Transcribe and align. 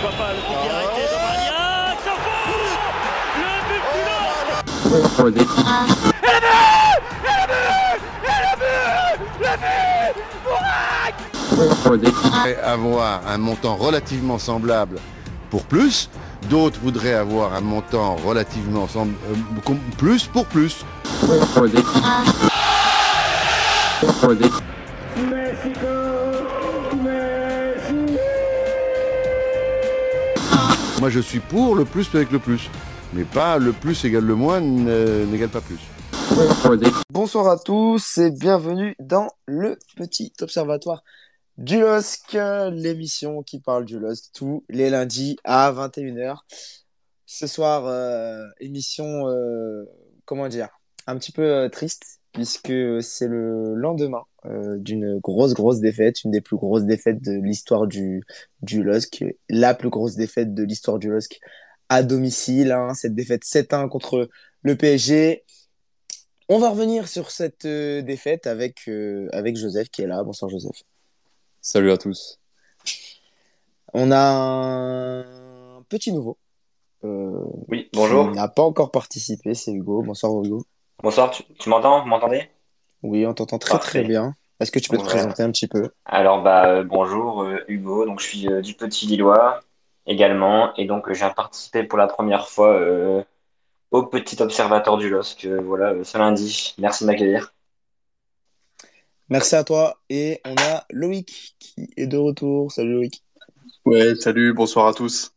pourquoi 0.00 0.18
pas 0.18 0.32
le 0.32 0.40
coup 0.40 0.54
arrêté 0.70 1.02
de 1.02 1.16
Magnac, 1.20 1.98
ça 2.04 2.14
Le 3.36 3.52
but 3.68 3.84
du 3.92 4.00
LOSC 4.08 4.48
Et 6.16 6.30
le 6.34 6.40
but 6.40 7.04
Et 8.24 8.36
le 8.40 8.52
but 8.56 8.70
Et 9.24 9.44
le 9.90 10.00
but 11.50 11.90
Le 11.90 11.96
but 11.98 12.16
Avoir 12.64 13.20
un 13.28 13.38
montant 13.38 13.76
relativement 13.76 14.38
semblable 14.38 14.98
pour 15.50 15.64
plus, 15.64 16.08
d'autres 16.48 16.78
voudraient 16.80 17.14
avoir 17.14 17.54
un 17.54 17.60
montant 17.60 18.14
relativement 18.14 18.86
semblable, 18.86 19.18
euh, 19.68 19.74
plus 19.98 20.26
pour 20.26 20.46
plus. 20.46 20.84
Moi, 31.00 31.08
je 31.08 31.20
suis 31.20 31.40
pour 31.40 31.76
le 31.76 31.86
plus 31.86 32.14
avec 32.14 32.30
le 32.30 32.38
plus. 32.38 32.68
Mais 33.14 33.24
pas 33.24 33.56
le 33.56 33.72
plus 33.72 34.04
égale 34.04 34.26
le 34.26 34.34
moins 34.34 34.60
n'égale 34.60 35.48
pas 35.48 35.62
plus. 35.62 35.78
Bonsoir 37.10 37.48
à 37.48 37.58
tous 37.58 38.18
et 38.18 38.30
bienvenue 38.30 38.94
dans 39.00 39.28
le 39.46 39.78
petit 39.96 40.30
observatoire 40.42 41.02
du 41.56 41.80
LOSC, 41.80 42.36
l'émission 42.72 43.42
qui 43.42 43.60
parle 43.60 43.86
du 43.86 43.98
LOSC 43.98 44.26
tous 44.34 44.62
les 44.68 44.90
lundis 44.90 45.38
à 45.42 45.72
21h. 45.72 46.36
Ce 47.24 47.46
soir, 47.46 47.86
euh, 47.86 48.44
émission, 48.60 49.26
euh, 49.26 49.86
comment 50.26 50.48
dire, 50.48 50.68
un 51.06 51.16
petit 51.16 51.32
peu 51.32 51.42
euh, 51.42 51.68
triste 51.70 52.19
puisque 52.32 53.02
c'est 53.02 53.26
le 53.26 53.74
lendemain 53.74 54.22
euh, 54.46 54.76
d'une 54.78 55.18
grosse, 55.18 55.54
grosse 55.54 55.80
défaite, 55.80 56.24
une 56.24 56.30
des 56.30 56.40
plus 56.40 56.56
grosses 56.56 56.84
défaites 56.84 57.22
de 57.22 57.32
l'histoire 57.32 57.86
du, 57.86 58.22
du 58.62 58.82
LOSC, 58.82 59.24
la 59.48 59.74
plus 59.74 59.90
grosse 59.90 60.14
défaite 60.14 60.54
de 60.54 60.62
l'histoire 60.62 60.98
du 60.98 61.10
LOSC 61.10 61.40
à 61.88 62.02
domicile, 62.02 62.72
hein, 62.72 62.94
cette 62.94 63.14
défaite 63.14 63.44
7-1 63.44 63.88
contre 63.88 64.28
le 64.62 64.76
PSG. 64.76 65.44
On 66.48 66.58
va 66.58 66.70
revenir 66.70 67.08
sur 67.08 67.30
cette 67.30 67.64
euh, 67.64 68.02
défaite 68.02 68.46
avec, 68.46 68.88
euh, 68.88 69.28
avec 69.32 69.56
Joseph 69.56 69.88
qui 69.90 70.02
est 70.02 70.06
là. 70.06 70.22
Bonsoir 70.22 70.50
Joseph. 70.50 70.82
Salut 71.60 71.90
à 71.90 71.98
tous. 71.98 72.38
On 73.92 74.12
a 74.12 75.24
un 75.26 75.82
petit 75.88 76.12
nouveau. 76.12 76.38
oui, 77.02 77.88
bonjour. 77.92 78.30
Qui 78.30 78.36
n'a 78.36 78.48
pas 78.48 78.62
encore 78.62 78.92
participé, 78.92 79.54
c'est 79.54 79.72
Hugo. 79.72 80.02
Bonsoir 80.02 80.32
Hugo. 80.44 80.64
Bonsoir, 81.02 81.30
tu, 81.30 81.68
m'entends? 81.70 82.02
Vous 82.02 82.08
m'entendez? 82.08 82.50
Oui, 83.02 83.24
on 83.24 83.32
t'entend 83.32 83.58
très 83.58 83.78
très 83.78 84.02
bien. 84.02 84.34
Est-ce 84.60 84.70
que 84.70 84.78
tu 84.78 84.90
peux 84.90 84.98
te 84.98 85.02
présenter 85.02 85.42
un 85.42 85.50
petit 85.50 85.66
peu? 85.66 85.88
Alors, 86.04 86.42
bah, 86.42 86.68
euh, 86.68 86.84
bonjour 86.84 87.42
euh, 87.42 87.64
Hugo, 87.68 88.04
donc 88.04 88.20
je 88.20 88.26
suis 88.26 88.48
euh, 88.48 88.60
du 88.60 88.74
Petit 88.74 89.06
Lillois 89.06 89.60
également, 90.04 90.74
et 90.76 90.84
donc 90.84 91.10
j'ai 91.10 91.26
participé 91.34 91.84
pour 91.84 91.96
la 91.96 92.06
première 92.06 92.48
fois 92.48 92.78
au 93.90 94.02
Petit 94.04 94.42
Observatoire 94.42 94.98
du 94.98 95.08
LOSC, 95.08 95.46
voilà, 95.46 95.94
ce 96.04 96.18
lundi. 96.18 96.74
Merci 96.78 97.04
de 97.04 97.06
m'accueillir. 97.06 97.54
Merci 99.30 99.54
à 99.56 99.64
toi, 99.64 99.96
et 100.10 100.40
on 100.44 100.54
a 100.56 100.84
Loïc 100.90 101.54
qui 101.58 101.88
est 101.96 102.06
de 102.06 102.16
retour. 102.18 102.72
Salut 102.72 102.92
Loïc. 102.92 103.22
Ouais, 103.86 104.14
salut, 104.16 104.52
bonsoir 104.52 104.88
à 104.88 104.92
tous. 104.92 105.32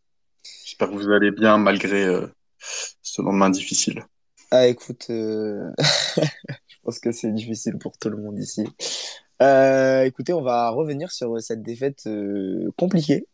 J'espère 0.65 0.89
que 0.89 0.95
vous 0.95 1.09
allez 1.09 1.31
bien 1.31 1.57
malgré 1.57 2.05
ce 2.57 3.21
lendemain 3.21 3.49
difficile. 3.49 4.03
Ah, 4.55 4.67
écoute, 4.67 5.07
euh, 5.09 5.71
je 6.67 6.75
pense 6.83 6.99
que 6.99 7.11
c'est 7.11 7.33
difficile 7.33 7.79
pour 7.79 7.97
tout 7.97 8.11
le 8.11 8.17
monde 8.17 8.37
ici. 8.37 8.63
Euh, 9.41 10.03
écoutez, 10.03 10.31
on 10.31 10.43
va 10.43 10.69
revenir 10.69 11.11
sur 11.11 11.41
cette 11.41 11.63
défaite 11.63 12.03
euh, 12.05 12.69
compliquée. 12.77 13.25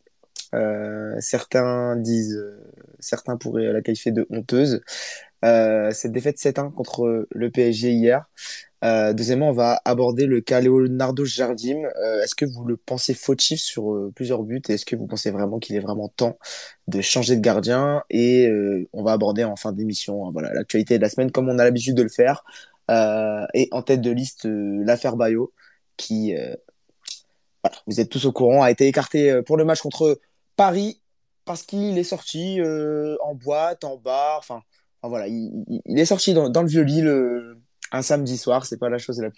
certains 1.20 1.96
disent, 1.96 2.42
certains 3.00 3.36
pourraient 3.36 3.70
la 3.70 3.82
qualifier 3.82 4.12
de 4.12 4.26
honteuse. 4.30 4.80
cette 5.42 6.12
défaite 6.12 6.38
7-1 6.38 6.72
contre 6.72 7.28
le 7.30 7.50
PSG 7.50 7.90
hier. 7.90 8.24
Euh, 8.82 9.12
deuxièmement, 9.12 9.50
on 9.50 9.52
va 9.52 9.80
aborder 9.84 10.26
le 10.26 10.40
cas 10.40 10.60
Leonardo 10.60 11.24
Jardim. 11.24 11.84
Euh, 11.84 12.22
est-ce 12.22 12.34
que 12.34 12.46
vous 12.46 12.64
le 12.64 12.76
pensez 12.76 13.14
fautif 13.14 13.60
sur 13.60 13.92
euh, 13.92 14.12
plusieurs 14.14 14.42
buts 14.42 14.62
est-ce 14.68 14.86
que 14.86 14.96
vous 14.96 15.06
pensez 15.06 15.30
vraiment 15.30 15.58
qu'il 15.58 15.76
est 15.76 15.80
vraiment 15.80 16.08
temps 16.08 16.38
de 16.88 17.00
changer 17.00 17.36
de 17.36 17.40
gardien 17.40 18.02
Et 18.10 18.50
on 18.92 19.02
va 19.02 19.12
aborder 19.12 19.44
en 19.44 19.56
fin 19.56 19.72
d'émission 19.72 20.26
hein, 20.26 20.30
voilà 20.32 20.52
l'actualité 20.54 20.96
de 20.98 21.02
la 21.02 21.10
semaine 21.10 21.30
comme 21.30 21.48
on 21.48 21.58
a 21.58 21.64
l'habitude 21.64 21.94
de 21.94 22.02
le 22.02 22.08
faire. 22.08 22.44
et 22.88 23.68
en 23.72 23.82
tête 23.82 24.00
de 24.00 24.10
liste, 24.10 24.46
l'affaire 24.46 25.16
Bayo 25.16 25.52
qui, 25.96 26.34
vous 27.86 28.00
êtes 28.00 28.08
tous 28.08 28.24
au 28.26 28.32
courant, 28.32 28.62
a 28.62 28.70
été 28.70 28.86
écarté 28.86 29.42
pour 29.42 29.56
le 29.56 29.64
match 29.64 29.80
contre 29.82 30.20
Paris 30.56 31.00
parce 31.44 31.62
qu'il 31.62 31.98
est 31.98 32.04
sorti 32.04 32.60
en 33.22 33.34
boîte, 33.34 33.84
en 33.84 33.96
bar, 33.96 34.38
enfin, 34.38 34.62
voilà, 35.02 35.26
il, 35.28 35.82
est 35.86 36.04
sorti 36.04 36.34
dans, 36.34 36.48
dans 36.48 36.62
le 36.62 36.68
vieux 36.68 36.82
lit 36.82 37.02
le 37.02 37.60
un 37.92 38.02
samedi 38.02 38.36
soir. 38.36 38.66
C'est 38.66 38.78
pas 38.78 38.88
la 38.88 38.98
chose 38.98 39.20
la 39.20 39.30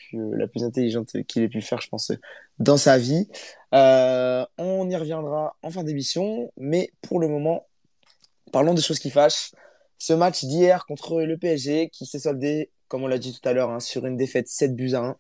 plus, 0.47 0.65
intelligente 0.65 1.17
qu'il 1.27 1.43
ait 1.43 1.49
pu 1.49 1.61
faire, 1.61 1.81
je 1.81 1.89
pense, 1.89 2.13
dans 2.59 2.77
sa 2.77 2.99
vie. 2.99 3.29
Euh, 3.75 4.45
on 4.59 4.89
y 4.89 4.97
reviendra 4.97 5.57
en 5.63 5.71
fin 5.71 5.85
d'émission, 5.85 6.53
mais 6.57 6.93
pour 7.03 7.21
le 7.21 7.29
moment, 7.29 7.67
parlons 8.53 8.75
des 8.75 8.83
choses 8.83 8.99
qui 8.99 9.11
fâchent. 9.11 9.53
Ce 9.99 10.13
match 10.13 10.45
d'hier 10.45 10.85
contre 10.87 11.23
le 11.23 11.39
PSG 11.39 11.89
qui 11.91 12.07
s'est 12.07 12.19
soldé, 12.19 12.71
comme 12.89 13.05
on 13.05 13.07
l'a 13.07 13.19
dit 13.19 13.33
tout 13.33 13.49
à 13.49 13.53
l'heure, 13.53 13.71
hein, 13.71 13.81
sur 13.81 14.05
une 14.07 14.17
défaite 14.17 14.49
7 14.49 14.75
buts 14.75 14.95
à 14.95 15.01
1. 15.01 15.17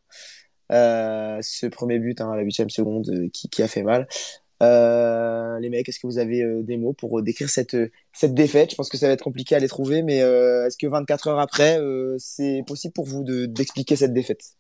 Euh, 0.72 1.38
ce 1.42 1.66
premier 1.66 1.98
but 1.98 2.20
hein, 2.20 2.32
à 2.32 2.36
la 2.36 2.42
huitième 2.42 2.70
seconde 2.70 3.08
euh, 3.10 3.28
qui, 3.32 3.62
a 3.62 3.68
fait 3.68 3.82
mal. 3.82 4.06
Euh, 4.62 5.58
les 5.58 5.70
mecs, 5.70 5.88
est-ce 5.88 5.98
que 5.98 6.06
vous 6.06 6.18
avez 6.18 6.42
euh, 6.42 6.62
des 6.62 6.76
mots 6.76 6.92
pour 6.92 7.18
euh, 7.18 7.22
décrire 7.22 7.50
cette, 7.50 7.76
cette 8.12 8.34
défaite? 8.34 8.70
Je 8.70 8.76
pense 8.76 8.88
que 8.88 8.96
ça 8.96 9.08
va 9.08 9.12
être 9.14 9.24
compliqué 9.24 9.54
à 9.56 9.58
les 9.58 9.68
trouver, 9.68 10.02
mais 10.02 10.18
est-ce 10.18 10.76
que 10.76 10.86
24 10.86 11.28
heures 11.28 11.40
après, 11.40 11.78
c'est 12.18 12.62
possible 12.66 12.92
pour 12.92 13.06
vous 13.06 13.24
d'expliquer 13.24 13.96
cette 13.96 14.12
défaite? 14.14 14.56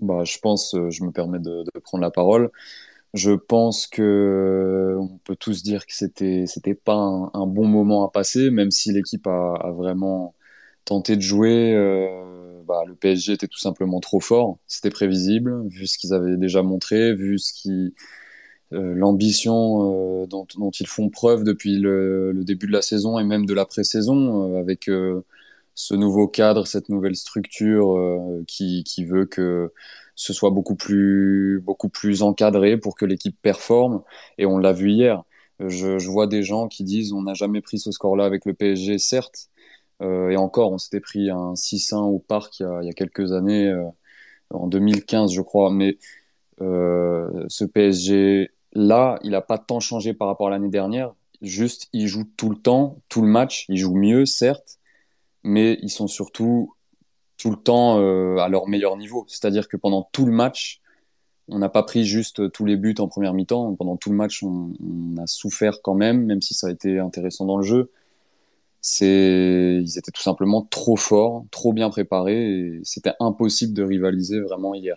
Bah, 0.00 0.24
Je 0.24 0.38
pense, 0.38 0.74
je 0.90 1.04
me 1.04 1.12
permets 1.12 1.38
de, 1.38 1.64
prendre 1.84 2.02
la 2.02 2.10
parole. 2.10 2.50
Je 3.14 3.32
pense 3.32 3.86
que 3.86 4.96
on 4.98 5.18
peut 5.18 5.36
tous 5.36 5.62
dire 5.62 5.86
que 5.86 5.94
c'était 5.94 6.46
c'était 6.46 6.74
pas 6.74 6.94
un, 6.94 7.46
bon 7.46 7.66
moment 7.66 8.06
à 8.06 8.10
passer, 8.10 8.50
même 8.50 8.70
si 8.70 8.90
l'équipe 8.92 9.26
a, 9.26 9.54
a, 9.54 9.70
vraiment 9.70 10.34
tenté 10.84 11.16
de 11.16 11.22
jouer. 11.22 11.74
Bah, 12.66 12.84
le 12.86 12.94
PSG 12.94 13.32
était 13.34 13.48
tout 13.48 13.58
simplement 13.58 14.00
trop 14.00 14.20
fort. 14.20 14.58
C'était 14.66 14.90
prévisible, 14.90 15.68
vu 15.68 15.86
ce 15.86 15.98
qu'ils 15.98 16.14
avaient 16.14 16.36
déjà 16.36 16.62
montré, 16.62 17.14
vu 17.14 17.38
euh, 18.72 18.94
l'ambition 18.94 20.22
euh, 20.22 20.26
dont, 20.26 20.46
ils 20.80 20.86
font 20.86 21.10
preuve 21.10 21.44
depuis 21.44 21.78
le, 21.78 22.32
début 22.44 22.66
de 22.66 22.72
la 22.72 22.82
saison 22.82 23.18
et 23.18 23.24
même 23.24 23.44
de 23.44 23.54
la 23.54 23.66
pré-saison, 23.66 24.54
euh, 24.54 24.60
avec 24.60 24.88
ce 25.74 25.94
nouveau 25.94 26.28
cadre, 26.28 26.66
cette 26.66 26.88
nouvelle 26.88 27.16
structure 27.16 27.98
qui, 28.46 29.04
veut 29.04 29.26
que 29.26 29.72
ce 30.14 30.32
soit 30.32 30.50
beaucoup 30.50 30.76
plus, 30.76 31.60
beaucoup 31.64 31.88
plus 31.88 32.22
encadré 32.22 32.76
pour 32.78 32.94
que 32.94 33.04
l'équipe 33.04 33.36
performe. 33.42 34.02
Et 34.38 34.46
on 34.46 34.58
l'a 34.58 34.72
vu 34.72 34.90
hier. 34.90 35.22
Je, 35.60 35.98
je, 35.98 36.10
vois 36.10 36.26
des 36.26 36.42
gens 36.42 36.68
qui 36.68 36.84
disent 36.84 37.12
on 37.12 37.22
n'a 37.22 37.34
jamais 37.34 37.60
pris 37.60 37.78
ce 37.78 37.92
score-là 37.92 38.24
avec 38.24 38.46
le 38.46 38.54
PSG, 38.54 38.98
certes, 38.98 39.48
euh, 39.48 39.71
et 40.02 40.36
encore, 40.36 40.72
on 40.72 40.78
s'était 40.78 41.00
pris 41.00 41.30
un 41.30 41.54
6-1 41.54 41.96
au 41.98 42.18
parc 42.18 42.60
il 42.60 42.86
y, 42.86 42.88
a, 42.88 42.92
quelques 42.92 43.32
années, 43.32 43.68
euh, 43.68 43.84
en 44.50 44.66
2015, 44.66 45.32
je 45.32 45.42
crois. 45.42 45.70
Mais 45.70 45.98
euh, 46.60 47.44
ce 47.48 47.64
PSG 47.64 48.50
là, 48.72 49.18
il 49.22 49.30
n'a 49.30 49.42
pas 49.42 49.58
tant 49.58 49.80
changé 49.80 50.14
par 50.14 50.28
rapport 50.28 50.48
à 50.48 50.50
l'année 50.50 50.70
dernière. 50.70 51.14
Juste, 51.42 51.88
il 51.92 52.06
joue 52.06 52.24
tout 52.36 52.50
le 52.50 52.56
temps, 52.56 52.98
tout 53.08 53.22
le 53.22 53.28
match. 53.28 53.66
Il 53.68 53.76
joue 53.76 53.94
mieux, 53.94 54.26
certes, 54.26 54.78
mais 55.42 55.78
ils 55.82 55.90
sont 55.90 56.06
surtout 56.06 56.74
tout 57.36 57.50
le 57.50 57.56
temps 57.56 57.98
à 58.38 58.48
leur 58.48 58.68
meilleur 58.68 58.96
niveau. 58.96 59.24
C'est-à-dire 59.28 59.68
que 59.68 59.76
pendant 59.76 60.08
tout 60.12 60.24
le 60.24 60.32
match, 60.32 60.80
on 61.48 61.58
n'a 61.58 61.68
pas 61.68 61.82
pris 61.82 62.04
juste 62.04 62.52
tous 62.52 62.64
les 62.64 62.76
buts 62.76 62.94
en 62.98 63.08
première 63.08 63.34
mi-temps. 63.34 63.74
Pendant 63.74 63.96
tout 63.96 64.10
le 64.10 64.16
match, 64.16 64.42
on, 64.44 64.72
a 65.18 65.26
souffert 65.26 65.82
quand 65.82 65.94
même, 65.94 66.24
même 66.24 66.40
si 66.40 66.54
ça 66.54 66.68
a 66.68 66.70
été 66.70 66.98
intéressant 67.00 67.44
dans 67.44 67.56
le 67.56 67.64
jeu 67.64 67.90
c'est 68.82 69.80
ils 69.82 69.98
étaient 69.98 70.10
tout 70.10 70.22
simplement 70.22 70.62
trop 70.62 70.96
forts, 70.96 71.46
trop 71.50 71.72
bien 71.72 71.88
préparés 71.88 72.58
et 72.58 72.80
c'était 72.82 73.12
impossible 73.20 73.72
de 73.72 73.84
rivaliser 73.84 74.40
vraiment 74.40 74.74
hier. 74.74 74.96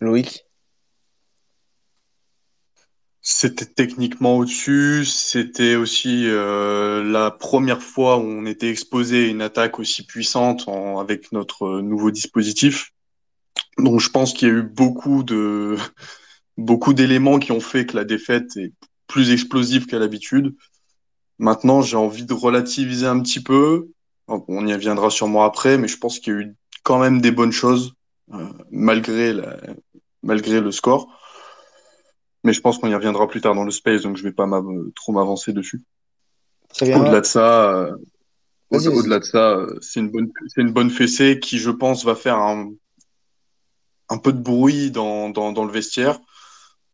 Loïc? 0.00 0.46
C'était 3.22 3.66
techniquement 3.66 4.36
au-dessus, 4.36 5.04
c'était 5.04 5.74
aussi 5.74 6.28
euh, 6.28 7.02
la 7.02 7.32
première 7.32 7.82
fois 7.82 8.18
où 8.18 8.22
on 8.22 8.46
était 8.46 8.70
exposé 8.70 9.24
à 9.24 9.28
une 9.28 9.42
attaque 9.42 9.80
aussi 9.80 10.06
puissante 10.06 10.68
avec 11.00 11.32
notre 11.32 11.80
nouveau 11.80 12.12
dispositif. 12.12 12.92
Donc 13.78 14.00
je 14.00 14.10
pense 14.10 14.32
qu'il 14.32 14.48
y 14.48 14.50
a 14.50 14.54
eu 14.54 14.62
beaucoup 14.62 15.24
de 15.24 15.76
beaucoup 16.56 16.92
d'éléments 16.92 17.38
qui 17.38 17.50
ont 17.50 17.60
fait 17.60 17.86
que 17.86 17.96
la 17.96 18.04
défaite 18.04 18.56
est 18.58 18.72
plus 19.08 19.30
explosive 19.32 19.86
qu'à 19.86 19.98
l'habitude. 19.98 20.54
Maintenant, 21.38 21.82
j'ai 21.82 21.96
envie 21.96 22.24
de 22.24 22.34
relativiser 22.34 23.06
un 23.06 23.20
petit 23.20 23.42
peu. 23.42 23.88
On 24.28 24.66
y 24.66 24.72
reviendra 24.72 25.10
sûrement 25.10 25.44
après, 25.44 25.78
mais 25.78 25.88
je 25.88 25.98
pense 25.98 26.18
qu'il 26.18 26.32
y 26.32 26.36
a 26.36 26.40
eu 26.40 26.54
quand 26.82 26.98
même 26.98 27.20
des 27.20 27.30
bonnes 27.30 27.52
choses, 27.52 27.94
euh, 28.32 28.46
malgré, 28.70 29.32
la, 29.32 29.56
malgré 30.22 30.60
le 30.60 30.72
score. 30.72 31.08
mais 32.44 32.52
je 32.52 32.60
pense 32.60 32.78
qu'on 32.78 32.88
y 32.88 32.94
reviendra 32.94 33.28
plus 33.28 33.40
tard 33.40 33.54
dans 33.54 33.64
le 33.64 33.70
space, 33.70 34.02
donc 34.02 34.16
je 34.16 34.22
vais 34.22 34.32
pas 34.32 34.48
trop 34.94 35.12
m'avancer 35.12 35.52
dessus. 35.52 35.82
Au-delà 36.80 37.20
de 37.20 37.26
ça, 37.26 37.70
euh, 37.74 37.96
au-delà 38.70 39.18
de 39.18 39.24
ça, 39.24 39.50
euh, 39.56 39.78
c'est 39.80 40.00
une 40.00 40.10
bonne, 40.10 40.30
c'est 40.48 40.60
une 40.60 40.72
bonne 40.72 40.90
fessée 40.90 41.38
qui, 41.40 41.58
je 41.58 41.70
pense, 41.70 42.04
va 42.04 42.14
faire 42.14 42.36
un, 42.38 42.70
un 44.08 44.18
peu 44.18 44.32
de 44.32 44.40
bruit 44.40 44.90
dans, 44.90 45.30
dans, 45.30 45.52
dans 45.52 45.64
le 45.64 45.72
vestiaire. 45.72 46.20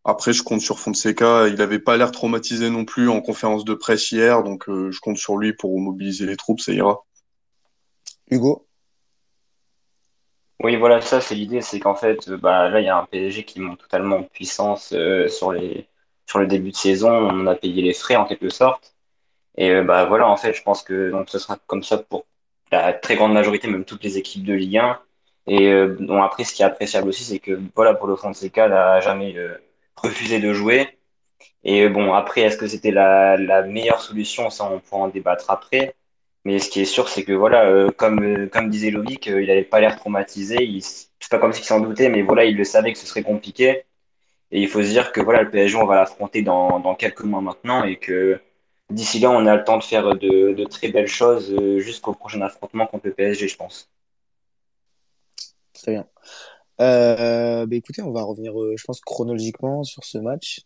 Après, 0.05 0.33
je 0.33 0.43
compte 0.43 0.61
sur 0.61 0.79
Fonseca. 0.79 1.49
Il 1.49 1.55
n'avait 1.55 1.79
pas 1.79 1.97
l'air 1.97 2.11
traumatisé 2.11 2.71
non 2.71 2.85
plus 2.85 3.09
en 3.09 3.21
conférence 3.21 3.65
de 3.65 3.75
presse 3.75 4.11
hier, 4.11 4.43
donc 4.43 4.69
euh, 4.69 4.91
je 4.91 5.01
compte 5.01 5.19
sur 5.19 5.37
lui 5.37 5.53
pour 5.53 5.79
mobiliser 5.79 6.27
les 6.27 6.37
troupes, 6.37 6.61
ça 6.61 6.73
ira. 6.73 7.05
Hugo? 8.31 8.67
Oui, 10.61 10.77
voilà, 10.77 11.01
ça 11.01 11.21
c'est 11.21 11.35
l'idée, 11.35 11.61
c'est 11.61 11.81
qu'en 11.81 11.95
fait, 11.95 12.29
euh, 12.29 12.37
bah, 12.37 12.69
là, 12.69 12.81
il 12.81 12.87
y 12.87 12.89
a 12.89 12.97
un 12.97 13.05
PSG 13.07 13.45
qui 13.45 13.61
monte 13.61 13.81
totalement 13.81 14.19
en 14.19 14.23
puissance 14.23 14.93
euh, 14.93 15.29
sur 15.29 15.53
les, 15.53 15.89
sur 16.27 16.39
le 16.39 16.47
début 16.47 16.71
de 16.71 16.77
saison. 16.77 17.11
On 17.11 17.47
a 17.47 17.55
payé 17.55 17.83
les 17.83 17.95
frais 17.95 18.17
en 18.17 18.25
quelque 18.25 18.49
sorte. 18.49 18.95
Et 19.57 19.71
euh, 19.71 19.85
bah 19.85 20.05
voilà, 20.07 20.29
en 20.29 20.37
fait, 20.37 20.55
je 20.55 20.63
pense 20.63 20.83
que 20.83 21.11
donc, 21.11 21.29
ce 21.31 21.39
sera 21.39 21.59
comme 21.67 21.83
ça 21.83 21.99
pour 21.99 22.27
la 22.71 22.93
très 22.93 23.17
grande 23.17 23.35
majorité, 23.35 23.69
même 23.69 23.85
toutes 23.85 24.05
les 24.05 24.19
équipes 24.19 24.45
de 24.45 24.55
Ligue 24.55 24.79
1. 24.79 25.01
Et 25.49 25.69
euh, 25.73 25.97
bon, 26.01 26.23
après, 26.23 26.45
ce 26.45 26.55
qui 26.55 26.63
est 26.63 26.65
appréciable 26.65 27.09
aussi, 27.09 27.25
c'est 27.25 27.39
que 27.39 27.61
voilà, 27.75 27.95
pour 27.95 28.07
le 28.09 28.17
Fonseca, 28.17 28.67
il 28.67 28.71
n'a 28.71 29.01
jamais 29.01 29.37
euh, 29.37 29.57
refusé 29.97 30.41
de 30.41 30.53
jouer. 30.53 30.99
Et 31.65 31.89
bon, 31.89 32.13
après, 32.15 32.43
est-ce 32.43 32.57
que 32.57 32.67
c'était 32.67 32.91
la, 32.91 33.63
meilleure 33.63 34.01
solution? 34.03 34.51
Ça, 34.51 34.65
on 34.73 34.81
pourra 34.81 35.03
en 35.03 35.09
débattre 35.09 35.51
après. 35.51 35.95
Mais 36.45 36.59
ce 36.59 36.71
qui 36.71 36.81
est 36.81 36.85
sûr, 36.87 37.09
c'est 37.09 37.25
que 37.25 37.33
voilà, 37.33 37.67
euh, 37.67 37.91
comme, 37.91 38.23
euh, 38.25 38.49
comme 38.49 38.69
disait 38.69 38.91
Loïc, 38.91 39.29
euh, 39.29 39.43
il 39.43 39.49
n'avait 39.49 39.63
pas 39.63 39.81
l'air 39.81 39.97
traumatisé. 39.97 40.81
C'est 40.81 41.31
pas 41.31 41.39
comme 41.39 41.53
s'il 41.53 41.65
s'en 41.65 41.81
doutait, 41.81 42.09
mais 42.09 42.23
voilà, 42.23 42.45
il 42.45 42.57
le 42.57 42.65
savait 42.65 42.93
que 42.93 42.99
ce 42.99 43.07
serait 43.07 43.23
compliqué. 43.23 43.85
Et 44.51 44.61
il 44.61 44.69
faut 44.69 44.83
se 44.83 44.89
dire 44.89 45.13
que 45.13 45.21
voilà, 45.21 45.43
le 45.43 45.51
PSG, 45.51 45.77
on 45.77 45.87
va 45.87 45.97
l'affronter 45.97 46.43
dans, 46.43 46.81
dans 46.81 46.95
quelques 46.95 47.25
mois 47.25 47.41
maintenant 47.41 47.85
et 47.85 47.97
que 47.97 48.41
d'ici 48.93 49.19
là, 49.19 49.31
on 49.31 49.47
a 49.47 49.57
le 49.57 49.65
temps 49.65 49.79
de 49.79 49.83
faire 49.85 50.15
de, 50.15 50.53
de 50.53 50.65
très 50.65 50.89
belles 50.89 51.09
choses 51.09 51.53
euh, 51.53 51.79
jusqu'au 51.79 52.15
prochain 52.15 52.41
affrontement 52.43 52.87
contre 52.87 53.07
le 53.07 53.15
PSG, 53.15 53.49
je 53.49 53.57
pense. 53.57 53.91
Très 55.73 55.93
bien. 55.93 56.07
Euh, 56.83 57.67
bah, 57.67 57.77
écoutez, 57.77 58.03
on 58.03 58.13
va 58.13 58.23
revenir, 58.23 58.61
euh, 58.61 58.75
je 58.77 58.85
pense, 58.85 59.01
chronologiquement 59.01 59.85
sur 59.85 60.05
ce 60.05 60.19
match. 60.19 60.63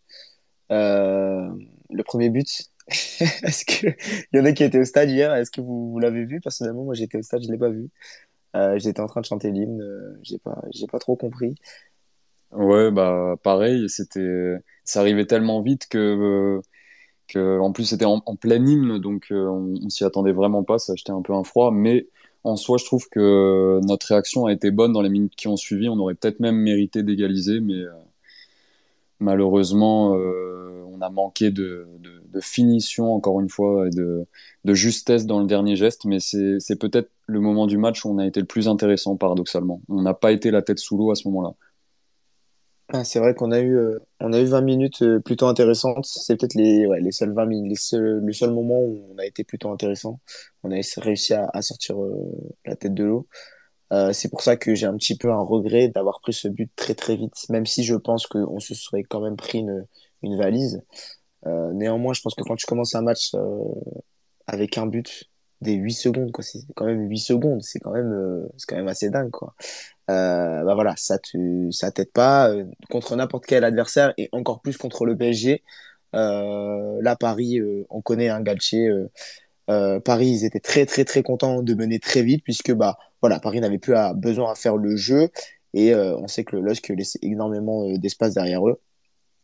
Euh, 0.71 1.49
le 1.91 2.03
premier 2.03 2.29
but. 2.29 2.65
Est-ce 2.87 3.65
que 3.65 3.87
il 4.33 4.37
y 4.37 4.39
en 4.39 4.45
a 4.45 4.53
qui 4.53 4.63
étaient 4.63 4.79
au 4.79 4.85
stade 4.85 5.09
hier? 5.09 5.33
Est-ce 5.35 5.51
que 5.51 5.61
vous, 5.61 5.99
l'avez 5.99 6.25
vu? 6.25 6.39
Personnellement, 6.41 6.85
moi 6.85 6.95
j'étais 6.95 7.17
au 7.17 7.21
stade, 7.21 7.43
je 7.43 7.51
l'ai 7.51 7.57
pas 7.57 7.69
vu. 7.69 7.89
J'étais 8.77 9.01
en 9.01 9.07
train 9.07 9.21
de 9.21 9.25
chanter 9.27 9.51
l'hymne, 9.51 9.83
j'ai 10.23 10.39
pas, 10.39 10.59
pas 10.91 10.99
trop 10.99 11.15
compris. 11.15 11.55
Ouais, 12.51 12.89
bah 12.91 13.35
pareil, 13.43 13.87
c'était, 13.87 14.55
ça 14.83 15.01
arrivait 15.01 15.27
tellement 15.27 15.61
vite 15.61 15.87
que, 15.87 16.59
en 17.35 17.71
plus 17.71 17.85
c'était 17.85 18.05
en, 18.05 18.19
plein 18.35 18.65
hymne, 18.65 18.97
donc 18.99 19.27
on, 19.29 19.75
on 19.83 19.89
s'y 19.89 20.05
attendait 20.05 20.31
vraiment 20.31 20.63
pas, 20.63 20.79
ça 20.79 20.95
jetait 20.95 21.11
un 21.11 21.21
peu 21.21 21.33
un 21.33 21.43
froid, 21.43 21.71
mais 21.71 22.07
en 22.47 22.55
soi, 22.55 22.77
je 22.77 22.85
trouve 22.85 23.07
que 23.09 23.79
notre 23.83 24.07
réaction 24.07 24.45
a 24.45 24.53
été 24.53 24.71
bonne 24.71 24.93
dans 24.93 25.01
les 25.01 25.09
minutes 25.09 25.35
qui 25.35 25.47
ont 25.47 25.57
suivi. 25.57 25.89
On 25.89 25.99
aurait 25.99 26.15
peut-être 26.15 26.39
même 26.39 26.55
mérité 26.55 27.03
d'égaliser, 27.03 27.59
mais 27.59 27.75
euh, 27.75 27.91
malheureusement, 29.19 30.15
euh, 30.15 30.83
on 30.89 31.01
a 31.01 31.09
manqué 31.09 31.51
de, 31.51 31.87
finition, 32.39 33.15
encore 33.15 33.41
une 33.41 33.49
fois, 33.49 33.87
et 33.87 33.89
de, 33.89 34.27
justesse 34.73 35.25
dans 35.25 35.39
le 35.39 35.47
dernier 35.47 35.75
geste. 35.75 36.05
Mais 36.05 36.19
c'est 36.19 36.79
peut-être 36.79 37.09
le 37.25 37.39
moment 37.39 37.67
du 37.67 37.77
match 37.77 38.05
où 38.05 38.09
on 38.09 38.19
a 38.19 38.25
été 38.27 38.39
le 38.39 38.45
plus 38.45 38.67
intéressant, 38.67 39.15
paradoxalement. 39.17 39.81
On 39.89 40.01
n'a 40.01 40.13
pas 40.13 40.31
été 40.31 40.51
la 40.51 40.61
tête 40.61 40.79
sous 40.79 40.97
l'eau 40.97 41.11
à 41.11 41.15
ce 41.15 41.27
moment-là. 41.27 41.55
Ah, 42.93 43.03
c'est 43.03 43.19
vrai 43.19 43.33
qu'on 43.35 43.51
a 43.51 43.59
eu, 43.59 43.75
euh, 43.75 43.99
on 44.21 44.31
a 44.31 44.39
eu 44.39 44.45
20 44.45 44.61
minutes 44.61 45.01
euh, 45.01 45.19
plutôt 45.19 45.47
intéressantes. 45.47 46.05
C'est 46.05 46.37
peut-être 46.37 46.53
les, 46.55 46.87
les 47.01 47.11
seuls 47.11 47.33
20 47.33 47.45
minutes, 47.45 47.77
le 47.91 48.31
seul 48.31 48.51
moment 48.51 48.79
où 48.79 49.09
on 49.13 49.17
a 49.17 49.25
été 49.25 49.43
plutôt 49.43 49.69
intéressant. 49.71 50.21
On 50.63 50.71
a 50.71 50.75
réussi 50.97 51.33
à, 51.33 51.49
à 51.53 51.61
sortir 51.61 52.01
euh, 52.01 52.15
la 52.65 52.77
tête 52.77 52.93
de 52.93 53.03
l'eau. 53.03 53.27
Euh, 53.93 54.13
c'est 54.13 54.29
pour 54.29 54.41
ça 54.41 54.57
que 54.57 54.75
j'ai 54.75 54.85
un 54.87 54.97
petit 54.97 55.17
peu 55.17 55.31
un 55.31 55.41
regret 55.41 55.89
d'avoir 55.89 56.21
pris 56.21 56.33
ce 56.33 56.47
but 56.49 56.71
très 56.75 56.95
très 56.95 57.15
vite, 57.17 57.35
même 57.49 57.65
si 57.65 57.83
je 57.83 57.95
pense 57.95 58.27
qu'on 58.27 58.59
se 58.59 58.75
serait 58.75 59.03
quand 59.03 59.21
même 59.21 59.37
pris 59.37 59.59
une, 59.59 59.85
une 60.23 60.37
valise. 60.37 60.81
Néanmoins, 61.45 62.13
je 62.13 62.21
pense 62.21 62.35
que 62.35 62.43
quand 62.43 62.57
tu 62.57 62.65
commences 62.65 62.95
un 62.95 63.03
match 63.03 63.31
avec 64.47 64.77
un 64.77 64.85
but 64.87 65.25
des 65.61 65.73
8 65.73 65.93
secondes, 65.93 66.31
quoi, 66.31 66.43
c'est 66.43 66.59
quand 66.75 66.85
même 66.85 67.09
8 67.09 67.17
secondes, 67.17 67.63
c'est 67.63 67.79
quand 67.79 67.91
même, 67.91 68.11
euh, 68.13 68.47
c'est 68.57 68.67
quand 68.67 68.75
même 68.75 68.87
assez 68.87 69.09
dingue, 69.09 69.31
quoi. 69.31 69.55
Euh, 70.09 70.63
bah 70.63 70.73
voilà, 70.73 70.93
ça 70.97 71.17
te, 71.19 71.69
ça 71.71 71.91
t'aide 71.91 72.11
pas 72.11 72.49
euh, 72.49 72.63
contre 72.89 73.15
n'importe 73.15 73.45
quel 73.45 73.63
adversaire 73.63 74.13
et 74.17 74.29
encore 74.31 74.61
plus 74.61 74.77
contre 74.77 75.05
le 75.05 75.17
PSG. 75.17 75.63
Euh, 76.15 76.97
là, 77.01 77.15
Paris, 77.17 77.59
on 77.89 78.01
connaît 78.01 78.29
un 78.29 78.43
euh, 79.69 79.99
Paris, 79.99 80.27
ils 80.27 80.45
étaient 80.45 80.61
très 80.61 80.85
très 80.85 81.03
très 81.03 81.23
contents 81.23 81.61
de 81.61 81.73
mener 81.73 81.99
très 81.99 82.23
vite 82.23 82.41
puisque 82.43 82.71
bah 82.73 82.97
voilà, 83.21 83.39
Paris 83.39 83.59
n'avait 83.59 83.79
plus 83.79 83.93
besoin 84.15 84.51
à 84.51 84.55
faire 84.55 84.77
le 84.77 84.95
jeu 84.95 85.29
et 85.73 85.93
on 85.93 86.27
sait 86.27 86.43
que 86.45 86.55
le 86.55 86.61
LOSC 86.61 86.89
laissait 86.89 87.19
énormément 87.21 87.85
d'espace 87.97 88.33
derrière 88.35 88.67
eux. 88.67 88.79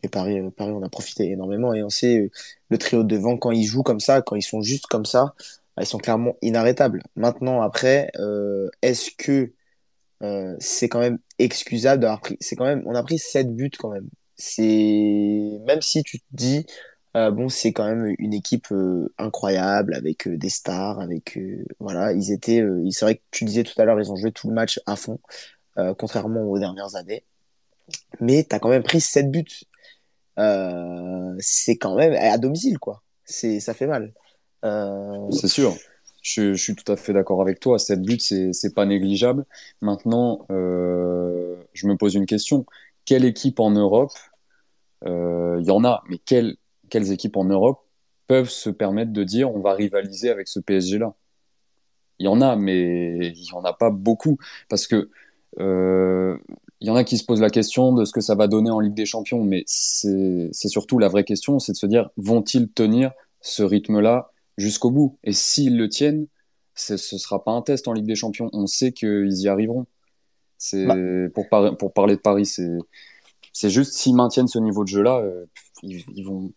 Et 0.03 0.09
Paris, 0.09 0.39
Paris, 0.55 0.71
on 0.71 0.83
a 0.83 0.89
profité 0.89 1.29
énormément 1.31 1.73
et 1.73 1.83
on 1.83 1.89
sait 1.89 2.29
le 2.69 2.77
trio 2.77 3.03
de 3.03 3.07
devant 3.15 3.37
quand 3.37 3.51
ils 3.51 3.65
jouent 3.65 3.83
comme 3.83 3.99
ça, 3.99 4.21
quand 4.21 4.35
ils 4.35 4.41
sont 4.41 4.61
juste 4.61 4.87
comme 4.87 5.05
ça, 5.05 5.33
ils 5.79 5.85
sont 5.85 5.97
clairement 5.97 6.35
inarrêtables. 6.41 7.01
Maintenant, 7.15 7.61
après, 7.61 8.11
euh, 8.19 8.69
est-ce 8.81 9.11
que 9.17 9.53
euh, 10.23 10.55
c'est 10.59 10.89
quand 10.89 10.99
même 10.99 11.19
excusable 11.39 12.01
d'avoir 12.01 12.21
pris. 12.21 12.37
C'est 12.39 12.55
quand 12.55 12.65
même, 12.65 12.83
on 12.85 12.95
a 12.95 13.03
pris 13.03 13.19
7 13.19 13.55
buts 13.55 13.71
quand 13.77 13.89
même. 13.89 14.09
C'est 14.35 15.59
même 15.67 15.81
si 15.81 16.03
tu 16.03 16.19
te 16.19 16.25
dis 16.31 16.65
euh, 17.15 17.29
bon, 17.29 17.47
c'est 17.47 17.73
quand 17.73 17.85
même 17.85 18.15
une 18.17 18.33
équipe 18.33 18.71
euh, 18.71 19.13
incroyable 19.19 19.93
avec 19.93 20.27
euh, 20.27 20.35
des 20.37 20.49
stars, 20.49 20.99
avec 20.99 21.37
euh, 21.37 21.63
voilà, 21.79 22.11
ils 22.11 22.31
étaient. 22.31 22.63
c'est 22.91 23.05
vrai 23.05 23.15
que 23.17 23.21
tu 23.31 23.45
disais 23.45 23.63
tout 23.63 23.79
à 23.79 23.85
l'heure, 23.85 23.99
ils 23.99 24.11
ont 24.11 24.15
joué 24.15 24.31
tout 24.31 24.47
le 24.47 24.55
match 24.55 24.79
à 24.87 24.95
fond, 24.95 25.19
contrairement 25.97 26.41
aux 26.43 26.59
dernières 26.59 26.95
années. 26.95 27.23
Mais 28.21 28.43
t'as 28.43 28.59
quand 28.59 28.69
même 28.69 28.83
pris 28.83 29.01
7 29.01 29.29
buts. 29.31 29.45
C'est 31.39 31.77
quand 31.77 31.95
même 31.95 32.13
à 32.13 32.37
domicile 32.37 32.79
quoi. 32.79 33.03
C'est 33.25 33.59
ça 33.59 33.73
fait 33.73 33.87
mal. 33.87 34.13
Euh, 34.63 35.29
C'est 35.31 35.47
sûr. 35.47 35.75
Je, 36.21 36.53
je 36.53 36.61
suis 36.61 36.75
tout 36.75 36.89
à 36.91 36.95
fait 36.95 37.13
d'accord 37.13 37.41
avec 37.41 37.59
toi. 37.59 37.77
Cette 37.79 38.01
but, 38.01 38.21
c'est, 38.21 38.73
pas 38.73 38.85
négligeable. 38.85 39.45
Maintenant, 39.81 40.45
euh, 40.51 41.55
je 41.73 41.87
me 41.87 41.97
pose 41.97 42.15
une 42.15 42.25
question. 42.25 42.65
Quelle 43.05 43.25
équipe 43.25 43.59
en 43.59 43.71
Europe, 43.71 44.13
euh, 45.05 45.57
il 45.59 45.67
y 45.67 45.71
en 45.71 45.83
a, 45.83 46.01
mais 46.09 46.17
quelles, 46.17 46.55
quelles 46.89 47.11
équipes 47.11 47.35
en 47.35 47.43
Europe 47.43 47.81
peuvent 48.27 48.49
se 48.49 48.69
permettre 48.69 49.11
de 49.11 49.23
dire 49.23 49.53
on 49.53 49.59
va 49.59 49.73
rivaliser 49.73 50.29
avec 50.29 50.47
ce 50.47 50.59
PSG-là? 50.59 51.13
Il 52.19 52.25
y 52.25 52.29
en 52.29 52.41
a, 52.41 52.55
mais 52.55 53.17
il 53.27 53.43
y 53.45 53.53
en 53.53 53.63
a 53.65 53.73
pas 53.73 53.89
beaucoup. 53.89 54.37
Parce 54.69 54.87
que 54.87 55.09
euh, 55.59 56.37
il 56.79 56.87
y 56.87 56.89
en 56.91 56.95
a 56.95 57.03
qui 57.03 57.17
se 57.17 57.25
posent 57.25 57.41
la 57.41 57.49
question 57.49 57.93
de 57.93 58.05
ce 58.05 58.13
que 58.13 58.21
ça 58.21 58.35
va 58.35 58.47
donner 58.47 58.69
en 58.69 58.79
Ligue 58.79 58.93
des 58.93 59.05
Champions, 59.05 59.43
mais 59.43 59.63
c'est, 59.67 60.49
c'est 60.51 60.67
surtout 60.69 60.99
la 60.99 61.09
vraie 61.09 61.23
question, 61.23 61.59
c'est 61.59 61.73
de 61.73 61.77
se 61.77 61.85
dire 61.85 62.09
vont-ils 62.17 62.69
tenir 62.71 63.11
ce 63.41 63.63
rythme-là 63.63 64.32
jusqu'au 64.57 64.91
bout? 64.91 65.17
Et 65.23 65.33
s'ils 65.33 65.77
le 65.77 65.89
tiennent, 65.89 66.27
ce 66.75 66.97
ce 66.97 67.17
sera 67.17 67.43
pas 67.43 67.51
un 67.51 67.61
test 67.61 67.87
en 67.87 67.93
Ligue 67.93 68.05
des 68.05 68.15
Champions. 68.15 68.49
On 68.53 68.67
sait 68.67 68.91
qu'ils 68.91 69.41
y 69.41 69.47
arriveront. 69.47 69.85
C'est 70.57 70.85
bah, 70.85 70.95
pour, 71.33 71.49
par- 71.49 71.77
pour 71.77 71.93
parler 71.93 72.15
de 72.15 72.21
Paris, 72.21 72.45
c'est 72.45 72.69
c'est 73.51 73.69
juste 73.69 73.93
s'ils 73.93 74.15
maintiennent 74.15 74.47
ce 74.47 74.59
niveau 74.59 74.83
de 74.83 74.89
jeu-là, 74.89 75.19
euh, 75.19 75.45
ils, 75.83 76.03
ils 76.15 76.23
vont 76.23 76.51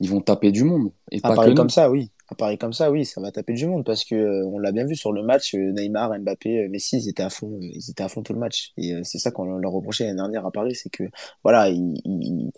ils 0.00 0.10
vont 0.10 0.20
taper 0.20 0.50
du 0.50 0.64
monde 0.64 0.90
et 1.10 1.18
À 1.18 1.20
pas 1.22 1.30
que 1.30 1.36
Paris 1.36 1.54
comme 1.54 1.70
ça, 1.70 1.90
oui. 1.90 2.10
À 2.28 2.34
Paris 2.34 2.58
comme 2.58 2.72
ça, 2.72 2.90
oui, 2.90 3.04
ça 3.04 3.20
va 3.20 3.30
taper 3.30 3.52
du 3.52 3.66
monde 3.66 3.84
parce 3.84 4.04
que 4.04 4.14
euh, 4.14 4.46
on 4.46 4.58
l'a 4.58 4.72
bien 4.72 4.84
vu 4.86 4.96
sur 4.96 5.12
le 5.12 5.22
match, 5.22 5.54
euh, 5.54 5.72
Neymar, 5.72 6.18
Mbappé, 6.18 6.68
Messi, 6.68 6.96
ils 6.96 7.08
étaient 7.08 7.22
à 7.22 7.30
fond, 7.30 7.58
ils 7.60 7.90
étaient 7.90 8.02
à 8.02 8.08
fond 8.08 8.22
tout 8.22 8.32
le 8.32 8.38
match. 8.38 8.72
Et 8.76 8.94
c'est 9.04 9.18
ça 9.18 9.30
qu'on 9.30 9.44
leur 9.44 9.72
reprochait 9.72 10.04
l'année 10.04 10.16
dernière 10.16 10.44
à 10.46 10.50
Paris, 10.50 10.74
c'est 10.74 10.90
que 10.90 11.04
voilà, 11.42 11.68
ils, 11.68 11.94
ils, 12.04 12.50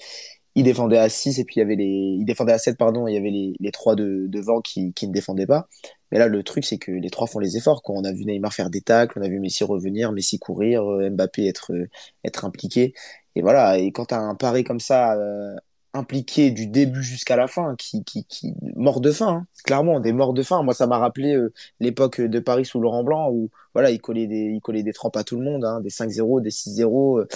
ils 0.56 0.64
défendaient 0.64 0.98
à 0.98 1.08
6 1.08 1.38
et 1.38 1.44
puis 1.44 1.56
il 1.56 1.58
y 1.60 1.62
avait 1.62 1.76
les, 1.76 1.84
ils 2.18 2.24
défendaient 2.24 2.52
à 2.52 2.58
7 2.58 2.76
pardon, 2.76 3.06
il 3.06 3.14
y 3.14 3.16
avait 3.16 3.30
les, 3.30 3.54
les 3.60 3.70
trois 3.70 3.94
de, 3.94 4.26
devant 4.28 4.60
qui, 4.60 4.92
qui 4.94 5.06
ne 5.06 5.12
défendaient 5.12 5.46
pas. 5.46 5.68
Mais 6.10 6.18
là, 6.18 6.28
le 6.28 6.42
truc, 6.42 6.64
c'est 6.64 6.78
que 6.78 6.90
les 6.92 7.10
trois 7.10 7.26
font 7.26 7.38
les 7.38 7.56
efforts. 7.56 7.82
Quand 7.82 7.94
on 7.94 8.04
a 8.04 8.12
vu 8.12 8.24
Neymar 8.24 8.52
faire 8.54 8.70
des 8.70 8.80
tacles, 8.80 9.18
on 9.18 9.22
a 9.22 9.28
vu 9.28 9.38
Messi 9.40 9.64
revenir, 9.64 10.12
Messi 10.12 10.38
courir, 10.38 10.84
euh, 10.84 11.10
Mbappé 11.10 11.46
être, 11.46 11.72
euh, 11.72 11.88
être 12.24 12.44
impliqué. 12.44 12.94
Et 13.34 13.42
voilà, 13.42 13.78
et 13.78 13.92
quand 13.92 14.06
tu 14.06 14.14
as 14.14 14.20
un 14.20 14.34
pari 14.34 14.64
comme 14.64 14.80
ça, 14.80 15.14
euh, 15.16 15.54
impliqué 15.96 16.50
du 16.50 16.66
début 16.66 17.02
jusqu'à 17.02 17.36
la 17.36 17.48
fin, 17.48 17.74
qui, 17.76 18.04
qui, 18.04 18.24
qui 18.26 18.54
mort 18.76 19.00
de 19.00 19.10
faim, 19.12 19.28
hein. 19.42 19.46
clairement, 19.64 20.00
des 20.00 20.12
morts 20.12 20.34
de 20.34 20.42
faim. 20.42 20.62
Moi, 20.62 20.74
ça 20.74 20.86
m'a 20.86 20.98
rappelé 20.98 21.34
euh, 21.34 21.52
l'époque 21.80 22.20
de 22.20 22.38
Paris 22.38 22.64
sous 22.64 22.80
Laurent 22.80 23.02
Blanc, 23.04 23.30
où 23.32 23.50
voilà, 23.74 23.90
il 23.90 24.00
collait 24.00 24.26
des, 24.26 24.52
il 24.54 24.60
collait 24.60 24.82
des 24.82 24.92
trempes 24.92 25.16
à 25.16 25.24
tout 25.24 25.36
le 25.38 25.44
monde, 25.44 25.64
hein, 25.64 25.80
des 25.80 25.90
5-0, 25.90 26.40
des 26.40 26.50
6-0, 26.50 27.20
euh, 27.20 27.26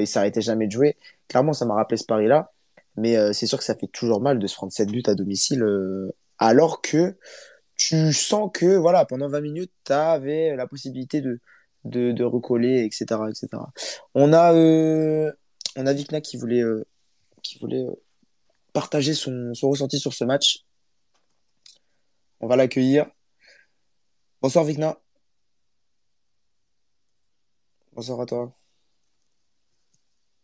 il 0.00 0.06
s'arrêtait 0.06 0.40
jamais 0.40 0.66
de 0.66 0.72
jouer. 0.72 0.96
Clairement, 1.28 1.52
ça 1.52 1.66
m'a 1.66 1.74
rappelé 1.74 1.96
ce 1.98 2.04
Paris-là. 2.06 2.52
Mais 2.96 3.16
euh, 3.16 3.32
c'est 3.32 3.46
sûr 3.46 3.58
que 3.58 3.64
ça 3.64 3.74
fait 3.74 3.88
toujours 3.88 4.20
mal 4.20 4.38
de 4.38 4.46
se 4.46 4.54
prendre 4.54 4.72
7 4.72 4.90
buts 4.90 5.02
à 5.06 5.14
domicile, 5.14 5.62
euh, 5.62 6.14
alors 6.38 6.80
que 6.82 7.16
tu 7.76 8.12
sens 8.12 8.50
que 8.52 8.76
voilà, 8.76 9.04
pendant 9.04 9.28
20 9.28 9.40
minutes, 9.40 9.72
tu 9.84 9.92
avais 9.92 10.54
la 10.56 10.66
possibilité 10.66 11.20
de, 11.20 11.40
de, 11.84 12.24
recoller, 12.24 12.84
etc., 12.84 13.20
etc. 13.28 13.62
On 14.14 14.32
a, 14.32 14.54
euh, 14.54 15.32
on 15.76 15.86
a 15.86 15.92
Vikna 15.92 16.20
qui 16.20 16.36
voulait 16.36 16.62
euh, 16.62 16.84
qui 17.42 17.58
voulait 17.58 17.84
partager 18.72 19.14
son, 19.14 19.54
son 19.54 19.70
ressenti 19.70 19.98
sur 19.98 20.14
ce 20.14 20.24
match. 20.24 20.64
On 22.40 22.46
va 22.46 22.56
l'accueillir. 22.56 23.06
Bonsoir 24.42 24.64
Vicna. 24.64 24.98
Bonsoir 27.92 28.20
à 28.20 28.26
toi. 28.26 28.52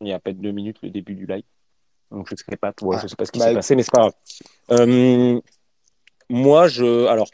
Il 0.01 0.09
y 0.09 0.13
a 0.13 0.17
à 0.17 0.21
peine 0.21 0.41
deux 0.41 0.53
minutes 0.53 0.79
le 0.83 0.91
début 0.91 1.15
du 1.15 1.27
live. 1.27 1.45
Donc 2.11 2.29
je 2.29 2.35
ne 2.35 2.39
sais 2.39 2.57
pas, 2.57 2.73
ouais, 2.83 2.97
Ah, 2.97 3.01
je 3.03 3.07
sais 3.09 3.17
pas 3.17 3.25
ce 3.25 3.33
qui 3.33 3.39
bah, 3.39 3.47
s'est 3.49 3.55
passé, 3.55 3.77
mais 3.77 3.83
c'est 3.83 3.93
pas 3.93 4.01
grave. 4.01 4.13
Euh, 4.73 5.41
moi, 6.29 6.69
je, 6.69 7.07
alors, 7.07 7.29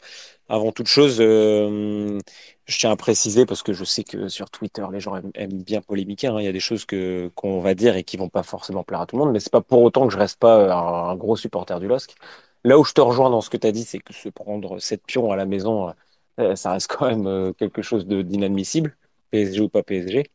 avant 0.49 0.71
toute 0.71 0.87
chose, 0.87 1.17
euh, 1.19 2.19
je 2.65 2.77
tiens 2.79 2.91
à 2.91 2.95
préciser 2.95 3.45
parce 3.45 3.63
que 3.63 3.73
je 3.73 3.83
sais 3.83 4.03
que 4.03 4.27
sur 4.29 4.49
Twitter, 4.49 4.85
les 4.91 4.99
gens 4.99 5.15
aiment, 5.15 5.31
aiment 5.35 5.63
bien 5.63 5.81
polémiquer. 5.81 6.27
hein. 6.27 6.37
Il 6.39 6.45
y 6.45 6.47
a 6.47 6.51
des 6.51 6.59
choses 6.59 6.85
que 6.85 7.29
qu'on 7.35 7.59
va 7.61 7.73
dire 7.75 7.95
et 7.95 8.03
qui 8.03 8.17
vont 8.17 8.29
pas 8.29 8.43
forcément 8.43 8.83
plaire 8.83 9.01
à 9.01 9.05
tout 9.07 9.17
le 9.17 9.23
monde, 9.23 9.33
mais 9.33 9.39
c'est 9.39 9.51
pas 9.51 9.61
pour 9.61 9.81
autant 9.83 10.07
que 10.07 10.13
je 10.13 10.17
reste 10.17 10.39
pas 10.39 10.73
un, 10.73 11.09
un 11.11 11.15
gros 11.15 11.35
supporter 11.35 11.79
du 11.79 11.87
LOSC. 11.87 12.15
Là 12.63 12.77
où 12.79 12.83
je 12.83 12.93
te 12.93 13.01
rejoins 13.01 13.29
dans 13.29 13.41
ce 13.41 13.49
que 13.49 13.57
tu 13.57 13.67
as 13.67 13.71
dit, 13.71 13.83
c'est 13.83 13.99
que 13.99 14.13
se 14.13 14.29
prendre 14.29 14.79
sept 14.79 15.03
pions 15.05 15.31
à 15.31 15.35
la 15.35 15.45
maison, 15.45 15.93
euh, 16.39 16.55
ça 16.55 16.71
reste 16.71 16.87
quand 16.91 17.07
même 17.07 17.53
quelque 17.55 17.81
chose 17.81 18.05
d'inadmissible, 18.07 18.95
PSG 19.31 19.61
ou 19.61 19.69
pas 19.69 19.83
PSG. 19.83 20.29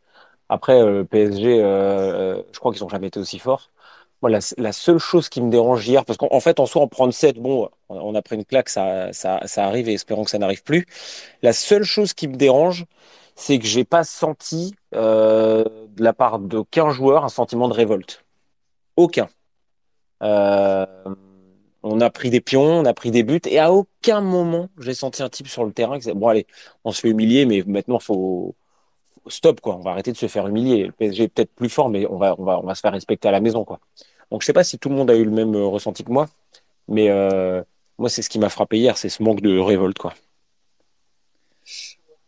Après, 0.48 1.04
PSG, 1.06 1.58
je 1.60 2.58
crois 2.58 2.72
qu'ils 2.72 2.82
n'ont 2.82 2.88
jamais 2.88 3.08
été 3.08 3.18
aussi 3.20 3.38
forts. 3.38 3.70
Moi, 4.22 4.30
la, 4.30 4.72
seule 4.72 4.98
chose 4.98 5.28
qui 5.28 5.42
me 5.42 5.50
dérange 5.50 5.86
hier, 5.86 6.04
parce 6.04 6.16
qu'en 6.16 6.28
en 6.30 6.40
fait, 6.40 6.60
en 6.60 6.66
soi, 6.66 6.82
en 6.82 6.88
prendre 6.88 7.12
7, 7.12 7.38
bon, 7.38 7.68
on 7.88 8.12
on 8.12 8.14
a 8.14 8.22
pris 8.22 8.36
une 8.36 8.44
claque, 8.44 8.68
ça, 8.68 9.12
ça, 9.12 9.40
ça 9.46 9.66
arrive 9.66 9.88
et 9.88 9.94
espérons 9.94 10.24
que 10.24 10.30
ça 10.30 10.38
n'arrive 10.38 10.62
plus. 10.62 10.86
La 11.42 11.52
seule 11.52 11.84
chose 11.84 12.14
qui 12.14 12.28
me 12.28 12.36
dérange, 12.36 12.86
c'est 13.34 13.58
que 13.58 13.66
j'ai 13.66 13.84
pas 13.84 14.04
senti 14.04 14.74
euh, 14.94 15.64
de 15.88 16.04
la 16.04 16.12
part 16.12 16.38
d'aucun 16.38 16.90
joueur 16.90 17.24
un 17.24 17.28
sentiment 17.28 17.68
de 17.68 17.74
révolte. 17.74 18.24
Aucun. 18.96 19.28
Euh, 20.22 20.86
on 21.82 22.00
a 22.00 22.10
pris 22.10 22.30
des 22.30 22.40
pions, 22.40 22.80
on 22.80 22.84
a 22.84 22.94
pris 22.94 23.10
des 23.10 23.24
buts, 23.24 23.40
et 23.46 23.58
à 23.58 23.72
aucun 23.72 24.20
moment 24.20 24.68
j'ai 24.78 24.94
senti 24.94 25.22
un 25.22 25.28
type 25.28 25.48
sur 25.48 25.64
le 25.64 25.72
terrain 25.72 25.94
qui 25.94 26.00
disait, 26.00 26.14
bon 26.14 26.28
allez, 26.28 26.46
on 26.84 26.92
se 26.92 27.00
fait 27.00 27.08
humilier, 27.08 27.46
mais 27.46 27.64
maintenant 27.66 27.98
faut 27.98 28.54
stop 29.28 29.60
quoi, 29.60 29.76
on 29.76 29.80
va 29.80 29.92
arrêter 29.92 30.12
de 30.12 30.16
se 30.16 30.26
faire 30.28 30.46
humilier. 30.46 30.86
Le 30.86 30.92
PSG 30.92 31.24
est 31.24 31.28
peut-être 31.28 31.54
plus 31.54 31.68
fort, 31.68 31.88
mais 31.90 32.06
on 32.08 32.18
va, 32.18 32.34
on 32.38 32.44
va, 32.44 32.60
on 32.60 32.66
va 32.66 32.74
se 32.74 32.80
faire 32.80 32.92
respecter 32.92 33.28
à 33.28 33.32
la 33.32 33.40
maison 33.40 33.64
quoi. 33.64 33.80
Donc 34.32 34.40
je 34.40 34.46
sais 34.46 34.54
pas 34.54 34.64
si 34.64 34.78
tout 34.78 34.88
le 34.88 34.94
monde 34.94 35.10
a 35.10 35.14
eu 35.14 35.24
le 35.24 35.30
même 35.30 35.54
euh, 35.54 35.66
ressenti 35.66 36.04
que 36.04 36.10
moi, 36.10 36.26
mais 36.88 37.10
euh, 37.10 37.62
moi 37.98 38.08
c'est 38.08 38.22
ce 38.22 38.30
qui 38.30 38.38
m'a 38.38 38.48
frappé 38.48 38.78
hier, 38.78 38.96
c'est 38.96 39.10
ce 39.10 39.22
manque 39.22 39.42
de 39.42 39.58
révolte 39.58 39.98
quoi. 39.98 40.14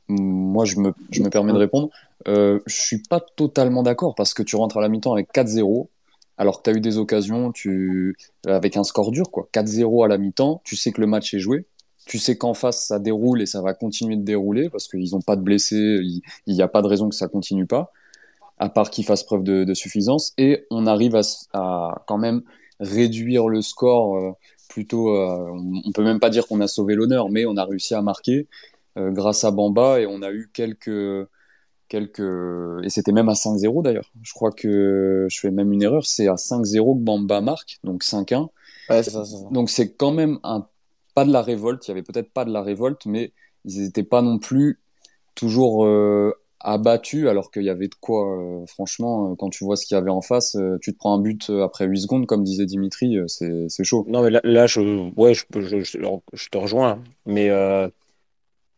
Moi, 0.09 0.67
je 0.67 0.77
me, 0.77 0.93
je 1.11 1.23
me 1.23 1.31
permets 1.31 1.55
de 1.55 1.59
répondre. 1.59 1.89
Euh, 2.29 2.61
je 2.67 2.77
suis 2.77 2.99
pas 2.99 3.21
totalement 3.21 3.83
d'accord 3.83 4.15
parce 4.15 4.35
que 4.35 4.43
tu 4.43 4.55
rentres 4.55 4.77
à 4.77 4.83
la 4.83 4.91
mi-temps 4.91 5.15
avec 5.15 5.33
4-0, 5.33 5.89
alors 6.37 6.59
que 6.59 6.65
tu 6.65 6.71
as 6.71 6.77
eu 6.77 6.81
des 6.83 6.99
occasions 6.99 7.53
tu... 7.53 8.15
avec 8.47 8.77
un 8.77 8.85
score 8.85 9.11
dur, 9.11 9.31
quoi. 9.31 9.49
4-0 9.55 10.05
à 10.05 10.09
la 10.09 10.19
mi-temps, 10.19 10.61
tu 10.63 10.77
sais 10.77 10.93
que 10.93 11.01
le 11.01 11.07
match 11.07 11.33
est 11.33 11.39
joué, 11.39 11.65
tu 12.05 12.19
sais 12.19 12.37
qu'en 12.37 12.53
face 12.53 12.87
ça 12.87 12.99
déroule 12.99 13.41
et 13.41 13.47
ça 13.47 13.63
va 13.63 13.73
continuer 13.73 14.17
de 14.17 14.25
dérouler 14.25 14.69
parce 14.69 14.89
qu'ils 14.89 15.13
n'ont 15.13 15.23
pas 15.23 15.37
de 15.37 15.41
blessés, 15.41 16.01
il 16.03 16.55
n'y 16.55 16.61
a 16.61 16.69
pas 16.69 16.83
de 16.83 16.87
raison 16.87 17.09
que 17.09 17.15
ça 17.15 17.29
continue 17.29 17.65
pas, 17.65 17.91
à 18.65 18.71
part 18.71 18.89
qu'ils 18.89 19.05
fassent 19.05 19.25
preuve 19.25 19.43
de, 19.43 19.65
de 19.65 19.75
suffisance. 19.75 20.33
Et 20.39 20.67
on 20.71 20.87
arrive 20.87 21.17
à, 21.53 22.03
quand 22.07 22.17
même 22.17 22.43
réduire 22.81 23.49
le 23.49 23.61
score 23.61 24.17
euh, 24.17 24.33
plutôt. 24.69 25.15
euh, 25.15 25.51
on, 25.85 25.93
peut 25.93 26.03
même 26.03 26.19
pas 26.19 26.31
dire 26.31 26.47
qu'on 26.47 26.63
a 26.63 26.67
sauvé 26.67 26.95
l'honneur, 26.95 27.29
mais 27.29 27.45
on 27.45 27.57
a 27.59 27.65
réussi 27.65 27.95
à 27.95 28.01
marquer 28.01 28.49
euh, 28.97 29.11
grâce 29.11 29.45
à 29.45 29.51
Bamba 29.51 30.01
et 30.01 30.07
on 30.07 30.23
a 30.23 30.33
eu 30.33 30.51
quelques 30.53 31.29
quelques 31.89 32.83
et 32.83 32.89
c'était 32.89 33.13
même 33.13 33.29
à 33.29 33.35
5-0 33.35 33.83
d'ailleurs. 33.83 34.11
Je 34.23 34.33
crois 34.33 34.51
que 34.51 35.27
je 35.31 35.41
fais 35.41 35.51
même 35.51 35.71
une 35.71 35.83
erreur, 35.83 36.07
c'est 36.07 36.29
à 36.29 36.37
5-0 36.37 36.99
que 36.99 37.05
Bamba 37.05 37.43
marque, 37.43 37.79
donc 37.85 38.03
5-1. 38.03 38.49
Ouais, 38.89 39.03
c'est 39.03 39.11
ça, 39.11 39.27
c'est 39.27 39.37
ça. 39.37 39.49
Donc 39.51 39.69
c'est 39.69 39.93
quand 39.93 40.13
même 40.13 40.39
un 40.43 40.67
pas 41.15 41.27
de 41.27 41.33
la 41.33 41.43
révolte, 41.43 41.87
il 41.87 41.91
y 41.91 41.93
avait 41.93 42.03
peut-être 42.03 42.33
pas 42.33 42.47
de 42.47 42.51
la 42.51 42.63
révolte 42.63 43.05
mais 43.05 43.33
ils 43.67 43.83
n'étaient 43.83 44.03
pas 44.03 44.23
non 44.23 44.39
plus 44.39 44.81
toujours 45.35 45.87
abattus 46.65 47.29
alors 47.29 47.51
qu'il 47.51 47.63
y 47.63 47.71
avait 47.71 47.89
de 47.89 47.95
quoi 47.95 48.27
euh, 48.39 48.67
franchement 48.67 49.33
euh, 49.33 49.35
quand 49.37 49.51
tu 49.51 49.65
vois 49.65 49.77
ce 49.77 49.87
qu'il 49.87 49.95
y 49.95 49.99
avait 49.99 50.11
en 50.11 50.23
face, 50.23 50.57
euh, 50.57 50.79
tu 50.81 50.93
te 50.93 50.99
prends 50.99 51.15
un 51.15 51.21
but 51.21 51.51
après 51.63 51.87
8 51.87 52.01
secondes 52.01 52.27
comme 52.27 52.43
disait 52.43 52.67
Dimitri, 52.67 53.19
c'est 53.29 53.85
chaud. 53.85 54.05
Non 54.09 54.23
mais 54.23 54.31
là, 54.31 54.41
là, 54.45 54.67
je, 54.67 54.81
ouais, 55.17 55.35
je, 55.35 55.45
je, 55.53 56.49
te 56.49 56.59
rejoins, 56.59 56.91
hein. 56.91 57.05
mais 57.27 57.51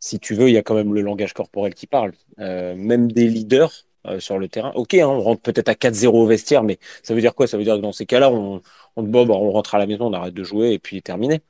si 0.00 0.18
tu 0.20 0.34
veux, 0.34 0.48
il 0.48 0.52
y 0.52 0.58
a 0.58 0.62
quand 0.62 0.74
même 0.74 0.94
le 0.94 1.00
langage 1.00 1.32
corporel 1.32 1.74
qui 1.74 1.86
parle. 1.86 2.12
Même 2.38 3.10
des 3.12 3.28
leaders 3.28 3.86
sur 4.18 4.38
le 4.38 4.48
terrain. 4.48 4.72
Ok, 4.74 4.94
hein, 4.94 5.06
on 5.08 5.20
rentre 5.20 5.42
peut-être 5.42 5.68
à 5.68 5.74
4-0 5.74 6.08
au 6.08 6.26
vestiaire, 6.26 6.62
mais 6.62 6.78
ça 7.02 7.14
veut 7.14 7.20
dire 7.20 7.34
quoi? 7.34 7.46
Ça 7.46 7.56
veut 7.56 7.64
dire 7.64 7.76
que 7.76 7.80
dans 7.80 7.92
ces 7.92 8.06
cas-là, 8.06 8.30
on, 8.30 8.62
on, 8.96 9.02
bon, 9.02 9.26
bah, 9.26 9.34
on 9.34 9.50
rentre 9.50 9.74
à 9.74 9.78
la 9.78 9.86
maison, 9.86 10.06
on 10.06 10.12
arrête 10.12 10.34
de 10.34 10.44
jouer 10.44 10.72
et 10.72 10.78
puis 10.78 11.02
terminé. 11.02 11.40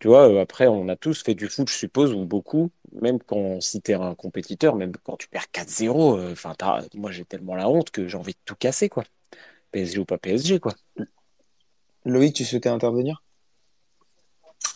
Tu 0.00 0.08
vois, 0.08 0.28
euh, 0.28 0.40
après, 0.40 0.66
on 0.66 0.88
a 0.88 0.96
tous 0.96 1.22
fait 1.22 1.34
du 1.34 1.48
foot, 1.48 1.68
je 1.68 1.74
suppose, 1.74 2.14
ou 2.14 2.24
beaucoup, 2.24 2.70
même 3.00 3.18
quand 3.20 3.60
si 3.60 3.80
t'es 3.82 3.94
un 3.94 4.14
compétiteur, 4.14 4.74
même 4.74 4.92
quand 5.04 5.16
tu 5.16 5.28
perds 5.28 5.50
4-0, 5.52 6.18
euh, 6.18 6.32
enfin, 6.32 6.54
moi 6.94 7.10
j'ai 7.10 7.24
tellement 7.24 7.54
la 7.54 7.68
honte 7.68 7.90
que 7.90 8.08
j'ai 8.08 8.16
envie 8.16 8.32
de 8.32 8.38
tout 8.44 8.56
casser, 8.56 8.88
quoi. 8.88 9.04
PSG 9.72 9.98
ou 9.98 10.04
pas 10.06 10.18
PSG, 10.18 10.58
quoi. 10.58 10.74
Loïc, 12.06 12.34
tu 12.34 12.44
souhaitais 12.46 12.70
intervenir? 12.70 13.22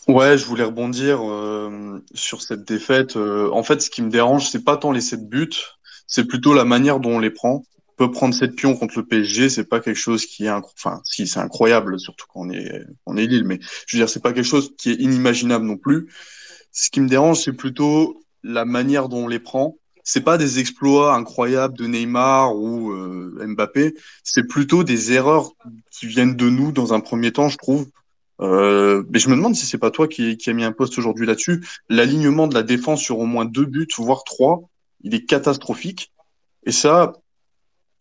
Ouais, 0.08 0.36
je 0.36 0.44
voulais 0.44 0.64
rebondir 0.64 1.20
euh, 1.22 2.04
sur 2.14 2.42
cette 2.42 2.64
défaite. 2.64 3.16
Euh, 3.16 3.50
en 3.50 3.62
fait, 3.62 3.80
ce 3.80 3.88
qui 3.88 4.02
me 4.02 4.10
dérange, 4.10 4.50
c'est 4.50 4.62
pas 4.62 4.76
tant 4.76 4.92
les 4.92 5.00
sept 5.00 5.26
buts, 5.26 5.48
c'est 6.06 6.26
plutôt 6.26 6.52
la 6.52 6.66
manière 6.66 7.00
dont 7.00 7.16
on 7.16 7.18
les 7.18 7.30
prend. 7.30 7.64
Peut 7.96 8.10
prendre 8.10 8.34
sept 8.34 8.56
pions 8.56 8.76
contre 8.76 8.98
le 8.98 9.06
PSG, 9.06 9.48
c'est 9.48 9.64
pas 9.64 9.80
quelque 9.80 9.98
chose 9.98 10.26
qui 10.26 10.46
est, 10.46 10.50
enfin, 10.50 11.00
si 11.04 11.26
c'est 11.26 11.38
incroyable, 11.38 12.00
surtout 12.00 12.26
quand 12.28 12.40
on 12.40 12.50
est, 12.50 12.82
on 13.06 13.16
est 13.16 13.26
Lille, 13.26 13.44
mais 13.44 13.60
je 13.86 13.96
veux 13.96 14.00
dire, 14.00 14.08
c'est 14.08 14.22
pas 14.22 14.32
quelque 14.32 14.44
chose 14.46 14.74
qui 14.76 14.90
est 14.90 14.94
inimaginable 14.94 15.64
non 15.64 15.76
plus. 15.76 16.08
Ce 16.72 16.90
qui 16.90 17.00
me 17.00 17.08
dérange, 17.08 17.40
c'est 17.40 17.52
plutôt 17.52 18.20
la 18.42 18.64
manière 18.64 19.08
dont 19.08 19.24
on 19.24 19.28
les 19.28 19.38
prend. 19.38 19.76
C'est 20.02 20.22
pas 20.22 20.36
des 20.36 20.58
exploits 20.58 21.14
incroyables 21.14 21.78
de 21.78 21.86
Neymar 21.86 22.56
ou 22.56 22.90
euh, 22.92 23.46
Mbappé, 23.46 23.94
c'est 24.22 24.46
plutôt 24.46 24.84
des 24.84 25.12
erreurs 25.12 25.52
qui 25.90 26.06
viennent 26.06 26.36
de 26.36 26.50
nous 26.50 26.72
dans 26.72 26.92
un 26.92 27.00
premier 27.00 27.32
temps, 27.32 27.48
je 27.48 27.56
trouve. 27.56 27.86
Euh, 28.40 29.04
mais 29.10 29.18
je 29.18 29.28
me 29.28 29.36
demande 29.36 29.54
si 29.54 29.64
c'est 29.64 29.78
pas 29.78 29.90
toi 29.90 30.08
qui, 30.08 30.36
qui 30.36 30.50
a 30.50 30.52
mis 30.52 30.64
un 30.64 30.72
post 30.72 30.98
aujourd'hui 30.98 31.26
là-dessus. 31.26 31.64
L'alignement 31.88 32.48
de 32.48 32.54
la 32.54 32.62
défense 32.62 33.00
sur 33.00 33.18
au 33.18 33.26
moins 33.26 33.44
deux 33.44 33.64
buts, 33.64 33.88
voire 33.96 34.24
trois, 34.24 34.68
il 35.02 35.14
est 35.14 35.24
catastrophique. 35.24 36.12
Et 36.66 36.72
ça, 36.72 37.12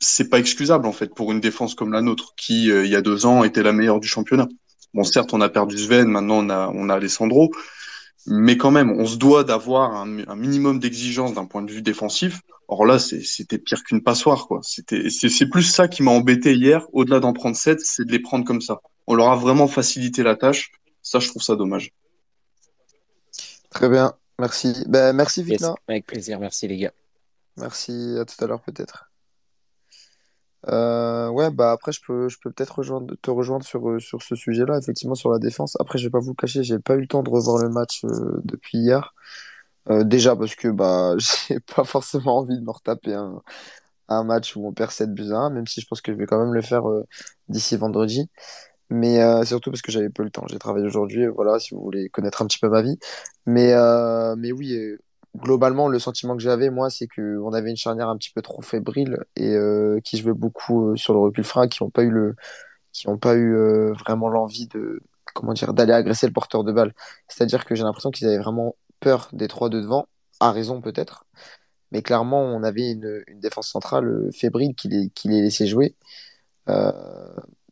c'est 0.04 0.30
pas 0.30 0.40
excusable 0.40 0.86
en 0.86 0.92
fait 0.92 1.14
pour 1.14 1.32
une 1.32 1.40
défense 1.40 1.76
comme 1.76 1.92
la 1.92 2.02
nôtre, 2.02 2.34
qui 2.36 2.72
euh, 2.72 2.86
il 2.86 2.92
y 2.92 2.96
a 2.96 3.02
deux 3.02 3.26
ans 3.26 3.44
était 3.44 3.64
la 3.64 3.74
meilleure 3.74 4.00
du 4.00 4.08
championnat. 4.08 4.48
Bon, 4.94 5.04
certes, 5.04 5.34
on 5.34 5.42
a 5.42 5.50
perdu 5.50 5.78
Sven, 5.78 6.08
maintenant 6.08 6.46
on 6.46 6.50
a, 6.50 6.70
on 6.74 6.90
a 6.90 6.96
Alessandro, 6.96 7.52
mais 8.28 8.58
quand 8.58 8.72
même, 8.72 8.92
on 8.92 9.06
se 9.06 9.18
doit 9.18 9.44
d'avoir 9.44 9.96
un, 9.96 10.20
un 10.28 10.36
minimum 10.36 10.80
d'exigence 10.80 11.34
d'un 11.34 11.46
point 11.46 11.62
de 11.64 11.72
vue 11.72 11.82
défensif. 11.82 12.42
Or 12.70 12.86
là, 12.86 12.98
c'était 12.98 13.58
pire 13.58 13.84
qu'une 13.84 14.02
passoire, 14.02 14.48
quoi. 14.48 14.62
C'était, 14.64 15.10
c'est 15.10 15.30
c'est 15.30 15.48
plus 15.48 15.64
ça 15.64 15.88
qui 15.88 16.02
m'a 16.02 16.12
embêté 16.12 16.54
hier, 16.54 16.86
au-delà 16.94 17.20
d'en 17.20 17.34
prendre 17.34 17.56
sept, 17.56 17.80
c'est 17.82 18.06
de 18.06 18.12
les 18.12 18.20
prendre 18.20 18.46
comme 18.46 18.62
ça. 18.62 18.80
On 19.06 19.16
leur 19.16 19.30
a 19.30 19.36
vraiment 19.36 19.68
facilité 19.68 20.24
la 20.24 20.36
tâche. 20.36 20.72
Ça, 21.02 21.20
je 21.20 21.28
trouve 21.28 21.44
ça 21.44 21.56
dommage. 21.56 21.92
Très 23.70 23.90
bien, 23.90 24.14
merci. 24.40 24.74
Ben, 24.88 25.14
merci 25.14 25.42
Yes, 25.42 25.50
Vicna. 25.50 25.76
avec 25.88 26.06
plaisir, 26.06 26.40
merci 26.40 26.68
les 26.68 26.78
gars. 26.78 26.94
Merci, 27.58 28.16
à 28.20 28.26
tout 28.26 28.44
à 28.44 28.48
l'heure 28.48 28.62
peut-être. 28.62 29.13
Euh, 30.70 31.30
ouais, 31.30 31.52
bah 31.52 31.72
après, 31.72 31.92
je 31.92 32.00
peux, 32.06 32.30
je 32.30 32.38
peux 32.42 32.52
peut-être 32.52 32.78
rejoindre, 32.80 33.16
te 33.22 33.30
rejoindre 33.32 33.66
sur, 33.66 33.90
euh, 33.90 34.00
sur 34.00 34.22
ce 34.24 34.36
sujet-là, 34.36 34.78
effectivement, 34.78 35.16
sur 35.16 35.30
la 35.32 35.40
défense. 35.40 35.76
Après, 35.80 35.98
je 36.00 36.06
vais 36.08 36.10
pas 36.12 36.20
vous 36.20 36.30
le 36.32 36.36
cacher, 36.36 36.64
j'ai 36.64 36.80
pas 36.80 36.96
eu 36.96 37.02
le 37.02 37.08
temps 37.08 37.22
de 37.24 37.30
revoir 37.30 37.58
le 37.62 37.70
match 37.70 38.04
euh, 38.06 38.40
depuis 38.46 38.78
hier. 38.78 39.14
Euh, 39.90 40.04
déjà 40.06 40.36
parce 40.36 40.56
que 40.56 40.70
bah, 40.70 41.16
j'ai 41.50 41.60
pas 41.62 41.84
forcément 41.86 42.40
envie 42.40 42.58
de 42.58 42.64
me 42.66 42.72
retaper 42.72 43.14
un, 43.14 43.42
un 44.10 44.24
match 44.26 44.56
où 44.58 44.68
on 44.68 44.74
perd 44.74 44.92
7 44.92 45.14
buts 45.14 45.32
à 45.34 45.38
1, 45.38 45.50
même 45.52 45.68
si 45.68 45.82
je 45.82 45.88
pense 45.88 46.02
que 46.02 46.12
je 46.14 46.18
vais 46.18 46.26
quand 46.28 46.40
même 46.40 46.54
le 46.54 46.62
faire 46.62 46.90
euh, 46.90 47.06
d'ici 47.50 47.78
vendredi. 47.78 48.30
Mais 48.92 49.46
surtout 49.46 49.72
parce 49.72 49.82
que 49.82 49.92
j'avais 49.92 50.10
peu 50.12 50.24
le 50.24 50.32
temps. 50.32 50.46
J'ai 50.50 50.60
travaillé 50.60 50.86
aujourd'hui, 50.86 51.28
voilà, 51.28 51.60
si 51.60 51.76
vous 51.76 51.82
voulez 51.82 52.10
connaître 52.10 52.42
un 52.44 52.48
petit 52.48 52.60
peu 52.60 52.70
ma 52.70 52.82
vie. 52.84 53.00
Mais, 53.48 53.74
mais 54.38 54.52
oui, 54.52 54.78
globalement, 55.36 55.88
le 55.88 56.00
sentiment 56.00 56.36
que 56.36 56.44
j'avais, 56.44 56.70
moi, 56.70 56.90
c'est 56.90 57.08
que 57.08 57.40
on 57.40 57.54
avait 57.54 57.70
une 57.70 57.78
charnière 57.78 58.10
un 58.10 58.18
petit 58.18 58.32
peu 58.32 58.42
trop 58.42 58.62
fébrile 58.62 59.18
et 59.36 59.56
euh, 59.56 60.00
qui 60.04 60.18
jouait 60.18 60.34
beaucoup 60.34 60.92
euh, 60.92 60.96
sur 60.96 61.14
le 61.14 61.20
recul 61.20 61.44
frein, 61.44 61.68
qui 61.68 61.84
n'ont 61.84 61.90
pas 61.90 62.04
eu 62.04 62.10
le, 62.10 62.36
qui 62.92 63.08
pas 63.22 63.36
eu 63.36 63.56
euh, 63.56 63.94
vraiment 63.94 64.30
l'envie 64.30 64.68
de, 64.68 65.02
comment 65.34 65.54
dire, 65.54 65.74
d'aller 65.74 65.94
agresser 65.94 66.28
le 66.28 66.34
porteur 66.34 66.64
de 66.64 66.72
balle. 66.72 66.94
C'est-à-dire 67.28 67.66
que 67.66 67.76
j'ai 67.76 67.84
l'impression 67.84 68.12
qu'ils 68.12 68.28
avaient 68.28 68.38
vraiment 68.40 68.76
peur 69.00 69.30
des 69.34 69.48
trois 69.48 69.70
de 69.70 69.82
devant, 69.82 70.08
à 70.40 70.52
raison 70.52 70.82
peut-être. 70.82 71.26
Mais 71.92 72.02
clairement, 72.02 72.42
on 72.42 72.64
avait 72.64 72.92
une, 72.92 73.24
défense 73.42 73.70
centrale 73.70 74.06
euh, 74.08 74.32
fébrile 74.32 74.76
qui 74.76 74.88
les, 74.90 75.10
qui 75.10 75.30
les 75.30 75.42
laissait 75.42 75.68
jouer. 75.68 75.96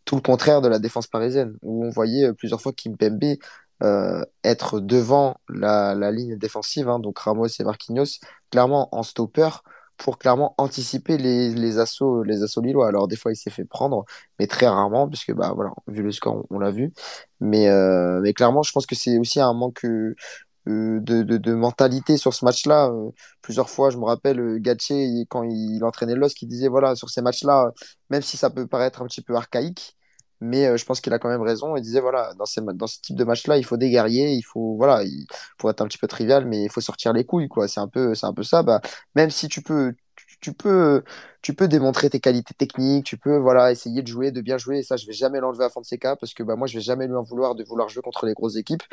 Tout 0.05 0.15
le 0.15 0.21
contraire 0.21 0.61
de 0.61 0.67
la 0.67 0.79
défense 0.79 1.07
parisienne, 1.07 1.57
où 1.61 1.85
on 1.85 1.89
voyait 1.89 2.33
plusieurs 2.33 2.59
fois 2.59 2.73
Kimpembe 2.73 3.37
euh, 3.81 4.23
être 4.43 4.79
devant 4.79 5.37
la, 5.49 5.95
la 5.95 6.11
ligne 6.11 6.37
défensive, 6.37 6.89
hein, 6.89 6.99
donc 6.99 7.19
Ramos 7.19 7.47
et 7.47 7.63
Marquinhos, 7.63 8.19
clairement 8.51 8.89
en 8.95 9.03
stopper 9.03 9.49
pour 9.97 10.17
clairement 10.17 10.55
anticiper 10.57 11.17
les, 11.17 11.49
les 11.51 11.77
assauts, 11.77 12.23
les 12.23 12.43
assauts 12.43 12.61
lillois. 12.61 12.87
Alors, 12.87 13.07
des 13.07 13.15
fois, 13.15 13.31
il 13.31 13.35
s'est 13.35 13.51
fait 13.51 13.65
prendre, 13.65 14.03
mais 14.39 14.47
très 14.47 14.67
rarement, 14.67 15.07
puisque, 15.07 15.33
bah, 15.33 15.53
voilà, 15.55 15.71
vu 15.87 16.01
le 16.01 16.11
score, 16.11 16.45
on, 16.49 16.59
l'a 16.59 16.71
vu. 16.71 16.91
Mais, 17.39 17.69
euh, 17.69 18.19
mais 18.21 18.33
clairement, 18.33 18.63
je 18.63 18.71
pense 18.71 18.85
que 18.87 18.95
c'est 18.95 19.17
aussi 19.19 19.39
un 19.39 19.53
manque 19.53 19.85
euh, 19.85 20.99
de, 20.99 21.23
de, 21.23 21.37
de 21.37 21.53
mentalité 21.53 22.17
sur 22.17 22.33
ce 22.33 22.45
match-là. 22.45 22.89
Euh, 22.89 23.09
plusieurs 23.41 23.69
fois, 23.69 23.89
je 23.89 23.97
me 23.97 24.05
rappelle, 24.05 24.39
euh, 24.39 24.59
Gatché, 24.59 25.25
quand 25.29 25.43
il 25.43 25.83
entraînait 25.83 26.15
LOSC, 26.15 26.37
qui 26.37 26.45
disait, 26.47 26.67
voilà, 26.67 26.95
sur 26.95 27.09
ces 27.09 27.21
matchs-là, 27.21 27.71
même 28.09 28.21
si 28.21 28.37
ça 28.37 28.49
peut 28.49 28.67
paraître 28.67 29.01
un 29.01 29.05
petit 29.07 29.21
peu 29.21 29.35
archaïque, 29.35 29.97
mais 30.41 30.65
euh, 30.67 30.77
je 30.77 30.85
pense 30.85 31.01
qu'il 31.01 31.13
a 31.13 31.19
quand 31.19 31.29
même 31.29 31.41
raison. 31.41 31.75
Il 31.75 31.81
disait, 31.81 32.01
voilà, 32.01 32.33
dans, 32.35 32.45
ces, 32.45 32.61
dans 32.61 32.87
ce 32.87 32.99
type 33.01 33.15
de 33.15 33.23
match-là, 33.23 33.57
il 33.57 33.63
faut 33.65 33.77
des 33.77 33.89
guerriers, 33.89 34.31
il 34.33 34.41
faut, 34.41 34.75
voilà, 34.77 35.03
il, 35.03 35.25
pour 35.57 35.69
être 35.69 35.81
un 35.81 35.87
petit 35.87 35.97
peu 35.97 36.07
trivial, 36.07 36.45
mais 36.45 36.63
il 36.63 36.69
faut 36.71 36.81
sortir 36.81 37.13
les 37.13 37.25
couilles, 37.25 37.47
quoi. 37.47 37.67
C'est 37.67 37.79
un 37.79 37.87
peu, 37.87 38.15
c'est 38.15 38.25
un 38.25 38.33
peu 38.33 38.43
ça. 38.43 38.63
Bah, 38.63 38.81
même 39.15 39.29
si 39.29 39.47
tu 39.47 39.61
peux, 39.61 39.93
tu, 40.41 40.53
peux, 40.53 41.03
tu 41.41 41.53
peux 41.53 41.67
démontrer 41.67 42.09
tes 42.09 42.19
qualités 42.19 42.53
techniques, 42.53 43.05
tu 43.05 43.17
peux, 43.17 43.37
voilà, 43.37 43.71
essayer 43.71 44.01
de 44.01 44.07
jouer, 44.07 44.31
de 44.31 44.41
bien 44.41 44.57
jouer. 44.57 44.79
Et 44.79 44.83
ça, 44.83 44.97
je 44.97 45.05
vais 45.07 45.13
jamais 45.13 45.39
l'enlever 45.39 45.65
à 45.65 45.69
Fonseca 45.69 46.15
parce 46.15 46.33
que, 46.33 46.43
bah, 46.43 46.55
moi, 46.55 46.67
je 46.67 46.75
vais 46.75 46.81
jamais 46.81 47.07
lui 47.07 47.15
en 47.15 47.21
vouloir 47.23 47.55
de 47.55 47.63
vouloir 47.63 47.89
jouer 47.89 48.01
contre 48.01 48.25
les 48.25 48.33
grosses 48.33 48.55
équipes. 48.55 48.83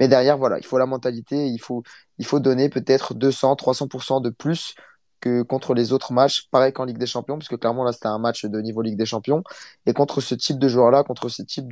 Mais 0.00 0.08
derrière, 0.08 0.38
voilà, 0.38 0.58
il 0.58 0.64
faut 0.66 0.78
la 0.78 0.86
mentalité, 0.86 1.46
il 1.48 1.58
faut, 1.58 1.82
il 2.18 2.26
faut 2.26 2.40
donner 2.40 2.68
peut-être 2.68 3.14
200, 3.14 3.56
300% 3.56 4.20
de 4.20 4.30
plus 4.30 4.74
que 5.20 5.42
contre 5.42 5.74
les 5.74 5.92
autres 5.92 6.12
matchs, 6.12 6.48
pareil 6.50 6.72
qu'en 6.72 6.84
Ligue 6.84 6.98
des 6.98 7.06
Champions, 7.06 7.38
parce 7.38 7.48
que 7.48 7.56
clairement 7.56 7.84
là 7.84 7.92
c'était 7.92 8.08
un 8.08 8.18
match 8.18 8.44
de 8.44 8.60
niveau 8.60 8.82
Ligue 8.82 8.96
des 8.98 9.06
Champions, 9.06 9.42
et 9.86 9.92
contre 9.92 10.20
ce 10.20 10.34
type 10.34 10.58
de 10.58 10.68
joueurs-là, 10.68 11.04
contre 11.04 11.28
ce 11.28 11.42
type 11.42 11.66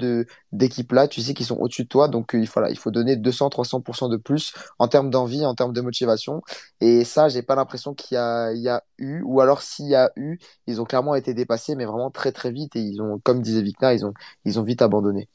d'équipe-là, 0.52 1.08
tu 1.08 1.20
sais 1.20 1.34
qu'ils 1.34 1.46
sont 1.46 1.56
au-dessus 1.56 1.84
de 1.84 1.88
toi, 1.88 2.08
donc 2.08 2.34
euh, 2.34 2.38
il, 2.40 2.46
faut, 2.46 2.60
là, 2.60 2.70
il 2.70 2.78
faut 2.78 2.90
donner 2.90 3.16
200-300% 3.16 4.08
de 4.08 4.16
plus 4.16 4.54
en 4.78 4.88
termes 4.88 5.10
d'envie, 5.10 5.44
en 5.44 5.54
termes 5.54 5.72
de 5.72 5.80
motivation, 5.80 6.42
et 6.80 7.04
ça 7.04 7.28
j'ai 7.28 7.42
pas 7.42 7.54
l'impression 7.56 7.94
qu'il 7.94 8.16
y 8.16 8.18
a, 8.18 8.52
il 8.52 8.60
y 8.62 8.68
a 8.68 8.82
eu, 8.98 9.22
ou 9.22 9.40
alors 9.40 9.62
s'il 9.62 9.86
y 9.88 9.94
a 9.94 10.10
eu, 10.16 10.38
ils 10.66 10.80
ont 10.80 10.84
clairement 10.84 11.14
été 11.14 11.34
dépassés, 11.34 11.74
mais 11.76 11.84
vraiment 11.84 12.10
très 12.10 12.32
très 12.32 12.50
vite, 12.50 12.76
et 12.76 12.80
ils 12.80 13.00
ont, 13.02 13.18
comme 13.20 13.40
disait 13.42 13.62
Victor, 13.62 13.92
ils 13.92 14.04
ont, 14.06 14.12
ils 14.44 14.58
ont 14.60 14.62
vite 14.62 14.82
abandonné. 14.82 15.28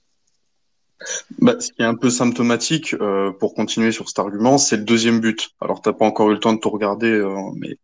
Bah, 1.40 1.56
ce 1.60 1.72
qui 1.72 1.82
est 1.82 1.86
un 1.86 1.96
peu 1.96 2.10
symptomatique, 2.10 2.94
euh, 2.94 3.32
pour 3.32 3.56
continuer 3.56 3.92
sur 3.92 4.08
cet 4.08 4.20
argument, 4.20 4.58
c'est 4.58 4.78
le 4.78 4.84
deuxième 4.84 5.20
but. 5.20 5.50
Alors, 5.60 5.82
t'as 5.82 5.94
pas 5.94 6.06
encore 6.06 6.30
eu 6.30 6.34
le 6.34 6.40
temps 6.40 6.54
de 6.54 6.60
tout 6.60 6.70
regarder, 6.70 7.10
euh, 7.10 7.36
mais 7.56 7.78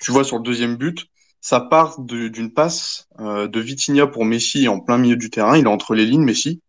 tu 0.00 0.10
vois 0.10 0.24
sur 0.24 0.38
le 0.38 0.42
deuxième 0.42 0.76
but, 0.76 1.06
ça 1.40 1.60
part 1.60 2.00
d'une 2.00 2.52
passe 2.52 3.06
euh, 3.20 3.46
de 3.46 3.60
Vitinha 3.60 4.08
pour 4.08 4.24
Messi 4.24 4.66
en 4.66 4.80
plein 4.80 4.98
milieu 4.98 5.16
du 5.16 5.30
terrain. 5.30 5.56
Il 5.56 5.64
est 5.64 5.68
entre 5.68 5.94
les 5.94 6.04
lignes, 6.04 6.24
Messi, 6.24 6.60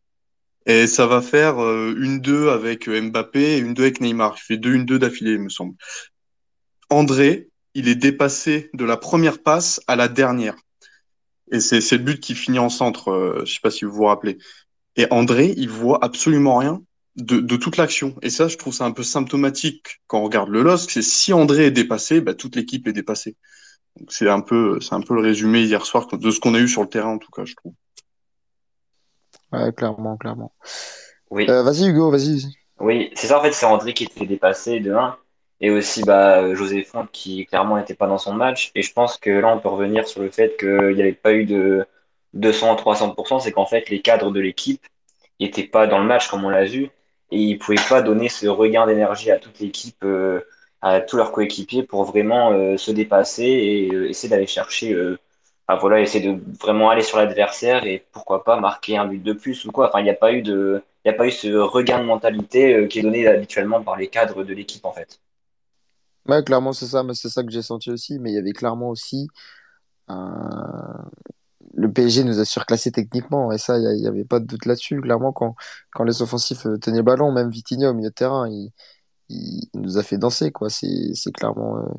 et 0.68 0.86
ça 0.86 1.08
va 1.08 1.22
faire 1.22 1.64
euh, 1.64 1.96
une 1.98 2.20
deux 2.20 2.50
avec 2.50 2.88
euh, 2.88 3.02
Mbappé 3.02 3.56
et 3.56 3.58
une 3.58 3.74
deux 3.74 3.84
avec 3.84 4.00
Neymar. 4.00 4.36
Il 4.38 4.42
fait 4.42 4.58
deux 4.58 4.74
une 4.76 4.86
deux 4.86 5.00
d'affilée, 5.00 5.34
il 5.34 5.42
me 5.42 5.50
semble. 5.50 5.74
André, 6.92 7.50
il 7.74 7.88
est 7.88 7.96
dépassé 7.96 8.70
de 8.74 8.86
la 8.86 8.98
première 8.98 9.42
passe 9.42 9.82
à 9.88 9.96
la 9.96 10.08
dernière, 10.08 10.56
et 11.52 11.60
c'est 11.60 11.82
c'est 11.82 11.98
le 11.98 12.04
but 12.04 12.20
qui 12.20 12.36
finit 12.36 12.60
en 12.60 12.70
centre. 12.70 13.10
euh, 13.10 13.42
je 13.46 13.54
sais 13.54 13.60
pas 13.64 13.72
si 13.72 13.84
vous 13.84 13.92
vous 13.92 14.06
rappelez. 14.06 14.38
Et 14.98 15.08
André, 15.12 15.54
il 15.58 15.70
voit 15.70 16.04
absolument 16.04 16.58
rien 16.58 16.82
de, 17.16 17.40
de 17.40 17.56
toute 17.56 17.78
l'action. 17.78 18.16
Et 18.22 18.30
ça, 18.30 18.48
je 18.48 18.58
trouve 18.58 18.74
ça 18.74 18.86
un 18.86 18.92
peu 18.92 19.04
symptomatique 19.04 20.02
quand 20.08 20.20
on 20.20 20.24
regarde 20.24 20.50
le 20.50 20.62
LOSC. 20.64 20.90
C'est 20.90 21.02
si 21.02 21.34
André 21.34 21.66
est 21.66 21.72
dépassé, 21.72 22.20
bah, 22.22 22.34
toute 22.34 22.56
l'équipe 22.56 22.88
est 22.88 22.94
dépassée. 22.94 23.36
Donc, 24.00 24.12
C'est 24.12 24.30
un 24.30 24.42
peu, 24.42 24.80
c'est 24.82 24.94
un 24.94 25.02
peu 25.02 25.16
le 25.16 25.22
résumé 25.22 25.62
hier 25.62 25.86
soir 25.86 26.08
de 26.08 26.32
ce 26.32 26.40
qu'on 26.40 26.56
a 26.56 26.60
eu 26.60 26.68
sur 26.68 26.82
le 26.82 26.90
terrain, 26.90 27.14
en 27.14 27.18
tout 27.18 27.32
cas, 27.32 27.46
je 27.46 27.56
trouve. 27.56 27.74
Ouais, 29.52 29.72
clairement, 29.72 30.18
clairement. 30.18 30.52
Oui. 31.30 31.46
Euh, 31.50 31.64
vas-y 31.64 31.88
Hugo, 31.88 32.12
vas-y. 32.12 32.46
Oui, 32.80 33.12
c'est 33.16 33.28
ça 33.28 33.40
en 33.40 33.42
fait, 33.42 33.54
c'est 33.54 33.66
André 33.66 33.94
qui 33.94 34.04
était 34.04 34.26
dépassé 34.26 34.80
de 34.80 34.94
1 34.94 35.18
et 35.62 35.72
aussi 35.72 36.04
bah, 36.04 36.54
José 36.54 36.84
Font 36.84 37.08
qui 37.12 37.46
clairement 37.46 37.78
n'était 37.78 37.96
pas 37.96 38.08
dans 38.08 38.18
son 38.18 38.34
match. 38.34 38.72
Et 38.76 38.82
je 38.82 38.94
pense 38.94 39.18
que 39.18 39.30
là 39.30 39.48
on 39.48 39.60
peut 39.60 39.70
revenir 39.70 40.08
sur 40.08 40.22
le 40.22 40.30
fait 40.30 40.56
qu'il 40.58 40.96
n'y 40.96 41.02
avait 41.02 41.14
pas 41.14 41.34
eu 41.34 41.46
de 41.46 41.86
200-300%, 42.38 43.40
c'est 43.40 43.52
qu'en 43.52 43.66
fait 43.66 43.90
les 43.90 44.02
cadres 44.02 44.32
de 44.32 44.40
l'équipe 44.40 44.86
n'étaient 45.40 45.64
pas 45.64 45.88
dans 45.88 46.00
le 46.00 46.06
match 46.06 46.28
comme 46.30 46.44
on 46.46 46.50
l'a 46.50 46.66
vu 46.66 46.92
et 47.32 47.40
ils 47.40 47.58
pouvaient 47.58 47.78
pas 47.90 48.02
donner 48.02 48.30
ce 48.30 48.48
regain 48.48 48.86
d'énergie 48.88 49.32
à 49.32 49.38
toute 49.38 49.60
l'équipe, 49.60 50.04
euh, 50.04 50.42
à 50.82 51.02
tous 51.02 51.18
leurs 51.18 51.32
coéquipiers 51.32 51.84
pour 51.84 52.04
vraiment 52.06 52.52
euh, 52.52 52.78
se 52.78 52.92
dépasser 52.92 53.44
et 53.44 53.94
euh, 53.94 54.10
essayer 54.10 54.30
d'aller 54.30 54.48
chercher, 54.48 54.96
voilà, 55.82 56.00
essayer 56.00 56.32
de 56.32 56.40
vraiment 56.60 56.90
aller 56.90 57.02
sur 57.02 57.18
l'adversaire 57.18 57.86
et 57.86 58.06
pourquoi 58.12 58.44
pas 58.44 58.60
marquer 58.60 58.98
un 58.98 59.06
but 59.06 59.22
de 59.22 59.34
plus 59.34 59.66
ou 59.66 59.72
quoi. 59.72 59.90
Enfin, 59.90 60.00
il 60.00 60.04
n'y 60.04 60.10
a 60.10 60.16
pas 60.16 60.32
eu 60.32 60.42
de 60.42 60.82
il 61.06 61.10
a 61.10 61.14
pas 61.14 61.28
eu 61.28 61.32
ce 61.32 61.48
regain 61.48 62.00
de 62.00 62.04
mentalité 62.04 62.86
qui 62.90 63.00
est 63.00 63.02
donné 63.02 63.26
habituellement 63.28 63.82
par 63.82 63.96
les 63.96 64.08
cadres 64.08 64.44
de 64.44 64.54
l'équipe, 64.54 64.84
en 64.84 64.92
fait. 64.92 65.22
Ouais, 66.28 66.44
clairement, 66.44 66.74
c'est 66.74 66.88
ça, 66.88 67.04
mais 67.04 67.14
c'est 67.14 67.30
ça 67.30 67.44
que 67.44 67.50
j'ai 67.50 67.62
senti 67.62 67.90
aussi. 67.90 68.20
Mais 68.20 68.32
il 68.32 68.36
y 68.36 68.40
avait 68.40 68.52
clairement 68.52 68.90
aussi 68.90 69.30
un... 70.10 71.10
le 71.76 71.92
PSG 71.92 72.24
nous 72.24 72.40
a 72.40 72.46
surclassé 72.46 72.92
techniquement, 72.92 73.52
et 73.52 73.58
ça, 73.58 73.78
il 73.78 74.02
n'y 74.02 74.08
avait 74.08 74.26
pas 74.26 74.40
de 74.40 74.46
doute 74.46 74.66
là-dessus. 74.66 75.02
Clairement, 75.02 75.32
quand, 75.34 75.56
quand 75.92 76.04
les 76.04 76.22
offensifs 76.22 76.66
euh, 76.66 76.78
tenaient 76.78 76.98
le 76.98 77.04
ballon, 77.04 77.32
même 77.32 77.50
Vitinha 77.50 77.90
au 77.92 77.94
milieu 77.94 78.10
de 78.10 78.14
terrain, 78.16 78.50
il, 78.50 78.72
nous 79.74 79.98
a 79.98 80.04
fait 80.04 80.18
danser, 80.18 80.52
quoi. 80.52 80.70
C'est, 80.70 81.14
clairement, 81.34 81.78
euh, 81.80 81.94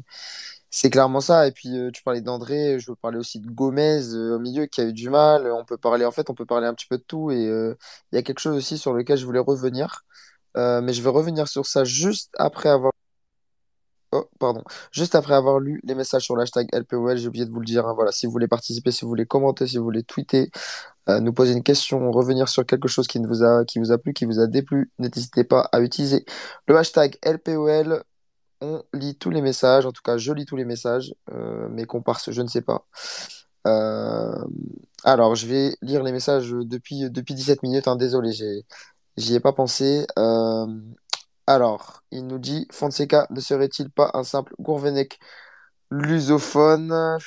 c'est 0.70 0.90
clairement 0.90 1.20
ça. 1.20 1.46
Et 1.46 1.52
puis, 1.52 1.76
euh, 1.78 1.90
tu 1.90 2.02
parlais 2.02 2.20
d'André, 2.22 2.78
je 2.80 2.90
veux 2.90 2.96
parler 2.96 3.18
aussi 3.18 3.40
de 3.40 3.48
Gomez 3.50 4.14
au 4.14 4.38
milieu 4.38 4.66
qui 4.66 4.80
a 4.80 4.84
eu 4.84 4.92
du 4.92 5.10
mal. 5.10 5.50
On 5.52 5.64
peut 5.64 5.78
parler, 5.78 6.04
en 6.04 6.12
fait, 6.12 6.30
on 6.30 6.34
peut 6.34 6.46
parler 6.46 6.66
un 6.66 6.74
petit 6.74 6.86
peu 6.88 6.98
de 6.98 7.02
tout. 7.02 7.30
Et 7.30 7.44
il 7.44 8.16
y 8.16 8.18
a 8.18 8.22
quelque 8.22 8.40
chose 8.40 8.56
aussi 8.56 8.78
sur 8.78 8.94
lequel 8.94 9.18
je 9.18 9.26
voulais 9.26 9.38
revenir. 9.40 10.04
Mais 10.56 10.92
je 10.92 11.02
vais 11.02 11.10
revenir 11.10 11.48
sur 11.48 11.66
ça 11.66 11.84
juste 11.84 12.30
après 12.38 12.68
avoir 12.70 12.92
Oh, 14.12 14.24
pardon. 14.38 14.62
Juste 14.90 15.14
après 15.14 15.34
avoir 15.34 15.60
lu 15.60 15.80
les 15.84 15.94
messages 15.94 16.22
sur 16.24 16.34
l'hashtag 16.34 16.66
LPOL, 16.72 17.18
j'ai 17.18 17.28
oublié 17.28 17.44
de 17.44 17.50
vous 17.50 17.60
le 17.60 17.66
dire. 17.66 17.86
hein, 17.86 17.92
voilà, 17.94 18.10
si 18.10 18.24
vous 18.24 18.32
voulez 18.32 18.48
participer, 18.48 18.90
si 18.90 19.02
vous 19.02 19.08
voulez 19.08 19.26
commenter, 19.26 19.66
si 19.66 19.76
vous 19.76 19.84
voulez 19.84 20.02
tweeter, 20.02 20.50
euh, 21.10 21.20
nous 21.20 21.32
poser 21.34 21.52
une 21.52 21.62
question, 21.62 22.10
revenir 22.10 22.48
sur 22.48 22.64
quelque 22.66 22.88
chose 22.88 23.06
qui 23.06 23.20
ne 23.20 23.26
vous 23.28 23.42
a, 23.44 23.64
qui 23.66 23.78
vous 23.78 23.92
a 23.92 23.98
plu, 23.98 24.14
qui 24.14 24.24
vous 24.24 24.40
a 24.40 24.46
déplu, 24.46 24.90
n'hésitez 24.98 25.44
pas 25.44 25.62
à 25.72 25.80
utiliser 25.80 26.24
le 26.68 26.78
hashtag 26.78 27.18
LPOL. 27.22 28.02
On 28.62 28.82
lit 28.94 29.16
tous 29.16 29.30
les 29.30 29.42
messages, 29.42 29.86
en 29.86 29.92
tout 29.92 30.02
cas, 30.02 30.18
je 30.18 30.32
lis 30.32 30.46
tous 30.46 30.56
les 30.56 30.64
messages, 30.64 31.14
euh, 31.32 31.68
mes 31.70 31.84
comparses, 31.86 32.30
je 32.32 32.42
ne 32.42 32.48
sais 32.48 32.62
pas. 32.62 32.86
Euh, 33.66 34.44
alors, 35.04 35.34
je 35.36 35.46
vais 35.46 35.76
lire 35.82 36.02
les 36.02 36.12
messages 36.12 36.50
depuis, 36.50 37.10
depuis 37.10 37.34
17 37.34 37.62
minutes, 37.62 37.88
hein, 37.88 37.96
désolé, 37.96 38.32
j'y 39.16 39.34
ai 39.34 39.40
pas 39.40 39.52
pensé. 39.52 40.06
Alors, 41.48 42.02
il 42.10 42.26
nous 42.26 42.38
dit 42.38 42.66
Fonseca 42.70 43.26
ne 43.30 43.40
serait-il 43.40 43.90
pas 43.90 44.10
un 44.12 44.22
simple 44.22 44.54
Gourvenec 44.60 45.18
lusophone? 45.90 47.18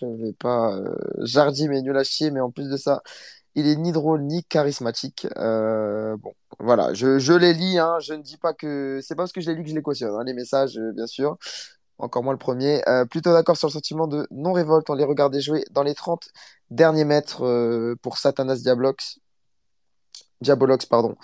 Je 0.00 0.06
vais 0.06 0.32
pas. 0.34 0.76
Euh, 0.76 0.94
Jardim 1.24 1.72
est 1.72 1.82
nul 1.82 1.96
à 1.98 2.04
chier, 2.04 2.30
mais 2.30 2.40
en 2.40 2.52
plus 2.52 2.68
de 2.68 2.76
ça, 2.76 3.02
il 3.56 3.66
est 3.68 3.76
ni 3.76 3.92
drôle 3.92 4.22
ni 4.22 4.44
charismatique. 4.44 5.26
Euh, 5.38 6.16
bon, 6.18 6.34
voilà, 6.60 6.94
je, 6.94 7.18
je 7.18 7.32
les 7.34 7.52
lis, 7.54 7.78
hein, 7.78 7.98
je 8.00 8.14
ne 8.14 8.22
dis 8.22 8.36
pas 8.38 8.54
que. 8.54 9.00
C'est 9.02 9.16
pas 9.16 9.24
parce 9.24 9.32
que 9.32 9.40
je 9.40 9.50
les 9.50 9.56
lis 9.56 9.64
que 9.64 9.70
je 9.70 9.74
les 9.74 9.82
cautionne, 9.82 10.14
hein, 10.14 10.24
les 10.24 10.34
messages, 10.34 10.78
euh, 10.78 10.92
bien 10.92 11.08
sûr. 11.08 11.38
Encore 11.98 12.22
moins 12.24 12.34
le 12.34 12.38
premier. 12.38 12.88
Euh, 12.88 13.06
plutôt 13.06 13.32
d'accord 13.32 13.56
sur 13.56 13.68
le 13.68 13.72
sentiment 13.74 14.06
de 14.08 14.26
non-révolte. 14.30 14.90
On 14.90 14.94
les 14.94 15.04
regardait 15.04 15.40
jouer 15.40 15.64
dans 15.72 15.82
les 15.82 15.94
30 15.94 16.28
derniers 16.70 17.04
mètres 17.06 17.96
pour 18.02 18.18
Satanas 18.18 18.58
Diablox. 18.58 19.20
Diabolox, 20.40 20.86
pardon. 20.86 21.16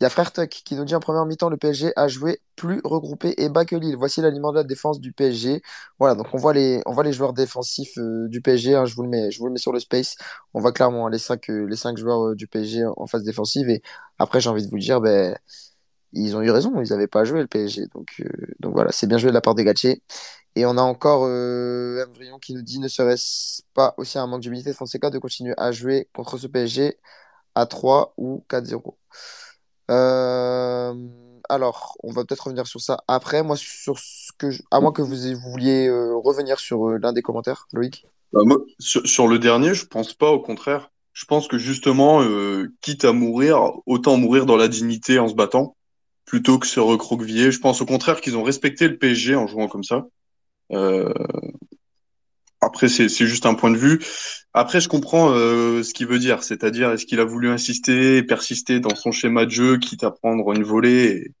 Il 0.00 0.04
y 0.04 0.06
a 0.06 0.10
Frère 0.10 0.32
Tuck 0.32 0.48
qui 0.48 0.76
nous 0.76 0.84
dit 0.84 0.94
en 0.94 1.00
première 1.00 1.26
mi-temps, 1.26 1.48
le 1.48 1.56
PSG 1.56 1.92
a 1.96 2.06
joué 2.08 2.40
plus 2.54 2.80
regroupé 2.84 3.34
et 3.38 3.48
bas 3.48 3.64
que 3.64 3.74
Lille. 3.74 3.96
Voici 3.96 4.20
l'aliment 4.20 4.52
de 4.52 4.56
la 4.58 4.64
défense 4.64 5.00
du 5.00 5.12
PSG. 5.12 5.62
Voilà, 5.98 6.14
donc 6.14 6.28
on 6.32 6.38
voit 6.38 6.52
les, 6.52 6.82
joueurs 7.12 7.32
défensifs 7.32 7.98
euh, 7.98 8.28
du 8.28 8.40
PSG. 8.40 8.76
hein, 8.76 8.84
je 8.84 8.94
vous 8.94 9.02
le 9.02 9.08
mets, 9.08 9.30
sur 9.58 9.72
le 9.72 9.80
space. 9.80 10.16
On 10.54 10.60
voit 10.60 10.72
clairement 10.72 11.06
hein, 11.06 11.10
les 11.10 11.18
cinq, 11.18 11.50
euh, 11.50 11.66
les 11.66 11.76
cinq 11.76 11.98
joueurs 11.98 12.28
euh, 12.28 12.34
du 12.36 12.46
PSG 12.46 12.84
en 12.96 13.06
phase 13.06 13.24
défensive. 13.24 13.68
Et 13.68 13.82
après, 14.18 14.40
j'ai 14.40 14.50
envie 14.50 14.64
de 14.64 14.70
vous 14.70 14.76
le 14.76 14.82
dire, 14.82 15.00
ben, 15.00 15.36
ils 16.12 16.36
ont 16.36 16.42
eu 16.42 16.50
raison. 16.50 16.80
Ils 16.80 16.90
n'avaient 16.90 17.08
pas 17.08 17.24
joué 17.24 17.40
le 17.40 17.46
PSG. 17.48 17.86
Donc, 17.94 18.22
voilà, 18.62 18.92
c'est 18.92 19.06
bien 19.06 19.18
joué 19.18 19.30
de 19.30 19.34
la 19.34 19.40
part 19.40 19.54
des 19.54 19.64
Gatché. 19.64 20.02
Et 20.56 20.66
on 20.66 20.76
a 20.76 20.82
encore 20.82 21.24
euh, 21.26 22.04
qui 22.42 22.54
nous 22.54 22.62
dit 22.62 22.80
ne 22.80 22.88
serait-ce 22.88 23.62
pas 23.74 23.94
aussi 23.96 24.18
un 24.18 24.26
manque 24.26 24.40
d'humilité 24.42 24.70
de 24.70 24.74
Fonseca 24.76 25.10
de 25.10 25.18
continuer 25.18 25.54
à 25.56 25.70
jouer 25.72 26.08
contre 26.12 26.38
ce 26.38 26.46
PSG 26.46 26.98
à 27.54 27.66
3 27.66 28.14
ou 28.16 28.44
4-0. 28.48 28.96
Euh, 29.90 30.94
alors, 31.48 31.96
on 32.02 32.12
va 32.12 32.24
peut-être 32.24 32.44
revenir 32.44 32.66
sur 32.66 32.80
ça 32.80 33.02
après. 33.08 33.42
Moi, 33.42 33.56
sur 33.56 33.98
ce 33.98 34.32
que 34.38 34.50
je- 34.50 34.62
à 34.70 34.80
moins 34.80 34.92
que 34.92 35.02
vous, 35.02 35.16
vouliez 35.50 35.88
euh, 35.88 36.14
revenir 36.16 36.60
sur 36.60 36.88
euh, 36.88 36.98
l'un 36.98 37.12
des 37.12 37.22
commentaires, 37.22 37.66
Loïc. 37.72 38.06
Bah, 38.32 38.42
sur, 38.78 39.06
sur 39.06 39.26
le 39.26 39.38
dernier, 39.38 39.74
je 39.74 39.86
pense 39.86 40.14
pas, 40.14 40.30
au 40.30 40.40
contraire. 40.40 40.90
Je 41.12 41.24
pense 41.24 41.48
que 41.48 41.58
justement, 41.58 42.22
quitte 42.80 43.04
à 43.04 43.12
mourir, 43.12 43.72
autant 43.84 44.16
mourir 44.16 44.46
dans 44.46 44.56
la 44.56 44.68
dignité 44.68 45.18
en 45.18 45.28
se 45.28 45.34
battant, 45.34 45.76
plutôt 46.24 46.58
que 46.58 46.68
se 46.68 46.78
recroqueviller. 46.78 47.50
Je 47.50 47.58
pense 47.58 47.82
au 47.82 47.86
contraire 47.86 48.20
qu'ils 48.20 48.36
ont 48.36 48.44
respecté 48.44 48.86
le 48.86 48.96
PSG 48.96 49.34
en 49.34 49.48
jouant 49.48 49.66
comme 49.66 49.82
ça. 49.82 50.06
Après, 52.60 52.88
c'est 52.88 53.08
juste 53.08 53.46
un 53.46 53.54
point 53.54 53.70
de 53.70 53.76
vue. 53.76 54.04
Après, 54.52 54.80
je 54.80 54.88
comprends 54.88 55.30
euh, 55.32 55.82
ce 55.82 55.94
qu'il 55.94 56.06
veut 56.06 56.18
dire, 56.18 56.42
c'est-à-dire 56.42 56.90
est-ce 56.90 57.06
qu'il 57.06 57.20
a 57.20 57.24
voulu 57.24 57.48
insister 57.48 58.22
persister 58.22 58.80
dans 58.80 58.94
son 58.94 59.12
schéma 59.12 59.46
de 59.46 59.50
jeu, 59.50 59.78
quitte 59.78 60.04
à 60.04 60.10
prendre 60.10 60.52
une 60.52 60.64
volée. 60.64 61.32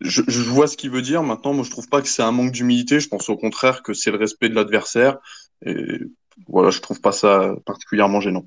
je, 0.00 0.22
je 0.26 0.40
vois 0.42 0.66
ce 0.66 0.76
qu'il 0.76 0.90
veut 0.90 1.02
dire. 1.02 1.22
Maintenant, 1.22 1.52
moi, 1.52 1.64
je 1.64 1.70
trouve 1.70 1.88
pas 1.88 2.02
que 2.02 2.08
c'est 2.08 2.22
un 2.22 2.32
manque 2.32 2.52
d'humilité. 2.52 3.00
Je 3.00 3.08
pense 3.08 3.28
au 3.28 3.36
contraire 3.36 3.82
que 3.82 3.92
c'est 3.92 4.10
le 4.10 4.18
respect 4.18 4.48
de 4.48 4.54
l'adversaire. 4.54 5.18
Et 5.64 6.00
voilà, 6.48 6.70
je 6.70 6.80
trouve 6.80 7.00
pas 7.00 7.12
ça 7.12 7.54
particulièrement 7.64 8.20
gênant. 8.20 8.46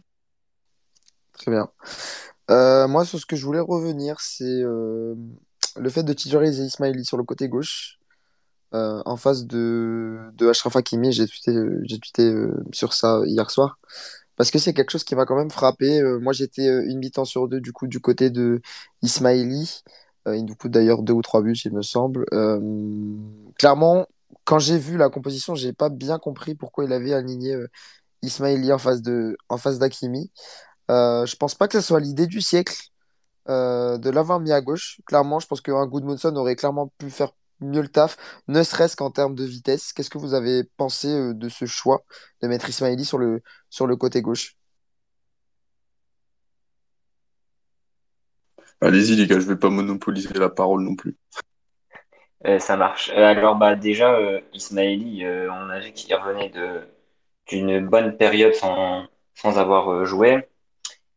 Très 1.34 1.52
bien. 1.52 1.70
Euh, 2.50 2.88
moi, 2.88 3.06
sur 3.06 3.20
ce 3.20 3.26
que 3.26 3.36
je 3.36 3.46
voulais 3.46 3.60
revenir, 3.60 4.20
c'est 4.20 4.44
euh, 4.44 5.16
le 5.78 5.90
fait 5.90 6.04
de 6.04 6.14
titulariser 6.14 6.64
Ismaili 6.64 7.06
sur 7.06 7.18
le 7.18 7.24
côté 7.24 7.48
gauche 7.50 8.00
euh, 8.76 9.02
en 9.06 9.16
face 9.18 9.46
de, 9.46 10.20
de 10.34 10.50
Achraf 10.50 10.76
Hakimi. 10.76 11.12
J'ai 11.14 11.28
tweeté, 11.28 11.52
euh, 11.52 11.82
j'ai 11.86 12.00
tweeté 12.00 12.24
euh, 12.24 12.54
sur 12.74 12.94
ça 12.94 13.22
hier 13.26 13.50
soir. 13.50 13.80
Parce 14.36 14.52
que 14.52 14.60
c'est 14.60 14.74
quelque 14.74 14.92
chose 14.92 15.06
qui 15.06 15.16
m'a 15.16 15.26
quand 15.26 15.38
même 15.38 15.52
frappé. 15.52 16.02
Moi, 16.22 16.34
j'étais 16.34 16.68
une 16.68 17.00
mi-temps 17.00 17.26
sur 17.26 17.48
deux, 17.48 17.62
du 17.62 17.72
coup, 17.74 17.88
du 17.88 18.02
côté 18.02 18.30
de 18.30 18.62
Ismaili. 19.02 19.84
Il 20.28 20.46
nous 20.46 20.56
coûte 20.56 20.72
d'ailleurs 20.72 21.04
deux 21.04 21.14
ou 21.14 21.22
trois 21.22 21.42
buts, 21.42 21.56
il 21.66 21.72
me 21.74 21.82
semble. 21.82 22.26
Clairement, 23.58 24.08
quand 24.44 24.60
j'ai 24.60 24.78
vu 24.78 24.98
la 24.98 25.10
composition, 25.10 25.56
j'ai 25.56 25.72
pas 25.74 25.90
bien 25.90 26.20
compris 26.20 26.56
pourquoi 26.56 26.84
il 26.86 26.92
avait 26.94 27.14
aligné 27.14 27.56
Ismaili 28.24 28.74
en 28.74 28.78
face 28.78 29.02
de, 29.02 29.38
en 29.50 29.58
face 29.58 29.80
d'Hakimi. 29.80 30.32
Je 30.90 31.36
pense 31.38 31.56
pas 31.56 31.70
que 31.70 31.80
ce 31.80 31.88
soit 31.88 32.02
l'idée 32.02 32.28
du 32.28 32.42
siècle 32.42 32.90
de 33.48 34.10
l'avoir 34.10 34.42
mis 34.42 34.52
à 34.52 34.60
gauche. 34.60 35.00
Clairement, 35.06 35.40
je 35.40 35.48
pense 35.48 35.62
qu'un 35.62 35.86
Goodmanson 35.88 36.36
aurait 36.36 36.58
clairement 36.58 36.92
pu 36.98 37.10
faire 37.10 37.32
mieux 37.60 37.82
le 37.82 37.88
taf, 37.88 38.18
ne 38.48 38.64
serait-ce 38.64 38.96
qu'en 38.96 39.12
termes 39.12 39.36
de 39.36 39.46
vitesse. 39.46 39.94
Qu'est-ce 39.94 40.10
que 40.10 40.18
vous 40.18 40.34
avez 40.34 40.64
pensé 40.78 41.08
euh, 41.10 41.34
de 41.34 41.50
ce 41.50 41.66
choix 41.66 42.04
de 42.42 42.48
mettre 42.48 42.70
Ismaili 42.70 43.06
sur 43.06 43.18
le, 43.18 43.42
sur 43.70 43.88
le 43.88 43.96
côté 43.96 44.22
gauche? 44.22 44.58
Allez-y, 48.82 49.16
les 49.16 49.28
gars, 49.28 49.40
je 49.40 49.48
vais 49.48 49.56
pas 49.58 49.70
monopoliser 49.70 50.34
la 50.36 50.50
parole 50.50 50.84
non 50.84 50.96
plus. 50.96 51.18
Euh, 52.46 52.60
ça 52.60 52.78
marche. 52.78 53.10
Euh, 53.10 53.26
alors 53.26 53.56
bah 53.56 53.76
déjà 53.76 54.14
euh, 54.16 54.40
Ismaili, 54.54 55.26
euh, 55.26 55.50
on 55.52 55.70
a 55.70 55.80
vu 55.80 55.92
qu'il 55.94 56.14
revenait 56.16 56.50
de 56.50 56.82
d'une 57.48 57.88
bonne 57.88 58.18
période 58.18 58.54
sans 58.54 59.08
sans 59.34 59.58
avoir 59.58 59.92
euh, 59.92 60.06
joué. 60.06 60.48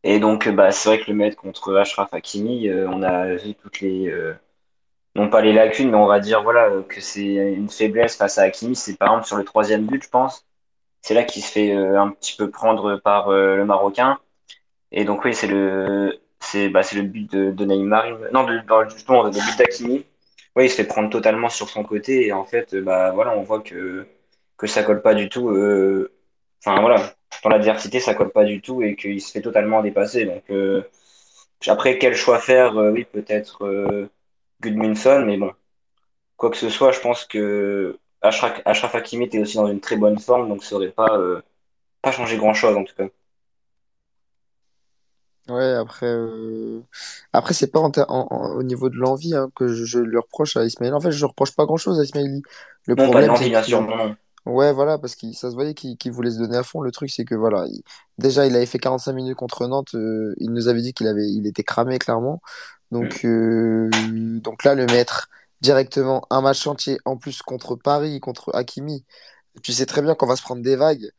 Et 0.03 0.19
donc 0.19 0.49
bah 0.49 0.71
c'est 0.71 0.89
vrai 0.89 0.99
que 0.99 1.11
le 1.11 1.17
mettre 1.17 1.37
contre 1.37 1.75
Achraf 1.77 2.13
Hakimi, 2.13 2.69
euh, 2.69 2.87
on 2.89 3.03
a 3.03 3.35
vu 3.35 3.55
toutes 3.55 3.81
les 3.81 4.09
euh, 4.09 4.33
non 5.15 5.29
pas 5.29 5.41
les 5.41 5.53
lacunes, 5.53 5.89
mais 5.91 5.97
on 5.97 6.07
va 6.07 6.19
dire 6.19 6.43
voilà 6.43 6.65
euh, 6.69 6.83
que 6.83 7.01
c'est 7.01 7.23
une 7.23 7.69
faiblesse 7.69 8.15
face 8.17 8.37
à 8.37 8.43
Hakimi. 8.43 8.75
C'est 8.75 8.97
par 8.97 9.09
exemple 9.09 9.27
sur 9.27 9.37
le 9.37 9.43
troisième 9.43 9.85
but, 9.85 10.03
je 10.03 10.09
pense. 10.09 10.45
C'est 11.01 11.15
là 11.15 11.23
qu'il 11.23 11.43
se 11.43 11.51
fait 11.51 11.73
euh, 11.75 12.01
un 12.01 12.11
petit 12.11 12.35
peu 12.37 12.49
prendre 12.51 12.97
par 12.97 13.29
euh, 13.29 13.55
le 13.57 13.65
Marocain. 13.65 14.19
Et 14.91 15.05
donc 15.05 15.25
oui, 15.25 15.33
c'est 15.35 15.47
le 15.47 16.19
c'est 16.41 16.69
bah 16.69 16.81
le 16.95 17.03
but 17.03 17.31
de, 17.31 17.51
de 17.51 17.65
Neymar. 17.65 18.05
Non, 18.33 18.45
de, 18.45 18.59
dans- 18.67 18.87
justement 18.89 19.23
le 19.23 19.31
but 19.31 19.57
d'Hakimi. 19.57 20.05
Oui, 20.55 20.65
il 20.65 20.69
se 20.69 20.75
fait 20.77 20.85
prendre 20.85 21.09
totalement 21.09 21.49
sur 21.49 21.69
son 21.69 21.83
côté 21.83 22.27
et 22.27 22.33
en 22.33 22.45
fait, 22.45 22.75
bah 22.75 23.11
voilà, 23.11 23.37
on 23.37 23.43
voit 23.43 23.61
que 23.61 24.07
que 24.57 24.67
ça 24.67 24.83
colle 24.83 25.01
pas 25.01 25.15
du 25.15 25.29
tout. 25.29 25.49
Enfin 26.65 26.81
voilà, 26.81 27.13
dans 27.43 27.49
l'adversité, 27.49 27.99
ça 27.99 28.13
colle 28.15 28.31
pas 28.31 28.43
du 28.45 28.61
tout 28.61 28.81
et 28.83 28.95
qu'il 28.95 29.21
se 29.21 29.31
fait 29.31 29.41
totalement 29.41 29.81
dépasser. 29.81 30.25
Donc 30.25 30.43
après, 31.67 31.97
quel 31.97 32.15
choix 32.15 32.39
faire? 32.39 32.75
Oui, 32.75 33.05
peut-être 33.05 34.09
Gudmundsson, 34.61 35.23
mais 35.25 35.37
bon, 35.37 35.51
quoi 36.37 36.51
que 36.51 36.57
ce 36.57 36.69
soit, 36.69 36.91
je 36.93 37.01
pense 37.01 37.25
que 37.25 37.99
Achraf, 38.21 38.61
Achraf 38.65 38.95
Hakimi 38.95 39.25
était 39.25 39.39
aussi 39.39 39.57
dans 39.57 39.67
une 39.67 39.81
très 39.81 39.97
bonne 39.97 40.19
forme, 40.19 40.49
donc 40.49 40.63
ça 40.63 40.75
aurait 40.77 40.91
pas 40.91 41.17
euh, 41.17 41.41
pas 42.01 42.11
changé 42.13 42.37
grand-chose 42.37 42.77
en 42.77 42.83
tout 42.85 42.95
cas. 42.95 43.07
Ouais, 45.47 45.73
après, 45.73 46.05
euh, 46.05 46.81
après 47.33 47.55
c'est 47.55 47.71
pas 47.71 47.79
en 47.79 47.89
ter- 47.89 48.05
en- 48.09 48.27
en- 48.29 48.55
au 48.55 48.61
niveau 48.61 48.89
de 48.89 48.97
l'envie 48.97 49.33
hein, 49.35 49.49
que 49.55 49.67
je, 49.67 49.83
je 49.83 49.97
lui 49.99 50.17
reproche 50.17 50.55
à 50.57 50.63
Ismaili. 50.63 50.93
En 50.93 50.99
fait, 51.01 51.11
je 51.11 51.17
lui 51.17 51.25
reproche 51.25 51.55
pas 51.55 51.65
grand-chose 51.65 51.99
à 51.99 52.03
Ismaili. 52.03 52.43
Le 52.85 52.95
Non, 52.95 53.05
problème, 53.05 53.35
c'est 53.35 53.49
bien 53.49 53.63
sûr, 53.63 53.81
non. 53.81 54.15
Ouais, 54.45 54.73
voilà, 54.73 54.97
parce 54.99 55.15
que 55.15 55.31
ça 55.33 55.49
se 55.51 55.55
voyait 55.55 55.73
qu'il 55.73 56.11
voulait 56.11 56.31
se 56.31 56.37
donner 56.39 56.57
à 56.57 56.63
fond. 56.63 56.81
Le 56.81 56.91
truc, 56.91 57.09
c'est 57.11 57.25
que 57.25 57.35
voilà, 57.35 57.65
il- 57.67 57.83
déjà, 58.17 58.47
il 58.47 58.55
avait 58.55 58.65
fait 58.65 58.79
45 58.79 59.13
minutes 59.13 59.35
contre 59.37 59.67
Nantes. 59.67 59.95
euh, 59.95 60.33
il 60.37 60.51
nous 60.51 60.67
avait 60.67 60.81
dit 60.81 60.93
qu'il 60.93 61.07
avait, 61.07 61.29
il 61.29 61.45
était 61.47 61.63
cramé, 61.63 61.99
clairement. 61.99 62.41
Donc, 62.91 63.25
euh, 63.25 63.89
donc 64.41 64.63
là, 64.63 64.75
le 64.75 64.85
mettre 64.87 65.29
directement 65.61 66.25
un 66.29 66.41
match 66.41 66.65
entier, 66.67 66.99
en 67.05 67.17
plus 67.17 67.41
contre 67.41 67.75
Paris, 67.75 68.19
contre 68.19 68.51
Hakimi, 68.55 69.05
et 69.55 69.59
tu 69.61 69.73
sais 69.73 69.85
très 69.85 70.01
bien 70.01 70.15
qu'on 70.15 70.27
va 70.27 70.35
se 70.35 70.41
prendre 70.41 70.63
des 70.63 70.75
vagues. 70.75 71.09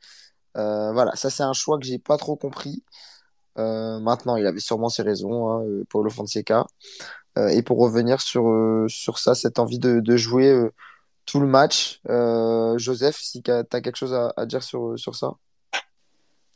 Euh, 0.56 0.92
voilà, 0.92 1.14
ça, 1.16 1.30
c'est 1.30 1.42
un 1.44 1.52
choix 1.52 1.78
que 1.78 1.86
j'ai 1.86 1.98
pas 1.98 2.16
trop 2.16 2.36
compris. 2.36 2.84
Euh, 3.58 4.00
maintenant, 4.00 4.36
il 4.36 4.46
avait 4.46 4.60
sûrement 4.60 4.88
ses 4.88 5.02
raisons, 5.02 5.50
hein, 5.50 5.64
Paulo 5.90 6.10
Fonseca. 6.10 6.66
Et 7.36 7.62
pour 7.62 7.78
revenir 7.78 8.20
sur, 8.20 8.44
sur 8.88 9.18
ça, 9.18 9.34
cette 9.34 9.58
envie 9.58 9.78
de, 9.78 10.00
de 10.00 10.16
jouer. 10.16 10.70
tout 11.26 11.40
le 11.40 11.46
match. 11.46 12.00
Joseph, 12.76 13.16
si 13.18 13.42
tu 13.42 13.50
as 13.50 13.64
quelque 13.64 13.96
chose 13.96 14.14
à, 14.14 14.32
à 14.36 14.46
dire 14.46 14.62
sur, 14.62 14.98
sur 14.98 15.14
ça? 15.16 15.34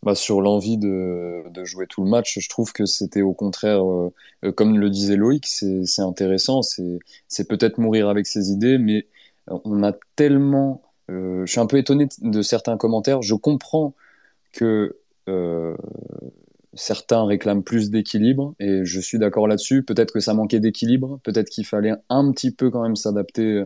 Bah, 0.05 0.15
sur 0.15 0.43
l'envie 0.43 0.77
de, 0.77 1.43
jouer 1.65 1.87
tout 1.87 2.05
le 2.05 2.11
match, 2.11 2.39
je 2.39 2.49
trouve 2.51 2.75
que 2.75 2.85
c'était 2.85 3.23
au 3.23 3.33
contraire, 3.33 3.83
euh, 3.83 4.13
comme 4.55 4.79
le 4.79 4.91
disait 4.91 5.17
Loïc, 5.17 5.47
c'est, 5.47 6.03
intéressant, 6.03 6.61
c'est, 6.61 7.49
peut-être 7.49 7.79
mourir 7.79 8.11
avec 8.11 8.27
ses 8.27 8.51
idées, 8.51 8.77
mais 8.77 9.07
euh, 9.51 9.59
on 9.65 9.83
a 9.83 9.93
tellement... 10.15 10.83
euh, 11.11 11.47
je 11.47 11.53
suis 11.53 11.61
un 11.61 11.67
peu 11.67 11.79
étonné 11.79 12.07
de 12.21 12.43
certains 12.43 12.77
commentaires. 12.77 13.23
Je 13.23 13.35
comprends 13.35 13.95
que 14.53 14.99
certains 16.75 17.25
réclament 17.25 17.63
plus 17.63 17.91
d'équilibre, 17.91 18.55
et 18.61 18.85
je 18.85 19.01
suis 19.01 19.19
d'accord 19.19 19.49
là-dessus. 19.49 19.85
Peut-être 19.85 20.13
que 20.13 20.21
ça 20.21 20.35
manquait 20.35 20.61
d'équilibre, 20.61 21.19
peut-être 21.23 21.49
qu'il 21.49 21.65
fallait 21.65 21.95
un 22.11 22.31
petit 22.31 22.51
peu 22.51 22.71
quand 22.71 22.83
même 22.83 22.97
s'adapter 22.97 23.65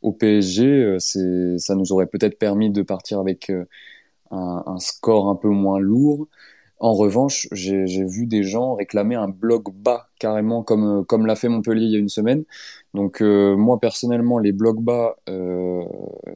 au 0.00 0.12
PSG. 0.12 0.96
Ça 0.98 1.74
nous 1.74 1.92
aurait 1.92 2.06
peut-être 2.06 2.38
permis 2.38 2.70
de 2.70 2.80
partir 2.80 3.20
avec... 3.20 3.52
un, 4.30 4.78
score 4.78 5.28
un 5.28 5.36
peu 5.36 5.48
moins 5.48 5.78
lourd. 5.78 6.28
En 6.80 6.92
revanche, 6.94 7.48
j'ai 7.52 8.04
vu 8.04 8.26
des 8.26 8.42
gens 8.42 8.74
réclamer 8.74 9.14
un 9.14 9.28
bloc 9.28 9.72
bas, 9.72 10.10
carrément 10.18 10.62
comme, 10.62 11.00
euh, 11.00 11.02
comme 11.04 11.24
l'a 11.24 11.36
fait 11.36 11.48
Montpellier 11.48 11.86
il 11.86 11.92
y 11.92 11.96
a 11.96 11.98
une 11.98 12.08
semaine. 12.08 12.44
Donc 12.94 13.22
euh, 13.22 13.56
moi, 13.56 13.80
personnellement, 13.80 14.38
les 14.38 14.52
blocs 14.52 14.82
bas, 14.82 15.16
euh, 15.28 15.82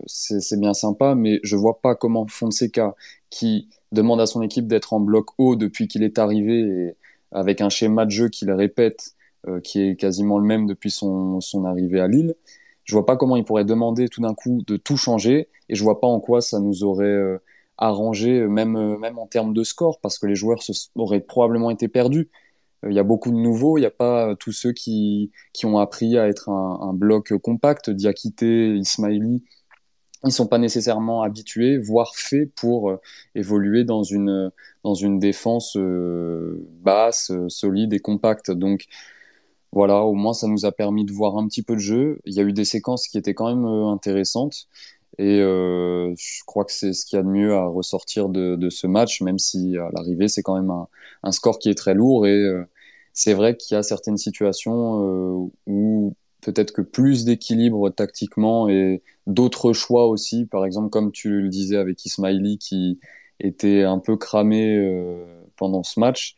c'est 0.07 0.59
bien 0.59 0.74
sympa, 0.74 1.14
mais 1.14 1.40
je 1.42 1.57
vois 1.57 1.81
pas 1.83 1.94
comment 1.94 2.27
Fonseca, 2.29 2.94
qui 3.31 3.68
demande 3.92 4.20
à 4.20 4.27
son 4.27 4.42
équipe 4.42 4.66
d'être 4.68 4.92
en 4.92 5.01
bloc 5.01 5.27
haut 5.38 5.57
depuis 5.57 5.88
qu'il 5.88 6.03
est 6.03 6.18
arrivé, 6.18 6.61
et 6.61 6.96
avec 7.33 7.61
un 7.61 7.68
schéma 7.68 8.07
de 8.07 8.11
jeu 8.11 8.29
qu'il 8.29 8.51
répète, 8.51 9.14
qui 9.64 9.81
est 9.83 9.96
quasiment 9.96 10.38
le 10.38 10.44
même 10.44 10.66
depuis 10.66 10.90
son, 10.90 11.40
son 11.40 11.64
arrivée 11.64 12.01
à 12.01 12.09
Lille, 12.09 12.35
je 12.85 12.94
vois 12.94 13.07
pas 13.07 13.16
comment 13.16 13.37
il 13.37 13.44
pourrait 13.44 13.64
demander 13.64 14.09
tout 14.09 14.20
d'un 14.20 14.35
coup 14.35 14.62
de 14.66 14.77
tout 14.77 14.96
changer, 14.96 15.48
et 15.68 15.74
je 15.74 15.83
vois 15.83 16.01
pas 16.01 16.07
en 16.07 16.20
quoi 16.20 16.40
ça 16.40 16.59
nous 16.61 16.85
aurait... 16.85 17.38
arrangé, 17.79 18.41
euh, 18.41 18.49
même, 18.49 18.77
euh, 18.77 18.99
même 18.99 19.19
en 19.19 19.27
termes 19.27 19.55
de 19.55 19.62
score, 19.64 20.01
parce 20.01 20.19
que 20.19 20.27
les 20.27 20.35
joueurs 20.35 20.61
auraient 20.97 21.21
probablement 21.21 21.71
été 21.71 21.88
perdus. 21.88 22.29
Euh, 22.85 22.91
Il 22.91 22.97
y 22.97 22.99
a 22.99 23.05
beaucoup 23.05 23.31
de 23.31 23.37
nouveaux, 23.37 23.79
il 23.79 23.83
n'y 23.83 23.87
a 23.87 23.91
pas 23.91 24.35
tous 24.37 24.53
ceux 24.53 24.73
qui, 24.73 25.31
qui 25.53 25.67
ont 25.67 25.79
appris 25.79 26.19
à 26.19 26.29
être 26.29 26.51
un, 26.51 26.93
bloc 26.93 27.37
compact, 27.38 27.91
Diakité, 27.91 28.77
Ismaili. 28.77 29.43
Ils 30.25 30.33
sont 30.33 30.49
pas 30.49 30.59
nécessairement 30.59 31.23
habitués, 31.23 31.79
voire 31.79 32.17
faits 32.17 32.53
pour 32.57 32.99
évoluer 33.37 33.85
dans 33.85 34.03
une, 34.03 34.51
dans 34.83 34.95
une 34.95 35.21
défense 35.21 35.77
basse, 36.83 37.31
solide 37.49 37.93
et 37.93 38.01
compacte. 38.01 38.51
Donc 38.51 38.87
voilà, 39.73 40.03
au 40.03 40.14
moins 40.14 40.35
ça 40.35 40.49
nous 40.49 40.67
a 40.67 40.73
permis 40.73 41.05
de 41.05 41.12
voir 41.12 41.37
un 41.38 41.47
petit 41.47 41.62
peu 41.62 41.75
de 41.75 41.81
jeu. 41.81 42.21
Il 42.25 42.35
y 42.35 42.41
a 42.41 42.43
eu 42.43 42.53
des 42.53 42.64
séquences 42.64 43.07
qui 43.07 43.17
étaient 43.19 43.35
quand 43.35 43.49
même 43.49 43.64
intéressantes. 43.64 44.67
Et 45.16 45.40
euh, 45.40 46.14
je 46.16 46.44
crois 46.47 46.64
que 46.64 46.73
c'est 46.73 46.92
ce 46.92 47.07
qu'il 47.07 47.16
y 47.16 47.21
a 47.21 47.23
de 47.23 47.29
mieux 47.29 47.55
à 47.55 47.66
ressortir 47.66 48.29
de, 48.29 48.71
ce 48.71 48.87
match, 48.87 49.21
même 49.23 49.38
si 49.38 49.77
à 49.79 49.90
l'arrivée, 49.92 50.29
c'est 50.29 50.42
quand 50.42 50.55
même 50.55 50.71
un, 51.23 51.33
score 51.33 51.59
qui 51.59 51.71
est 51.71 51.75
très 51.75 51.94
lourd. 51.94 52.27
Et 52.27 52.37
euh, 52.37 52.64
c'est 53.14 53.35
vrai 53.35 53.57
qu'il 53.57 53.75
y 53.75 53.79
a 53.79 53.83
certaines 53.83 54.18
situations 54.18 55.03
euh, 55.05 55.49
où 55.66 56.14
peut-être 56.42 56.73
que 56.73 56.83
plus 56.83 57.25
d'équilibre 57.25 57.90
tactiquement 57.90 58.68
et 58.68 59.03
d'autres 59.27 59.73
choix 59.73 60.07
aussi, 60.07 60.47
par 60.47 60.64
exemple, 60.64 60.90
comme 60.90 61.11
tu 61.11 61.42
le 61.42 61.49
disais 61.49 61.77
avec 61.77 62.05
Ismaili 62.05 62.59
qui 62.59 63.01
était 63.40 63.83
un 63.83 63.99
peu 63.99 64.16
cramé 64.16 64.79
pendant 65.57 65.83
ce 65.83 65.99
match, 66.01 66.37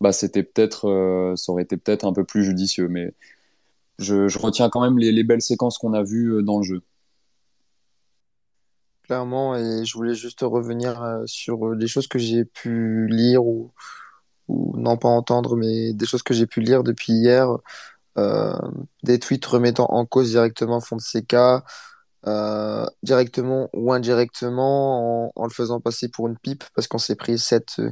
bah 0.00 0.12
c'était 0.12 0.42
peut-être, 0.42 1.34
ça 1.36 1.52
aurait 1.52 1.62
été 1.64 1.76
peut-être 1.76 2.04
un 2.04 2.12
peu 2.12 2.24
plus 2.24 2.44
judicieux. 2.44 2.88
Mais 2.88 3.14
je, 3.98 4.38
retiens 4.38 4.68
quand 4.70 4.82
même 4.82 4.98
les, 4.98 5.12
les 5.12 5.24
belles 5.24 5.42
séquences 5.42 5.78
qu'on 5.78 5.94
a 5.94 6.02
vues 6.02 6.42
dans 6.42 6.58
le 6.58 6.64
jeu. 6.64 6.82
Clairement, 9.08 9.56
et 9.56 9.86
je 9.86 9.94
voulais 9.94 10.14
juste 10.14 10.40
revenir 10.42 11.02
euh, 11.02 11.22
sur 11.26 11.66
euh, 11.66 11.76
des 11.76 11.88
choses 11.88 12.06
que 12.08 12.18
j'ai 12.18 12.44
pu 12.44 13.06
lire 13.08 13.42
ou, 13.42 13.72
ou 14.48 14.76
non 14.78 14.98
pas 14.98 15.08
entendre, 15.08 15.56
mais 15.56 15.94
des 15.94 16.06
choses 16.06 16.22
que 16.22 16.34
j'ai 16.34 16.46
pu 16.46 16.60
lire 16.60 16.84
depuis 16.84 17.14
hier. 17.14 17.48
Euh, 18.18 18.52
des 19.04 19.18
tweets 19.18 19.46
remettant 19.46 19.86
en 19.90 20.06
cause 20.06 20.30
directement 20.30 20.80
Fonseca, 20.80 21.64
directement 23.02 23.70
ou 23.74 23.92
indirectement, 23.92 25.32
en, 25.34 25.44
le 25.44 25.50
faisant 25.50 25.80
passer 25.80 26.08
pour 26.10 26.28
une 26.28 26.38
pipe 26.38 26.64
parce 26.74 26.88
qu'on 26.88 26.98
s'est 26.98 27.16
pris 27.16 27.34
euh, 27.34 27.90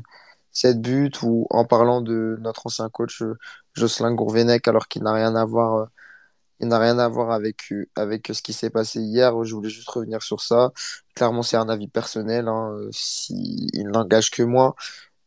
sept 0.53 0.81
buts, 0.83 1.13
ou 1.23 1.47
en 1.51 1.65
parlant 1.65 2.03
de 2.03 2.39
notre 2.43 2.67
ancien 2.67 2.91
coach 2.91 3.23
Jocelyn 3.75 4.15
Gourvenec, 4.15 4.69
alors 4.69 4.89
qu'il 4.89 5.03
n'a 5.03 5.15
rien 5.15 5.35
à 5.37 5.45
voir 5.47 5.89
Il 6.61 6.69
n'a 6.69 6.79
rien 6.79 6.99
à 6.99 7.09
voir 7.09 7.31
avec, 7.33 7.73
avec 7.97 8.29
ce 8.33 8.43
qui 8.43 8.53
s'est 8.53 8.71
passé 8.71 9.01
hier. 9.01 9.45
Je 9.45 9.55
voulais 9.55 9.69
juste 9.69 9.91
revenir 9.91 10.23
sur 10.23 10.41
ça. 10.41 10.73
Clairement, 11.15 11.43
c'est 11.43 11.57
un 11.57 11.69
avis 11.69 11.89
personnel, 11.89 12.49
hein, 12.49 12.75
si, 12.93 13.69
il 13.75 13.89
n'engage 13.89 14.31
que 14.31 14.43
moi. 14.43 14.75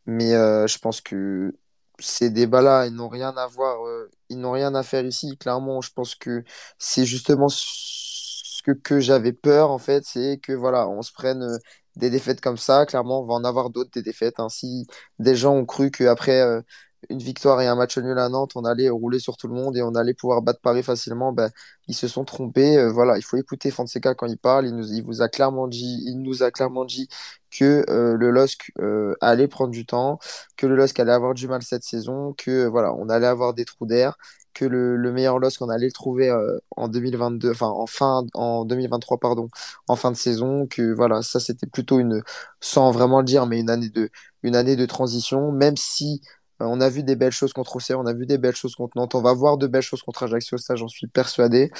Mais 0.06 0.34
euh, 0.34 0.66
je 0.66 0.78
pense 0.78 1.00
que 1.00 1.54
ces 1.98 2.30
débats-là, 2.30 2.86
ils 2.86 2.94
n'ont 2.94 3.08
rien 3.08 3.30
à 3.36 3.46
voir, 3.46 3.86
euh, 3.86 4.10
ils 4.28 4.38
n'ont 4.38 4.52
rien 4.52 4.74
à 4.74 4.82
faire 4.82 5.04
ici. 5.04 5.36
Clairement, 5.38 5.80
je 5.82 5.92
pense 5.92 6.14
que 6.14 6.44
c'est 6.78 7.04
justement 7.04 7.48
ce 7.48 8.62
que, 8.84 9.00
j'avais 9.00 9.32
peur, 9.32 9.70
en 9.70 9.78
fait, 9.78 10.04
c'est 10.04 10.38
que 10.42 10.52
voilà, 10.52 10.88
on 10.88 11.02
se 11.02 11.12
prenne 11.12 11.42
euh, 11.42 11.58
des 11.96 12.10
défaites 12.10 12.40
comme 12.40 12.56
ça. 12.56 12.86
Clairement, 12.86 13.22
on 13.22 13.26
va 13.26 13.34
en 13.34 13.44
avoir 13.44 13.70
d'autres 13.70 13.90
des 13.92 14.02
défaites. 14.02 14.40
Ainsi, 14.40 14.86
des 15.18 15.36
gens 15.36 15.54
ont 15.54 15.66
cru 15.66 15.90
qu'après 15.90 16.62
une 17.08 17.18
victoire 17.18 17.60
et 17.60 17.66
un 17.66 17.74
match 17.76 17.96
nul 17.98 18.18
à 18.18 18.28
Nantes, 18.28 18.52
on 18.54 18.64
allait 18.64 18.88
rouler 18.90 19.18
sur 19.18 19.36
tout 19.36 19.48
le 19.48 19.54
monde 19.54 19.76
et 19.76 19.82
on 19.82 19.94
allait 19.94 20.14
pouvoir 20.14 20.42
battre 20.42 20.60
Paris 20.60 20.82
facilement. 20.82 21.32
Ben, 21.32 21.50
ils 21.88 21.94
se 21.94 22.08
sont 22.08 22.24
trompés. 22.24 22.76
Euh, 22.78 22.90
voilà, 22.92 23.16
il 23.16 23.22
faut 23.22 23.36
écouter 23.36 23.70
Fonseca 23.70 24.14
quand 24.14 24.26
il 24.26 24.38
parle. 24.38 24.66
Il 24.66 24.76
nous, 24.76 24.92
il 24.92 25.02
vous 25.02 25.22
a 25.22 25.28
clairement 25.28 25.66
dit, 25.68 26.02
il 26.06 26.20
nous 26.22 26.42
a 26.42 26.50
clairement 26.50 26.84
dit 26.84 27.08
que 27.50 27.84
euh, 27.90 28.16
le 28.16 28.30
LOSC 28.30 28.72
euh, 28.80 29.14
allait 29.20 29.48
prendre 29.48 29.70
du 29.72 29.86
temps, 29.86 30.18
que 30.56 30.66
le 30.66 30.76
LOSC 30.76 31.00
allait 31.00 31.12
avoir 31.12 31.34
du 31.34 31.48
mal 31.48 31.62
cette 31.62 31.82
saison, 31.84 32.34
que 32.36 32.50
euh, 32.50 32.68
voilà, 32.68 32.92
on 32.94 33.08
allait 33.08 33.26
avoir 33.26 33.54
des 33.54 33.64
trous 33.64 33.86
d'air, 33.86 34.16
que 34.54 34.64
le, 34.64 34.96
le 34.96 35.12
meilleur 35.12 35.38
LOSC 35.38 35.62
on 35.62 35.68
allait 35.68 35.86
le 35.86 35.92
trouver 35.92 36.28
euh, 36.30 36.58
en 36.76 36.88
2022, 36.88 37.50
enfin 37.50 37.68
en 37.68 37.86
fin, 37.86 38.24
en 38.34 38.64
2023 38.64 39.18
pardon, 39.18 39.48
en 39.88 39.96
fin 39.96 40.10
de 40.10 40.16
saison, 40.16 40.66
que 40.66 40.92
voilà, 40.94 41.22
ça 41.22 41.40
c'était 41.40 41.66
plutôt 41.66 41.98
une, 41.98 42.22
sans 42.60 42.90
vraiment 42.92 43.18
le 43.20 43.24
dire, 43.24 43.46
mais 43.46 43.60
une 43.60 43.70
année 43.70 43.88
de, 43.90 44.10
une 44.42 44.56
année 44.56 44.76
de 44.76 44.86
transition, 44.86 45.52
même 45.52 45.76
si 45.76 46.20
on 46.60 46.80
a 46.80 46.88
vu 46.88 47.02
des 47.02 47.16
belles 47.16 47.32
choses 47.32 47.52
contre 47.52 47.76
Auxerre, 47.76 47.98
on 47.98 48.06
a 48.06 48.12
vu 48.12 48.26
des 48.26 48.38
belles 48.38 48.54
choses 48.54 48.74
contre 48.74 48.96
Nantes, 48.96 49.14
on 49.14 49.22
va 49.22 49.32
voir 49.32 49.56
de 49.58 49.66
belles 49.66 49.82
choses 49.82 50.02
contre 50.02 50.24
Ajaccio, 50.24 50.58
ça 50.58 50.76
j'en 50.76 50.88
suis 50.88 51.06
persuadé. 51.06 51.70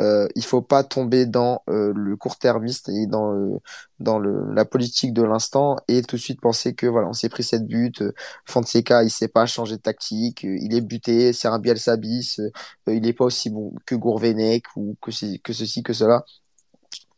Euh, 0.00 0.26
il 0.34 0.44
faut 0.44 0.62
pas 0.62 0.82
tomber 0.84 1.26
dans 1.26 1.62
euh, 1.68 1.92
le 1.94 2.16
court-termiste 2.16 2.88
et 2.88 3.06
dans, 3.06 3.32
euh, 3.34 3.60
dans 4.00 4.18
le, 4.18 4.52
la 4.52 4.64
politique 4.64 5.12
de 5.12 5.22
l'instant 5.22 5.76
et 5.88 6.02
tout 6.02 6.16
de 6.16 6.20
suite 6.20 6.40
penser 6.40 6.74
que 6.74 6.86
voilà, 6.86 7.08
on 7.08 7.12
s'est 7.12 7.28
pris 7.28 7.44
cette 7.44 7.66
but. 7.66 8.02
Euh, 8.02 8.12
Fonseca, 8.44 9.04
il 9.04 9.10
sait 9.10 9.28
pas 9.28 9.46
changer 9.46 9.76
de 9.76 9.82
tactique, 9.82 10.44
euh, 10.44 10.56
il 10.60 10.74
est 10.74 10.80
buté, 10.80 11.32
c'est 11.32 11.48
un 11.48 11.58
Bielsa 11.58 11.96
bis, 11.96 12.40
euh, 12.40 12.50
il 12.94 13.06
est 13.06 13.12
pas 13.12 13.24
aussi 13.24 13.50
bon 13.50 13.72
que 13.86 13.94
Gourvenec 13.94 14.64
ou 14.76 14.96
que, 15.00 15.10
que 15.38 15.52
ceci, 15.52 15.82
que 15.82 15.92
cela. 15.92 16.24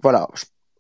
Voilà, 0.03 0.29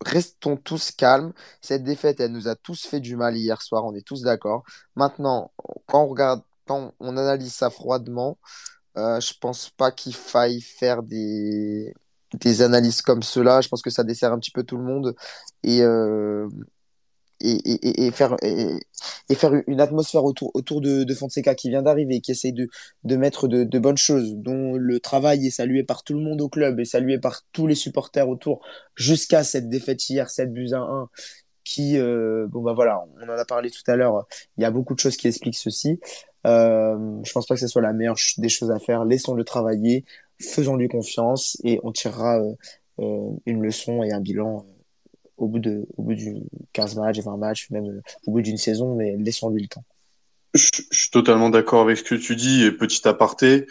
restons 0.06 0.56
tous 0.56 0.92
calmes. 0.92 1.32
Cette 1.60 1.84
défaite, 1.84 2.20
elle 2.20 2.32
nous 2.32 2.48
a 2.48 2.56
tous 2.56 2.86
fait 2.86 3.00
du 3.00 3.16
mal 3.16 3.36
hier 3.36 3.62
soir, 3.62 3.84
on 3.84 3.94
est 3.94 4.06
tous 4.06 4.22
d'accord. 4.22 4.64
Maintenant, 4.96 5.52
quand 5.86 6.04
on 6.04 6.08
regarde, 6.08 6.42
quand 6.66 6.92
on 7.00 7.16
analyse 7.16 7.54
ça 7.54 7.70
froidement, 7.70 8.38
euh, 8.96 9.20
je 9.20 9.34
pense 9.40 9.70
pas 9.70 9.90
qu'il 9.92 10.14
faille 10.14 10.60
faire 10.60 11.02
des, 11.02 11.94
analyses 12.60 13.02
comme 13.02 13.22
cela. 13.22 13.60
Je 13.60 13.68
pense 13.68 13.82
que 13.82 13.90
ça 13.90 14.04
dessert 14.04 14.32
un 14.32 14.38
petit 14.38 14.50
peu 14.50 14.64
tout 14.64 14.76
le 14.78 14.84
monde 14.84 15.14
et, 15.62 15.82
euh, 15.82 16.48
et, 17.40 18.06
et, 18.06 18.10
faire, 18.10 18.36
et, 18.42 19.34
faire 19.34 19.52
une 19.66 19.80
atmosphère 19.80 20.24
autour, 20.24 20.50
autour 20.54 20.80
de, 20.80 21.04
de 21.04 21.14
Fonseca 21.14 21.54
qui 21.54 21.70
vient 21.70 21.82
d'arriver, 21.82 22.20
qui 22.20 22.32
essaye 22.32 22.52
de, 22.52 22.68
de 23.04 23.16
mettre 23.16 23.48
de, 23.48 23.64
de 23.64 23.78
bonnes 23.78 23.98
choses, 23.98 24.34
dont 24.36 24.74
le 24.76 25.00
travail 25.00 25.46
est 25.46 25.50
salué 25.50 25.82
par 25.84 26.02
tout 26.02 26.14
le 26.14 26.20
monde 26.20 26.40
au 26.40 26.48
club 26.48 26.80
et 26.80 26.84
salué 26.84 27.18
par 27.18 27.42
tous 27.52 27.66
les 27.66 27.74
supporters 27.74 28.28
autour, 28.28 28.60
jusqu'à 28.94 29.44
cette 29.44 29.68
défaite 29.68 30.08
hier, 30.08 30.30
7 30.30 30.52
buts 30.52 30.72
à 30.72 30.78
1 30.78 31.08
qui, 31.64 31.98
euh, 31.98 32.46
bon 32.48 32.62
bah 32.62 32.74
voilà, 32.74 33.04
on 33.20 33.28
en 33.28 33.36
a 33.36 33.44
parlé 33.44 33.70
tout 33.70 33.82
à 33.88 33.96
l'heure, 33.96 34.26
il 34.56 34.62
y 34.62 34.64
a 34.64 34.70
beaucoup 34.70 34.94
de 34.94 35.00
choses 35.00 35.16
qui 35.16 35.26
expliquent 35.26 35.56
ceci. 35.56 35.98
Euh, 36.46 36.96
je 37.24 37.32
pense 37.32 37.46
pas 37.46 37.54
que 37.54 37.60
ce 37.60 37.66
soit 37.66 37.82
la 37.82 37.92
meilleure 37.92 38.16
des 38.38 38.48
choses 38.48 38.70
à 38.70 38.78
faire. 38.78 39.04
Laissons-le 39.04 39.42
travailler, 39.42 40.04
faisons-lui 40.40 40.88
confiance 40.88 41.58
et 41.64 41.80
on 41.82 41.92
tirera 41.92 42.38
euh, 42.40 42.54
euh, 43.00 43.30
une 43.46 43.62
leçon 43.62 44.02
et 44.02 44.12
un 44.12 44.20
bilan 44.20 44.64
euh, 44.68 44.75
au 45.36 45.48
bout 45.48 45.58
de, 45.58 45.86
au 45.96 46.02
bout 46.02 46.14
du 46.14 46.36
15 46.72 46.96
matchs, 46.96 47.20
20 47.20 47.36
matchs, 47.36 47.70
même 47.70 47.86
euh, 47.86 48.00
au 48.26 48.32
bout 48.32 48.42
d'une 48.42 48.56
saison, 48.56 48.94
mais 48.94 49.16
laissons-lui 49.16 49.62
le 49.62 49.68
temps. 49.68 49.84
Je, 50.54 50.68
je 50.90 50.98
suis 50.98 51.10
totalement 51.10 51.50
d'accord 51.50 51.82
avec 51.82 51.98
ce 51.98 52.02
que 52.02 52.14
tu 52.14 52.36
dis 52.36 52.62
et 52.64 52.72
petit 52.72 53.06
aparté, 53.06 53.66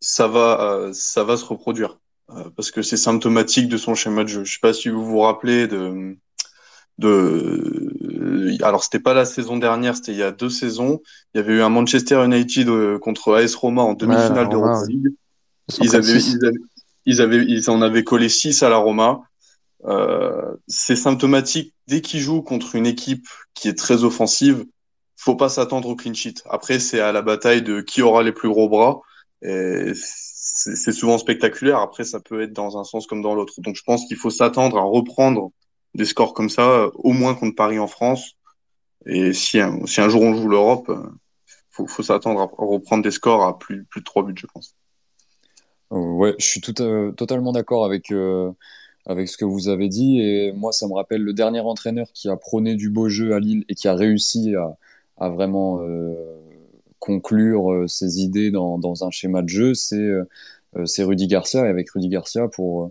ça 0.00 0.26
va, 0.26 0.60
euh, 0.60 0.92
ça 0.92 1.24
va 1.24 1.36
se 1.36 1.44
reproduire 1.44 1.98
euh, 2.30 2.44
parce 2.56 2.70
que 2.70 2.82
c'est 2.82 2.96
symptomatique 2.96 3.68
de 3.68 3.76
son 3.76 3.94
schéma 3.94 4.24
de 4.24 4.28
jeu. 4.28 4.44
Je 4.44 4.52
sais 4.54 4.58
pas 4.60 4.72
si 4.72 4.88
vous 4.88 5.04
vous 5.04 5.20
rappelez 5.20 5.66
de, 5.68 6.16
de, 6.98 8.56
alors 8.62 8.82
c'était 8.84 9.00
pas 9.00 9.14
la 9.14 9.24
saison 9.24 9.56
dernière, 9.56 9.96
c'était 9.96 10.12
il 10.12 10.18
y 10.18 10.22
a 10.22 10.32
deux 10.32 10.50
saisons. 10.50 11.00
Il 11.34 11.38
y 11.38 11.40
avait 11.40 11.54
eu 11.54 11.62
un 11.62 11.68
Manchester 11.68 12.24
United 12.24 12.68
euh, 12.68 12.98
contre 12.98 13.34
AS 13.34 13.54
Roma 13.54 13.82
en 13.82 13.90
Ouais, 13.90 13.96
demi-finale 13.96 14.46
Roma. 14.46 14.82
League. 14.88 15.08
Ils 15.80 15.90
de 15.90 15.96
avaient, 15.96 16.20
6. 16.20 16.32
ils 16.34 16.44
avaient, 16.46 16.56
ils 17.06 17.20
avaient, 17.20 17.44
ils 17.46 17.70
en 17.70 17.82
avaient 17.82 18.04
collé 18.04 18.28
6 18.28 18.62
à 18.62 18.68
la 18.68 18.76
Roma. 18.76 19.22
Euh, 19.86 20.56
c'est 20.66 20.96
symptomatique 20.96 21.74
dès 21.86 22.00
qu'ils 22.00 22.20
jouent 22.20 22.42
contre 22.42 22.74
une 22.74 22.86
équipe 22.86 23.26
qui 23.54 23.68
est 23.68 23.78
très 23.78 24.04
offensive, 24.04 24.64
faut 25.16 25.36
pas 25.36 25.48
s'attendre 25.48 25.88
au 25.88 25.96
clean 25.96 26.14
sheet. 26.14 26.42
Après, 26.48 26.78
c'est 26.78 27.00
à 27.00 27.12
la 27.12 27.22
bataille 27.22 27.62
de 27.62 27.80
qui 27.80 28.02
aura 28.02 28.22
les 28.22 28.32
plus 28.32 28.48
gros 28.48 28.68
bras. 28.68 29.00
C'est 29.42 30.92
souvent 30.92 31.18
spectaculaire. 31.18 31.78
Après, 31.78 32.04
ça 32.04 32.20
peut 32.20 32.42
être 32.42 32.52
dans 32.52 32.78
un 32.78 32.84
sens 32.84 33.06
comme 33.06 33.22
dans 33.22 33.34
l'autre. 33.34 33.54
Donc, 33.58 33.76
je 33.76 33.82
pense 33.82 34.06
qu'il 34.06 34.16
faut 34.16 34.30
s'attendre 34.30 34.78
à 34.78 34.82
reprendre 34.82 35.50
des 35.94 36.04
scores 36.04 36.34
comme 36.34 36.48
ça, 36.48 36.68
euh, 36.68 36.90
au 36.94 37.12
moins 37.12 37.34
contre 37.34 37.54
Paris 37.54 37.78
en 37.78 37.86
France. 37.86 38.32
Et 39.06 39.32
si 39.32 39.60
un, 39.60 39.84
jour 40.08 40.22
on 40.22 40.34
joue 40.34 40.48
l'Europe, 40.48 40.88
euh, 40.88 41.08
faut, 41.70 41.86
faut 41.86 42.02
s'attendre 42.02 42.40
à 42.40 42.50
reprendre 42.56 43.02
des 43.02 43.10
scores 43.10 43.44
à 43.44 43.58
plus, 43.58 43.86
de 43.96 44.02
3 44.02 44.24
buts, 44.24 44.34
je 44.36 44.46
pense. 44.46 44.76
Ouais, 45.90 46.34
je 46.38 46.44
suis 46.44 46.60
totalement 46.60 47.52
d'accord 47.52 47.84
avec, 47.84 48.10
avec 49.06 49.28
ce 49.28 49.36
que 49.36 49.44
vous 49.44 49.68
avez 49.68 49.88
dit. 49.88 50.20
Et 50.20 50.52
moi, 50.52 50.72
ça 50.72 50.88
me 50.88 50.94
rappelle 50.94 51.22
le 51.22 51.32
dernier 51.32 51.60
entraîneur 51.60 52.08
qui 52.12 52.28
a 52.28 52.36
prôné 52.36 52.74
du 52.74 52.90
beau 52.90 53.08
jeu 53.08 53.34
à 53.34 53.40
Lille 53.40 53.64
et 53.68 53.74
qui 53.74 53.88
a 53.88 53.94
réussi 53.94 54.54
à, 55.18 55.28
vraiment 55.28 55.80
euh, 55.82 56.14
conclure 56.98 57.72
euh, 57.72 57.86
ses 57.88 58.20
idées 58.20 58.50
dans, 58.50 59.04
un 59.04 59.10
schéma 59.10 59.42
de 59.42 59.48
jeu. 59.48 59.74
C'est 59.74 59.96
euh, 59.96 60.24
c'est 60.86 61.04
Rudy 61.04 61.28
Garcia. 61.28 61.66
Et 61.66 61.68
avec 61.68 61.90
Rudy 61.90 62.08
Garcia, 62.08 62.48
pour 62.48 62.90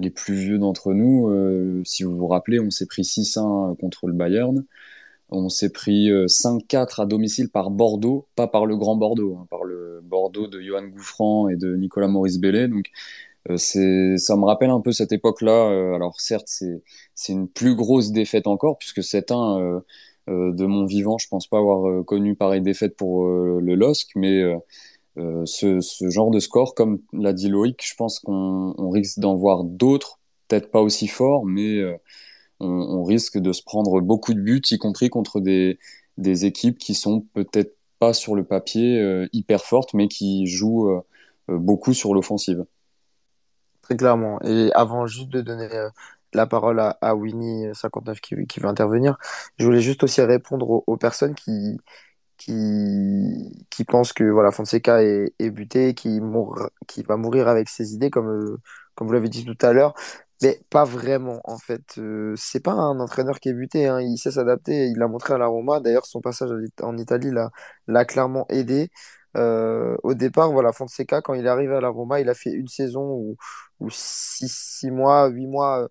les 0.00 0.10
plus 0.10 0.34
vieux 0.34 0.58
d'entre 0.58 0.92
nous, 0.94 1.84
si 1.84 2.02
vous 2.02 2.16
vous 2.16 2.26
rappelez, 2.26 2.58
on 2.58 2.70
s'est 2.70 2.86
pris 2.86 3.02
6-1 3.02 3.76
contre 3.76 4.08
le 4.08 4.14
Bayern. 4.14 4.64
On 5.34 5.48
s'est 5.48 5.70
pris 5.70 6.10
euh, 6.10 6.26
5-4 6.26 7.00
à 7.00 7.06
domicile 7.06 7.48
par 7.48 7.70
Bordeaux, 7.70 8.26
pas 8.36 8.46
par 8.46 8.66
le 8.66 8.76
Grand 8.76 8.96
Bordeaux, 8.96 9.38
hein, 9.40 9.46
par 9.48 9.64
le 9.64 10.00
Bordeaux 10.04 10.46
de 10.46 10.60
Johan 10.60 10.86
Gouffran 10.86 11.48
et 11.48 11.56
de 11.56 11.74
Nicolas 11.74 12.06
Maurice 12.06 12.38
Bellet. 12.38 12.68
Donc, 12.68 12.90
c'est, 13.56 14.16
ça 14.18 14.36
me 14.36 14.44
rappelle 14.44 14.70
un 14.70 14.80
peu 14.80 14.92
cette 14.92 15.12
époque-là. 15.12 15.70
Euh, 15.70 15.94
alors, 15.94 16.20
certes, 16.20 16.46
c'est, 16.48 16.82
c'est 17.14 17.32
une 17.32 17.48
plus 17.48 17.74
grosse 17.74 18.12
défaite 18.12 18.46
encore, 18.46 18.78
puisque 18.78 19.00
7-1, 19.00 19.60
euh, 19.60 19.80
euh, 20.28 20.52
de 20.52 20.66
mon 20.66 20.84
vivant, 20.86 21.18
je 21.18 21.28
pense 21.28 21.46
pas 21.48 21.58
avoir 21.58 21.88
euh, 21.88 22.02
connu 22.04 22.36
pareille 22.36 22.62
défaite 22.62 22.96
pour 22.96 23.26
euh, 23.26 23.60
le 23.60 23.74
LOSC, 23.74 24.10
mais 24.14 24.40
euh, 24.40 24.56
euh, 25.18 25.44
ce, 25.46 25.80
genre 26.08 26.30
de 26.30 26.40
score, 26.40 26.74
comme 26.74 27.00
l'a 27.12 27.32
dit 27.32 27.48
Loïc, 27.48 27.82
je 27.84 27.94
pense 27.96 28.20
qu'on 28.20 28.74
on 28.78 28.90
risque 28.90 29.18
d'en 29.18 29.36
voir 29.36 29.64
d'autres, 29.64 30.20
peut-être 30.48 30.70
pas 30.70 30.80
aussi 30.80 31.08
forts, 31.08 31.44
mais 31.44 31.78
euh, 31.78 31.96
on, 32.60 33.02
risque 33.04 33.38
de 33.38 33.52
se 33.52 33.62
prendre 33.62 34.00
beaucoup 34.00 34.34
de 34.34 34.40
buts, 34.40 34.62
y 34.70 34.78
compris 34.78 35.10
contre 35.10 35.40
des, 35.40 35.78
des 36.18 36.46
équipes 36.46 36.78
qui 36.78 36.94
sont 36.94 37.22
peut-être 37.34 37.76
pas 37.98 38.12
sur 38.14 38.34
le 38.34 38.44
papier 38.44 39.00
euh, 39.00 39.28
hyper 39.32 39.64
fortes, 39.64 39.94
mais 39.94 40.08
qui 40.08 40.46
jouent 40.46 40.90
euh, 40.90 41.00
euh, 41.50 41.58
beaucoup 41.58 41.94
sur 41.94 42.14
l'offensive. 42.14 42.64
Clairement. 43.96 44.40
Et 44.42 44.70
avant 44.74 45.06
juste 45.06 45.28
de 45.28 45.40
donner 45.40 45.68
euh, 45.72 45.90
la 46.32 46.46
parole 46.46 46.80
à, 46.80 46.90
à 47.00 47.14
Winnie 47.14 47.66
euh, 47.66 47.74
59 47.74 48.20
qui, 48.20 48.34
veut 48.34 48.66
intervenir, 48.68 49.16
je 49.58 49.64
voulais 49.64 49.80
juste 49.80 50.02
aussi 50.04 50.20
répondre 50.22 50.82
aux, 50.86 50.96
personnes 50.96 51.34
qui, 51.34 51.78
qui, 52.38 53.66
qui 53.70 53.84
pensent 53.84 54.12
que 54.12 54.24
voilà, 54.24 54.50
Fonseca 54.52 55.02
est, 55.02 55.50
buté, 55.50 55.94
qui, 55.94 56.20
mourra- 56.20 56.70
qui 56.88 57.02
va 57.02 57.16
mourir 57.16 57.48
avec 57.48 57.68
ses 57.68 57.94
idées, 57.94 58.10
comme, 58.10 58.28
euh, 58.28 58.58
comme 58.94 59.08
vous 59.08 59.14
l'avez 59.14 59.28
dit 59.28 59.44
tout 59.44 59.58
à 59.66 59.72
l'heure. 59.72 59.94
Mais 60.42 60.60
pas 60.70 60.84
vraiment, 60.84 61.40
en 61.44 61.58
fait. 61.58 61.98
Euh, 61.98 62.34
c'est 62.36 62.60
pas 62.60 62.72
un 62.72 63.00
entraîneur 63.00 63.40
qui 63.40 63.48
est 63.50 63.52
buté, 63.54 63.86
hein. 63.88 64.00
Il 64.00 64.18
sait 64.18 64.32
s'adapter. 64.32 64.86
Il 64.88 64.98
l'a 64.98 65.08
montré 65.08 65.34
à 65.34 65.38
la 65.38 65.46
Roma. 65.46 65.80
D'ailleurs, 65.80 66.06
son 66.06 66.20
passage 66.20 66.50
en 66.82 66.96
Italie 66.98 67.30
l'a 67.88 68.04
clairement 68.04 68.46
aidé. 68.48 68.90
Euh, 69.36 69.96
au 70.02 70.14
départ, 70.14 70.52
voilà, 70.52 70.72
Fonseca, 70.72 71.22
quand 71.22 71.34
il 71.34 71.46
est 71.46 71.48
arrivé 71.48 71.74
à 71.74 71.80
la 71.80 71.88
Roma, 71.88 72.20
il 72.20 72.28
a 72.28 72.34
fait 72.34 72.50
une 72.52 72.68
saison 72.68 73.36
où 73.80 73.90
six, 73.90 74.48
six 74.52 74.90
mois, 74.90 75.28
huit 75.28 75.46
mois 75.46 75.88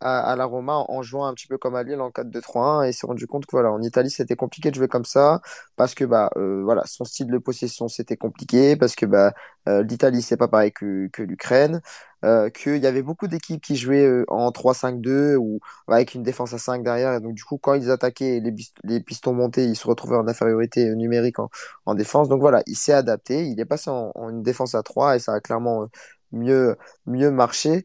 à, 0.00 0.20
à 0.32 0.36
la 0.36 0.44
Roma 0.44 0.84
en 0.88 1.02
jouant 1.02 1.26
un 1.26 1.34
petit 1.34 1.46
peu 1.46 1.58
comme 1.58 1.74
à 1.76 1.82
Lille 1.82 2.00
en 2.00 2.10
4-2-3-1 2.10 2.82
et 2.84 2.92
s'est 2.92 3.06
rendu 3.06 3.26
compte 3.26 3.46
que 3.46 3.52
voilà, 3.52 3.72
en 3.72 3.82
Italie, 3.82 4.10
c'était 4.10 4.36
compliqué 4.36 4.70
de 4.70 4.74
jouer 4.76 4.88
comme 4.88 5.04
ça 5.04 5.40
parce 5.76 5.94
que 5.94 6.04
bah 6.04 6.30
euh, 6.36 6.62
voilà, 6.64 6.82
son 6.86 7.04
style 7.04 7.28
de 7.28 7.38
possession 7.38 7.88
c'était 7.88 8.16
compliqué 8.16 8.76
parce 8.76 8.94
que 8.96 9.06
bah 9.06 9.32
euh, 9.68 9.82
l'Italie 9.82 10.22
c'est 10.22 10.36
pas 10.36 10.48
pareil 10.48 10.72
que, 10.72 11.08
que 11.08 11.22
l'Ukraine, 11.22 11.80
euh, 12.24 12.50
qu'il 12.50 12.76
y 12.78 12.86
avait 12.86 13.02
beaucoup 13.02 13.26
d'équipes 13.28 13.62
qui 13.62 13.76
jouaient 13.76 14.04
euh, 14.06 14.24
en 14.28 14.50
3-5-2 14.52 15.36
ou 15.36 15.60
avec 15.88 16.14
une 16.14 16.22
défense 16.22 16.52
à 16.52 16.58
5 16.58 16.82
derrière 16.84 17.14
et 17.14 17.20
donc 17.20 17.34
du 17.34 17.44
coup 17.44 17.58
quand 17.58 17.74
ils 17.74 17.90
attaquaient 17.90 18.40
les, 18.40 18.54
les 18.84 19.00
pistons 19.00 19.32
montés, 19.34 19.64
ils 19.64 19.76
se 19.76 19.86
retrouvaient 19.86 20.16
en 20.16 20.28
infériorité 20.28 20.88
euh, 20.90 20.94
numérique 20.94 21.38
en, 21.38 21.48
en 21.86 21.94
défense. 21.94 22.28
Donc 22.28 22.40
voilà, 22.40 22.62
il 22.66 22.76
s'est 22.76 22.92
adapté, 22.92 23.46
il 23.46 23.58
est 23.60 23.64
passé 23.64 23.90
en, 23.90 24.12
en 24.14 24.28
une 24.30 24.42
défense 24.42 24.74
à 24.74 24.82
3 24.82 25.16
et 25.16 25.18
ça 25.18 25.32
a 25.34 25.40
clairement 25.40 25.82
euh, 25.84 25.86
mieux, 26.32 26.76
mieux 27.06 27.30
marcher, 27.30 27.78
euh, 27.78 27.84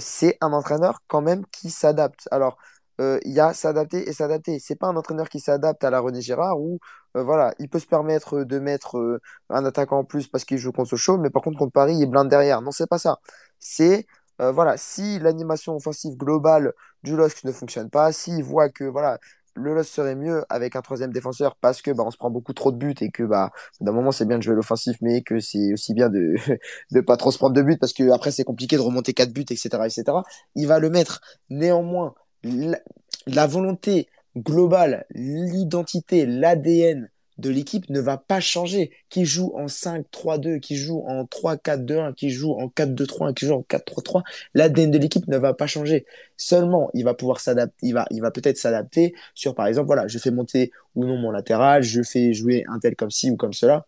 c'est 0.00 0.38
un 0.40 0.52
entraîneur 0.52 1.00
quand 1.08 1.20
même 1.22 1.44
qui 1.46 1.70
s'adapte. 1.70 2.28
Alors, 2.30 2.58
euh, 3.00 3.20
il 3.24 3.32
y 3.32 3.40
a 3.40 3.54
s'adapter 3.54 4.08
et 4.08 4.12
s'adapter. 4.12 4.58
C'est 4.58 4.74
pas 4.76 4.88
un 4.88 4.96
entraîneur 4.96 5.28
qui 5.28 5.40
s'adapte 5.40 5.84
à 5.84 5.90
la 5.90 6.00
René 6.00 6.20
Girard 6.20 6.60
où 6.60 6.80
euh, 7.16 7.22
voilà, 7.22 7.54
il 7.58 7.68
peut 7.68 7.78
se 7.78 7.86
permettre 7.86 8.42
de 8.44 8.58
mettre 8.58 8.98
euh, 8.98 9.20
un 9.50 9.64
attaquant 9.64 9.98
en 9.98 10.04
plus 10.04 10.26
parce 10.28 10.44
qu'il 10.44 10.58
joue 10.58 10.72
contre 10.72 10.90
Sochaux, 10.90 11.18
mais 11.18 11.30
par 11.30 11.42
contre 11.42 11.58
contre 11.58 11.72
Paris, 11.72 11.96
il 11.98 12.06
blinde 12.06 12.28
derrière. 12.28 12.60
Non, 12.60 12.72
c'est 12.72 12.88
pas 12.88 12.98
ça. 12.98 13.18
C'est 13.60 14.06
euh, 14.40 14.52
voilà, 14.52 14.76
si 14.76 15.18
l'animation 15.20 15.76
offensive 15.76 16.16
globale 16.16 16.72
du 17.02 17.16
LOSC 17.16 17.44
ne 17.44 17.52
fonctionne 17.52 17.90
pas, 17.90 18.12
s'il 18.12 18.42
voit 18.44 18.68
que 18.68 18.84
voilà, 18.84 19.18
le 19.58 19.74
LOSC 19.74 19.90
serait 19.90 20.14
mieux 20.14 20.44
avec 20.48 20.76
un 20.76 20.82
troisième 20.82 21.12
défenseur 21.12 21.56
parce 21.56 21.82
que 21.82 21.90
bah, 21.90 22.04
on 22.06 22.10
se 22.10 22.16
prend 22.16 22.30
beaucoup 22.30 22.52
trop 22.52 22.72
de 22.72 22.76
buts 22.76 22.94
et 23.00 23.10
que 23.10 23.22
bah 23.22 23.50
d'un 23.80 23.92
moment 23.92 24.12
c'est 24.12 24.24
bien 24.26 24.38
de 24.38 24.42
jouer 24.42 24.54
l'offensif, 24.54 24.96
mais 25.00 25.22
que 25.22 25.40
c'est 25.40 25.72
aussi 25.72 25.94
bien 25.94 26.08
de 26.08 26.34
de 26.92 27.00
pas 27.00 27.16
trop 27.16 27.30
se 27.30 27.38
prendre 27.38 27.54
de 27.54 27.62
buts 27.62 27.78
parce 27.78 27.92
que 27.92 28.10
après 28.10 28.30
c'est 28.30 28.44
compliqué 28.44 28.76
de 28.76 28.82
remonter 28.82 29.12
quatre 29.12 29.32
buts, 29.32 29.42
etc., 29.42 29.68
etc. 29.84 30.04
Il 30.54 30.66
va 30.66 30.78
le 30.78 30.90
mettre. 30.90 31.20
Néanmoins, 31.50 32.14
la 33.26 33.46
volonté 33.46 34.08
globale, 34.36 35.06
l'identité, 35.10 36.26
l'ADN 36.26 37.10
de 37.38 37.50
l'équipe 37.50 37.88
ne 37.88 38.00
va 38.00 38.18
pas 38.18 38.40
changer. 38.40 38.90
Qui 39.08 39.24
joue 39.24 39.52
en 39.54 39.66
5-3-2, 39.66 40.60
qui 40.60 40.76
joue 40.76 41.04
en 41.06 41.24
3-4-2-1, 41.24 42.14
qui 42.14 42.30
joue 42.30 42.52
en 42.52 42.66
4-2-3-1, 42.68 43.34
qui 43.34 43.46
joue 43.46 43.54
en 43.54 43.62
4-3-3, 43.62 44.22
l'ADN 44.54 44.90
de 44.90 44.98
l'équipe 44.98 45.26
ne 45.28 45.38
va 45.38 45.54
pas 45.54 45.66
changer. 45.66 46.04
Seulement, 46.36 46.90
il 46.94 47.04
va 47.04 47.14
pouvoir 47.14 47.40
s'adapter, 47.40 47.74
il 47.82 47.94
va, 47.94 48.06
il 48.10 48.20
va 48.20 48.30
peut-être 48.30 48.58
s'adapter 48.58 49.14
sur, 49.34 49.54
par 49.54 49.66
exemple, 49.66 49.86
voilà, 49.86 50.06
je 50.08 50.18
fais 50.18 50.30
monter 50.30 50.70
ou 50.94 51.04
non 51.04 51.16
mon 51.16 51.30
latéral, 51.30 51.82
je 51.82 52.02
fais 52.02 52.32
jouer 52.32 52.64
un 52.68 52.78
tel 52.78 52.96
comme 52.96 53.10
ci 53.10 53.30
ou 53.30 53.36
comme 53.36 53.52
cela. 53.52 53.86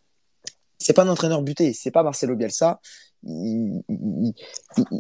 C'est 0.78 0.94
pas 0.94 1.02
un 1.02 1.08
entraîneur 1.08 1.42
buté, 1.42 1.72
c'est 1.74 1.90
pas 1.90 2.02
Marcelo 2.02 2.36
Bielsa 2.36 2.80
il, 3.22 3.82
il, 3.88 4.32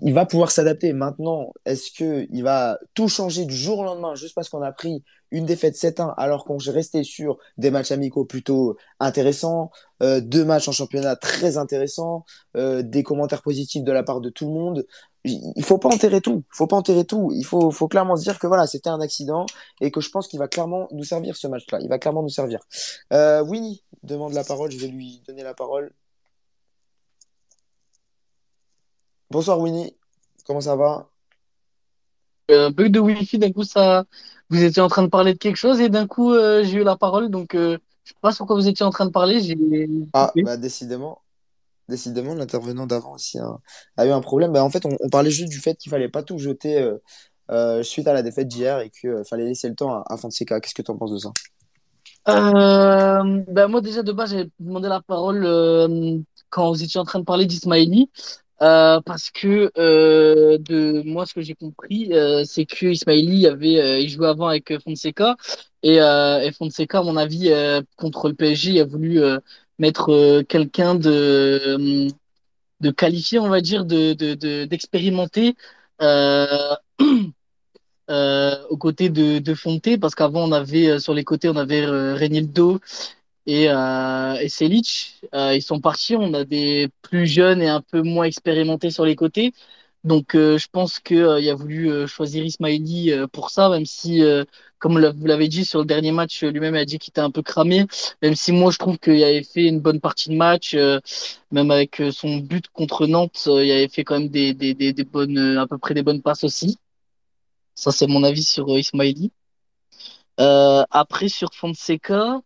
il, 0.02 0.14
va 0.14 0.26
pouvoir 0.26 0.50
s'adapter. 0.50 0.92
Maintenant, 0.92 1.52
est-ce 1.64 1.90
qu'il 1.90 2.42
va 2.42 2.78
tout 2.94 3.08
changer 3.08 3.44
du 3.44 3.54
jour 3.54 3.78
au 3.78 3.84
lendemain 3.84 4.14
juste 4.14 4.34
parce 4.34 4.48
qu'on 4.48 4.62
a 4.62 4.72
pris 4.72 5.02
une 5.30 5.46
défaite 5.46 5.76
7-1 5.76 6.14
alors 6.16 6.44
qu'on 6.44 6.58
est 6.58 6.70
resté 6.70 7.04
sur 7.04 7.38
des 7.56 7.70
matchs 7.70 7.92
amicaux 7.92 8.24
plutôt 8.24 8.76
intéressants, 8.98 9.70
euh, 10.02 10.20
deux 10.20 10.44
matchs 10.44 10.68
en 10.68 10.72
championnat 10.72 11.16
très 11.16 11.56
intéressants, 11.56 12.24
euh, 12.56 12.82
des 12.82 13.02
commentaires 13.02 13.42
positifs 13.42 13.84
de 13.84 13.92
la 13.92 14.02
part 14.02 14.20
de 14.20 14.28
tout 14.30 14.46
le 14.46 14.52
monde? 14.52 14.86
Il 15.24 15.64
faut 15.64 15.76
pas 15.76 15.90
enterrer 15.90 16.22
tout. 16.22 16.44
Il 16.52 16.56
faut 16.56 16.66
pas 16.66 16.76
enterrer 16.76 17.04
tout. 17.04 17.30
Il 17.34 17.44
faut, 17.44 17.70
faut 17.70 17.88
clairement 17.88 18.16
se 18.16 18.22
dire 18.22 18.38
que 18.38 18.46
voilà, 18.46 18.66
c'était 18.66 18.88
un 18.88 19.00
accident 19.00 19.44
et 19.82 19.90
que 19.90 20.00
je 20.00 20.10
pense 20.10 20.28
qu'il 20.28 20.38
va 20.38 20.48
clairement 20.48 20.88
nous 20.92 21.04
servir 21.04 21.36
ce 21.36 21.46
match-là. 21.46 21.78
Il 21.82 21.88
va 21.88 21.98
clairement 21.98 22.22
nous 22.22 22.30
servir. 22.30 22.60
Euh, 23.12 23.42
Winnie 23.42 23.84
demande 24.02 24.32
la 24.32 24.44
parole. 24.44 24.70
Je 24.70 24.78
vais 24.78 24.88
lui 24.88 25.22
donner 25.26 25.42
la 25.42 25.52
parole. 25.52 25.92
Bonsoir 29.30 29.60
Winnie, 29.60 29.96
comment 30.44 30.60
ça 30.60 30.76
va? 30.76 31.08
Un 32.48 32.70
bug 32.70 32.90
de 32.90 32.98
Wi-Fi, 32.98 33.38
d'un 33.38 33.52
coup, 33.52 33.62
ça, 33.62 34.04
vous 34.48 34.64
étiez 34.64 34.82
en 34.82 34.88
train 34.88 35.02
de 35.04 35.08
parler 35.08 35.34
de 35.34 35.38
quelque 35.38 35.56
chose 35.56 35.80
et 35.80 35.88
d'un 35.88 36.06
coup, 36.08 36.32
euh, 36.32 36.64
j'ai 36.64 36.78
eu 36.78 36.84
la 36.84 36.96
parole. 36.96 37.30
Donc, 37.30 37.54
euh, 37.54 37.78
je 38.04 38.10
sais 38.10 38.18
pas 38.20 38.32
sur 38.32 38.44
quoi 38.46 38.56
vous 38.56 38.66
étiez 38.68 38.84
en 38.84 38.90
train 38.90 39.06
de 39.06 39.12
parler. 39.12 39.40
J'ai 39.40 39.56
Ah, 40.12 40.32
bah 40.42 40.56
décidément, 40.56 41.22
décidément, 41.88 42.34
l'intervenant 42.34 42.86
d'avant 42.86 43.14
aussi 43.14 43.38
a, 43.38 43.58
a 43.96 44.06
eu 44.06 44.10
un 44.10 44.20
problème. 44.20 44.52
Bah, 44.52 44.64
en 44.64 44.70
fait, 44.70 44.86
on, 44.86 44.96
on 45.00 45.10
parlait 45.10 45.30
juste 45.30 45.50
du 45.50 45.60
fait 45.60 45.76
qu'il 45.76 45.90
fallait 45.90 46.08
pas 46.10 46.22
tout 46.24 46.38
jeter 46.38 46.80
euh, 46.82 46.98
euh, 47.50 47.82
suite 47.84 48.08
à 48.08 48.14
la 48.14 48.22
défaite 48.22 48.48
d'hier 48.48 48.80
et 48.80 48.90
qu'il 48.90 49.22
fallait 49.28 49.46
laisser 49.46 49.68
le 49.68 49.76
temps 49.76 49.92
à, 49.94 50.04
à 50.14 50.16
Fonseca. 50.16 50.60
Qu'est-ce 50.60 50.74
que 50.74 50.82
tu 50.82 50.90
en 50.90 50.96
penses 50.98 51.12
de 51.12 51.18
ça? 51.18 51.32
Euh, 52.28 53.42
ben 53.48 53.68
moi, 53.68 53.80
déjà, 53.80 54.02
de 54.02 54.12
base, 54.12 54.30
j'ai 54.30 54.50
demandé 54.58 54.88
la 54.88 55.00
parole 55.00 55.44
euh, 55.44 56.18
quand 56.50 56.70
vous 56.70 56.82
étiez 56.82 57.00
en 57.00 57.04
train 57.04 57.18
de 57.18 57.24
parler 57.24 57.46
d'Ismaïli. 57.46 58.10
Euh, 58.62 59.00
parce 59.06 59.30
que 59.30 59.70
euh, 59.78 60.58
de 60.58 61.02
moi, 61.06 61.24
ce 61.24 61.32
que 61.32 61.40
j'ai 61.40 61.54
compris, 61.54 62.12
euh, 62.12 62.44
c'est 62.44 62.66
que 62.66 62.86
Ismaïli 62.86 63.46
avait, 63.46 64.02
il 64.02 64.08
jouait 64.10 64.28
avant 64.28 64.48
avec 64.48 64.78
Fonseca. 64.84 65.36
Et, 65.82 65.98
Fonseca, 66.58 66.98
à 66.98 67.02
mon 67.02 67.16
avis, 67.16 67.50
contre 67.96 68.28
le 68.28 68.34
PSG, 68.34 68.80
a 68.80 68.84
voulu 68.84 69.20
mettre 69.78 70.42
quelqu'un 70.42 70.94
de. 70.94 72.08
de 72.80 72.90
qualifier, 72.90 73.38
on 73.38 73.48
va 73.48 73.60
dire, 73.60 73.84
de, 73.86 74.14
de, 74.14 74.34
de- 74.34 74.64
d'expérimenter 74.66 75.54
euh, 78.10 78.56
aux 78.70 78.76
côtés 78.76 79.08
de, 79.10 79.38
de 79.38 79.96
parce 79.98 80.14
qu'avant, 80.14 80.44
on 80.48 80.52
avait 80.52 80.98
sur 80.98 81.14
les 81.14 81.24
côtés, 81.24 81.48
on 81.48 81.56
avait 81.56 81.84
Renildo 81.86 82.80
et, 83.46 83.68
euh, 83.70 84.34
et 84.40 84.48
Selic. 84.48 85.20
Euh, 85.34 85.54
ils 85.54 85.62
sont 85.62 85.80
partis, 85.80 86.16
on 86.16 86.34
a 86.34 86.44
des 86.44 86.88
plus 87.02 87.26
jeunes 87.26 87.62
et 87.62 87.68
un 87.68 87.80
peu 87.80 88.02
moins 88.02 88.24
expérimentés 88.24 88.90
sur 88.90 89.04
les 89.04 89.16
côtés. 89.16 89.52
Donc, 90.02 90.34
euh, 90.34 90.56
je 90.56 90.66
pense 90.72 90.98
que, 90.98 91.14
euh, 91.14 91.52
a 91.52 91.54
voulu 91.54 91.90
euh, 91.90 92.06
choisir 92.06 92.42
Ismaili 92.44 93.12
euh, 93.12 93.26
pour 93.26 93.50
ça, 93.50 93.68
même 93.68 93.84
si, 93.84 94.22
euh, 94.22 94.44
comme 94.78 94.94
vous 94.98 95.26
l'avez 95.26 95.48
dit 95.48 95.66
sur 95.66 95.80
le 95.80 95.84
dernier 95.84 96.10
match, 96.10 96.42
lui-même 96.42 96.74
a 96.74 96.86
dit 96.86 96.98
qu'il 96.98 97.10
était 97.10 97.20
un 97.20 97.30
peu 97.30 97.42
cramé, 97.42 97.84
même 98.22 98.34
si 98.34 98.50
moi 98.52 98.70
je 98.72 98.78
trouve 98.78 98.98
qu'il 98.98 99.22
avait 99.22 99.42
fait 99.42 99.66
une 99.66 99.80
bonne 99.80 100.00
partie 100.00 100.30
de 100.30 100.36
match, 100.36 100.74
même 101.50 101.70
avec 101.70 102.02
son 102.12 102.38
but 102.38 102.68
contre 102.68 103.06
Nantes, 103.06 103.46
il 103.46 103.70
avait 103.70 103.88
fait 103.88 104.04
quand 104.04 104.18
même 104.18 104.30
des, 104.30 104.54
des, 104.54 104.72
des, 104.72 104.94
des 104.94 105.04
bonnes, 105.04 105.58
à 105.58 105.66
peu 105.66 105.76
près 105.76 105.92
des 105.92 106.02
bonnes 106.02 106.22
passes 106.22 106.44
aussi. 106.44 106.78
Ça, 107.74 107.92
c'est 107.92 108.06
mon 108.06 108.24
avis 108.24 108.44
sur 108.44 108.66
Ismaili. 108.78 109.32
Après, 110.38 111.28
sur 111.28 111.52
Fonseca, 111.52 112.40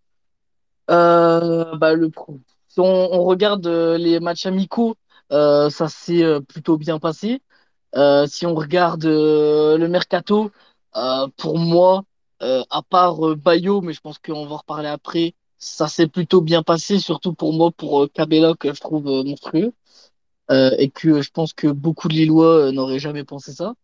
bah, 0.89 1.95
le, 1.95 2.11
si 2.69 2.81
on, 2.81 2.85
on 2.85 3.25
regarde 3.25 3.67
euh, 3.67 3.99
les 3.99 4.21
matchs 4.21 4.47
amicaux, 4.47 4.97
euh, 5.33 5.71
ça 5.71 5.89
s'est 5.89 6.23
euh, 6.25 6.41
plutôt 6.41 6.77
bien 6.77 6.99
passé. 6.99 7.43
Euh, 7.97 8.27
si 8.27 8.47
on 8.47 8.55
regarde 8.55 9.05
euh, 9.07 9.79
le 9.79 9.89
mercato, 9.89 10.51
euh, 10.97 11.29
pour 11.39 11.59
moi, 11.59 12.05
euh, 12.43 12.63
à 12.71 12.83
part 12.83 13.27
euh, 13.27 13.37
Bayo, 13.37 13.81
mais 13.83 13.93
je 13.95 14.01
pense 14.01 14.19
qu'on 14.19 14.47
va 14.47 14.55
en 14.55 14.59
reparler 14.59 14.89
après, 14.89 15.35
ça 15.59 15.89
s'est 15.89 16.09
plutôt 16.09 16.41
bien 16.43 16.63
passé, 16.63 16.99
surtout 17.01 17.35
pour 17.35 17.53
moi, 17.55 17.71
pour 17.73 18.05
euh, 18.05 18.09
Cabella, 18.09 18.55
que 18.59 18.75
je 18.75 18.81
trouve 18.81 19.09
euh, 19.09 19.25
monstrueux, 19.25 19.73
euh, 20.51 20.71
et 20.79 20.91
que 20.91 21.09
euh, 21.09 21.23
je 21.23 21.31
pense 21.31 21.53
que 21.55 21.69
beaucoup 21.69 22.09
de 22.09 22.15
Lillois 22.15 22.69
euh, 22.69 22.73
n'auraient 22.73 22.99
jamais 23.01 23.25
pensé 23.25 23.53
ça. 23.53 23.75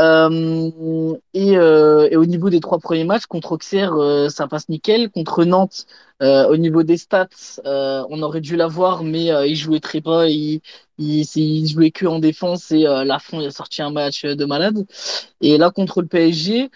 Euh, 0.00 1.12
et, 1.34 1.56
euh, 1.56 2.08
et 2.10 2.16
au 2.16 2.24
niveau 2.24 2.50
des 2.50 2.60
trois 2.60 2.78
premiers 2.78 3.02
matchs, 3.04 3.26
contre 3.26 3.52
Auxerre, 3.52 3.94
euh, 3.94 4.28
ça 4.28 4.46
passe 4.46 4.68
nickel. 4.68 5.10
Contre 5.10 5.44
Nantes, 5.44 5.86
au 6.20 6.56
niveau 6.56 6.82
des 6.84 6.96
stats, 6.96 7.28
on 7.64 8.22
aurait 8.22 8.40
dû 8.40 8.56
l'avoir, 8.56 9.04
mais 9.04 9.26
il 9.48 9.56
jouait 9.56 9.80
très 9.80 10.00
bas. 10.00 10.28
Il, 10.28 10.60
il, 10.98 11.24
il 11.36 11.68
jouait 11.68 11.90
que 11.90 12.06
en 12.06 12.18
défense 12.18 12.70
et 12.72 12.86
euh, 12.86 13.04
Lafont 13.04 13.40
il 13.40 13.46
a 13.46 13.50
sorti 13.50 13.82
un 13.82 13.90
match 13.90 14.24
de 14.24 14.44
malade. 14.44 14.84
Et 15.40 15.58
là, 15.58 15.70
contre 15.70 16.02
le 16.02 16.08
PSG, 16.08 16.70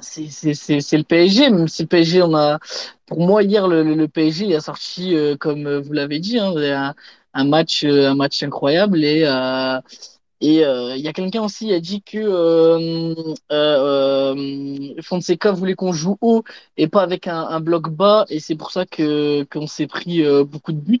c'est 0.00 0.96
le 0.96 1.02
PSG. 1.02 1.50
Même 1.50 1.68
si 1.68 1.82
le 1.82 1.88
PSG, 1.88 2.22
on 2.22 2.34
a, 2.34 2.58
pour 3.06 3.20
moi, 3.20 3.42
hier, 3.42 3.68
le, 3.68 3.82
le 3.82 4.08
PSG 4.08 4.46
il 4.46 4.54
a 4.54 4.60
sorti, 4.60 5.14
comme 5.40 5.78
vous 5.78 5.92
l'avez 5.92 6.18
dit, 6.20 6.38
hein, 6.38 6.52
un, 6.56 6.94
un 7.34 7.44
match, 7.44 7.84
un 7.84 8.14
match 8.14 8.42
incroyable 8.42 9.04
et 9.04 9.24
et 10.40 10.64
euh, 10.64 10.96
il 10.96 11.02
y 11.02 11.08
a 11.08 11.12
quelqu'un 11.12 11.42
aussi 11.42 11.66
qui 11.66 11.74
a 11.74 11.80
dit 11.80 12.02
que 12.02 12.18
euh, 12.18 13.34
euh, 13.52 14.94
Fonseca 15.02 15.52
voulait 15.52 15.74
qu'on 15.74 15.92
joue 15.92 16.16
haut 16.22 16.44
et 16.76 16.88
pas 16.88 17.02
avec 17.02 17.26
un, 17.28 17.40
un 17.46 17.60
bloc 17.60 17.90
bas, 17.90 18.24
et 18.28 18.40
c'est 18.40 18.56
pour 18.56 18.70
ça 18.70 18.86
que 18.86 19.44
qu'on 19.44 19.66
s'est 19.66 19.86
pris 19.86 20.22
beaucoup 20.44 20.72
de 20.72 20.80
buts. 20.80 21.00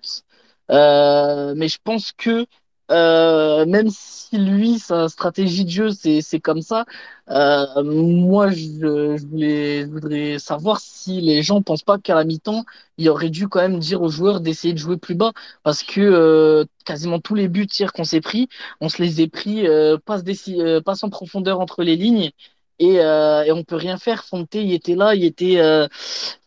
Mais 0.68 1.68
je 1.68 1.78
pense 1.82 2.12
que 2.12 2.46
euh, 2.90 3.66
même 3.66 3.88
si 3.90 4.36
lui, 4.38 4.78
sa 4.78 5.08
stratégie 5.08 5.64
de 5.64 5.70
jeu, 5.70 5.90
c'est 5.90 6.40
comme 6.40 6.62
ça, 6.62 6.84
euh, 7.30 7.82
moi, 7.84 8.50
je, 8.50 9.18
voulais, 9.26 9.84
voudrais 9.84 10.38
savoir 10.38 10.80
si 10.80 11.20
les 11.20 11.42
gens 11.42 11.62
pensent 11.62 11.82
pas 11.82 11.98
qu'à 11.98 12.14
la 12.14 12.24
mi-temps, 12.24 12.64
il 12.98 13.08
aurait 13.08 13.30
dû 13.30 13.48
quand 13.48 13.60
même 13.60 13.78
dire 13.78 14.02
aux 14.02 14.08
joueurs 14.08 14.40
d'essayer 14.40 14.72
de 14.74 14.78
jouer 14.78 14.96
plus 14.96 15.14
bas, 15.14 15.32
parce 15.62 15.82
que 15.82 16.00
euh, 16.00 16.64
quasiment 16.84 17.20
tous 17.20 17.34
les 17.34 17.48
buts 17.48 17.68
hier 17.78 17.92
qu'on 17.92 18.04
s'est 18.04 18.20
pris 18.20 18.48
on 18.80 18.88
se 18.88 19.02
les 19.02 19.20
est 19.20 19.28
pris 19.28 19.64
passe, 20.04 20.22
euh, 20.48 20.80
passe 20.80 21.04
en 21.04 21.10
profondeur 21.10 21.60
entre 21.60 21.82
les 21.82 21.96
lignes 21.96 22.30
et, 22.78 23.00
euh, 23.00 23.44
et 23.44 23.52
on 23.52 23.62
peut 23.64 23.76
rien 23.76 23.98
faire. 23.98 24.24
Fonte, 24.24 24.54
il 24.54 24.72
était 24.72 24.94
là, 24.94 25.14
il 25.14 25.24
était, 25.24 25.60
euh, 25.60 25.86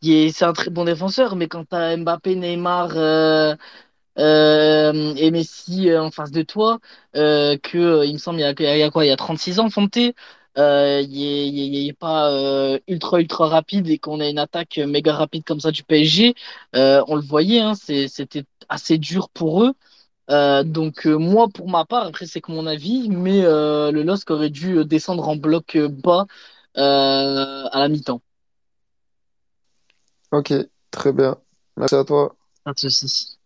c'est 0.01 0.43
un 0.43 0.53
très 0.53 0.72
bon 0.72 0.86
défenseur, 0.86 1.36
mais 1.36 1.47
quand 1.47 1.65
t'as 1.65 1.95
Mbappé, 1.97 2.36
Neymar 2.36 3.57
euh, 4.20 5.14
et 5.16 5.32
Messi 5.32 5.89
euh, 5.89 6.03
en 6.03 6.11
face 6.11 6.32
de 6.32 6.41
toi, 6.43 6.80
euh, 7.16 7.57
que 7.57 7.78
euh, 7.78 8.05
il 8.05 8.14
me 8.14 8.18
semble 8.18 8.39
il 8.39 8.41
y 8.41 8.45
a, 8.45 8.51
il 8.76 8.80
y 8.80 8.84
a 8.84 8.89
quoi, 8.91 9.05
il 9.05 9.09
y 9.09 9.11
a 9.11 9.18
36 9.18 9.59
ans, 9.59 9.70
Fonte. 9.70 9.97
Euh, 10.57 11.01
il 11.01 11.24
est, 11.24 11.47
il 11.49 11.59
est, 11.59 11.68
il 11.84 11.89
est 11.89 11.93
pas 11.93 12.30
euh, 12.32 12.78
ultra 12.88 13.20
ultra 13.20 13.47
rapide 13.47 13.88
et 13.89 13.97
qu'on 13.97 14.20
a 14.20 14.28
une 14.30 14.38
attaque 14.38 14.78
méga 14.78 15.14
rapide 15.14 15.43
comme 15.45 15.59
ça 15.59 15.72
du 15.72 15.84
PSG, 15.84 16.36
euh, 16.76 17.03
on 17.07 17.16
le 17.16 17.22
voyait, 17.24 17.59
hein, 17.59 17.74
c'est, 17.76 18.07
c'était 18.07 18.43
assez 18.70 18.97
dur 18.99 19.30
pour 19.30 19.64
eux. 19.64 19.74
Euh, 20.30 20.64
donc 20.64 21.05
euh, 21.07 21.18
moi 21.18 21.47
pour 21.49 21.70
ma 21.70 21.86
part, 21.86 22.05
après 22.07 22.26
c'est 22.28 22.39
que 22.41 22.51
mon 22.51 22.68
avis, 22.68 23.09
mais 23.09 23.43
euh, 23.43 23.91
le 23.91 24.03
LOSC 24.03 24.30
aurait 24.32 24.49
dû 24.51 24.86
descendre 24.86 25.28
en 25.28 25.36
bloc 25.36 25.76
euh, 25.76 25.89
bas 25.89 26.28
euh, 26.78 27.66
à 27.72 27.80
la 27.80 27.89
mi-temps. 27.89 28.22
Ok, 30.32 30.53
très 30.91 31.14
bien. 31.14 31.38
Merci 31.78 31.95
à 31.95 32.03
toi. 32.03 32.36
Pas 32.64 32.74
de 32.74 32.80
souci. 32.80 33.38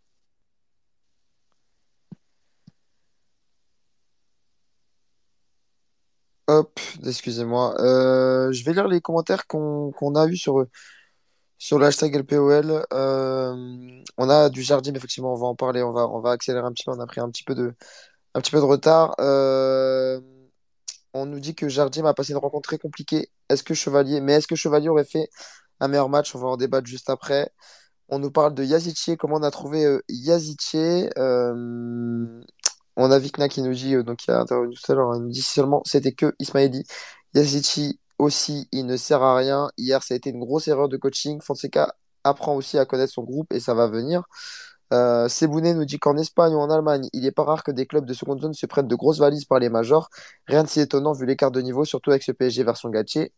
Hop, 6.47 6.79
excusez-moi. 7.05 7.75
Euh, 7.81 8.51
je 8.53 8.63
vais 8.63 8.71
lire 8.73 8.87
les 8.87 9.01
commentaires 9.01 9.47
qu'on 9.47 10.15
a 10.15 10.27
eu 10.27 10.37
sur, 10.37 10.65
sur 11.57 11.77
le 11.79 11.87
LPOL. 11.89 12.85
Euh, 12.93 14.01
on 14.17 14.29
a 14.29 14.49
du 14.49 14.61
Jardim, 14.61 14.93
effectivement, 14.95 15.33
on 15.33 15.35
va 15.35 15.47
en 15.47 15.55
parler, 15.55 15.83
on 15.83 15.91
va, 15.91 16.31
accélérer 16.31 16.65
un 16.65 16.71
petit 16.71 16.85
peu, 16.85 16.91
on 16.91 16.99
a 17.01 17.07
pris 17.07 17.19
un 17.21 17.29
petit 17.29 17.43
peu 17.43 17.55
de, 17.55 17.73
retard. 18.59 19.15
Euh, 19.19 20.21
on 21.13 21.25
nous 21.25 21.39
dit 21.39 21.55
que 21.55 21.67
Jardim 21.69 22.05
a 22.05 22.13
passé 22.13 22.31
une 22.31 22.37
rencontre 22.37 22.69
très 22.69 22.77
compliquée. 22.77 23.29
Est-ce 23.49 23.63
que 23.63 23.73
Chevalier, 23.73 24.21
mais 24.21 24.33
est-ce 24.33 24.47
que 24.47 24.55
Chevalier 24.55 24.89
aurait 24.89 25.05
fait 25.05 25.29
un 25.81 25.87
meilleur 25.89 26.09
match? 26.09 26.35
On 26.35 26.39
va 26.39 26.47
en 26.47 26.57
débattre 26.57 26.87
juste 26.87 27.09
après. 27.09 27.51
On 28.09 28.19
nous 28.19 28.31
parle 28.31 28.53
de 28.53 28.63
Yazici, 28.63 29.17
comment 29.17 29.37
on 29.37 29.43
a 29.43 29.51
trouvé 29.51 29.99
Yazici. 30.09 31.09
Euh, 31.17 32.41
on 32.97 33.11
a 33.11 33.19
Vikna 33.19 33.47
qui 33.47 33.61
nous 33.61 33.73
dit, 33.73 33.95
euh, 33.95 34.03
donc 34.03 34.25
il 34.27 34.31
a 34.31 34.41
intervenu 34.41 34.75
tout 34.75 34.91
à 34.91 34.95
l'heure, 34.95 35.15
il 35.15 35.21
nous 35.21 35.29
dit 35.29 35.41
seulement 35.41 35.81
c'était 35.85 36.13
que 36.13 36.35
Ismaili. 36.39 36.83
Yazici 37.33 37.99
aussi, 38.19 38.67
il 38.71 38.85
ne 38.87 38.97
sert 38.97 39.21
à 39.23 39.35
rien. 39.37 39.69
Hier, 39.77 40.03
ça 40.03 40.15
a 40.15 40.17
été 40.17 40.31
une 40.31 40.39
grosse 40.39 40.67
erreur 40.67 40.89
de 40.89 40.97
coaching. 40.97 41.39
Fonseca 41.41 41.95
apprend 42.23 42.55
aussi 42.55 42.77
à 42.79 42.85
connaître 42.85 43.13
son 43.13 43.23
groupe 43.23 43.53
et 43.53 43.59
ça 43.59 43.73
va 43.75 43.87
venir. 43.87 44.23
Euh, 44.93 45.27
Sebouné 45.29 45.73
nous 45.73 45.85
dit 45.85 45.99
qu'en 45.99 46.17
Espagne 46.17 46.53
ou 46.55 46.59
en 46.59 46.69
Allemagne, 46.69 47.09
il 47.13 47.25
est 47.25 47.31
pas 47.31 47.43
rare 47.43 47.63
que 47.63 47.71
des 47.71 47.85
clubs 47.85 48.05
de 48.05 48.13
seconde 48.13 48.41
zone 48.41 48.53
se 48.53 48.65
prennent 48.65 48.87
de 48.87 48.95
grosses 48.95 49.19
valises 49.19 49.45
par 49.45 49.59
les 49.59 49.69
majors. 49.69 50.09
Rien 50.47 50.63
de 50.63 50.69
si 50.69 50.79
étonnant 50.79 51.13
vu 51.13 51.25
l'écart 51.25 51.51
de 51.51 51.61
niveau, 51.61 51.85
surtout 51.85 52.11
avec 52.11 52.23
ce 52.23 52.31
PSG 52.31 52.63
version 52.63 52.89
Gattier. 52.89 53.33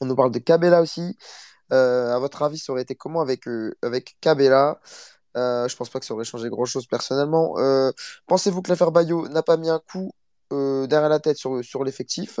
On 0.00 0.06
nous 0.06 0.16
parle 0.16 0.30
de 0.32 0.38
Cabella 0.38 0.82
aussi. 0.82 1.16
Euh, 1.72 2.14
à 2.14 2.18
votre 2.18 2.42
avis, 2.42 2.58
ça 2.58 2.72
aurait 2.72 2.82
été 2.82 2.94
comment 2.94 3.20
avec, 3.20 3.46
euh, 3.48 3.74
avec 3.82 4.16
Cabella? 4.20 4.80
Euh, 5.36 5.68
je 5.68 5.76
pense 5.76 5.90
pas 5.90 6.00
que 6.00 6.06
ça 6.06 6.14
aurait 6.14 6.24
changé 6.24 6.48
grand-chose 6.48 6.86
personnellement. 6.86 7.54
Euh, 7.58 7.92
pensez-vous 8.26 8.62
que 8.62 8.70
l'affaire 8.70 8.92
Bayo 8.92 9.28
n'a 9.28 9.42
pas 9.42 9.56
mis 9.56 9.70
un 9.70 9.78
coup 9.80 10.12
euh, 10.52 10.86
derrière 10.86 11.08
la 11.08 11.20
tête 11.20 11.36
sur, 11.36 11.64
sur 11.64 11.84
l'effectif? 11.84 12.40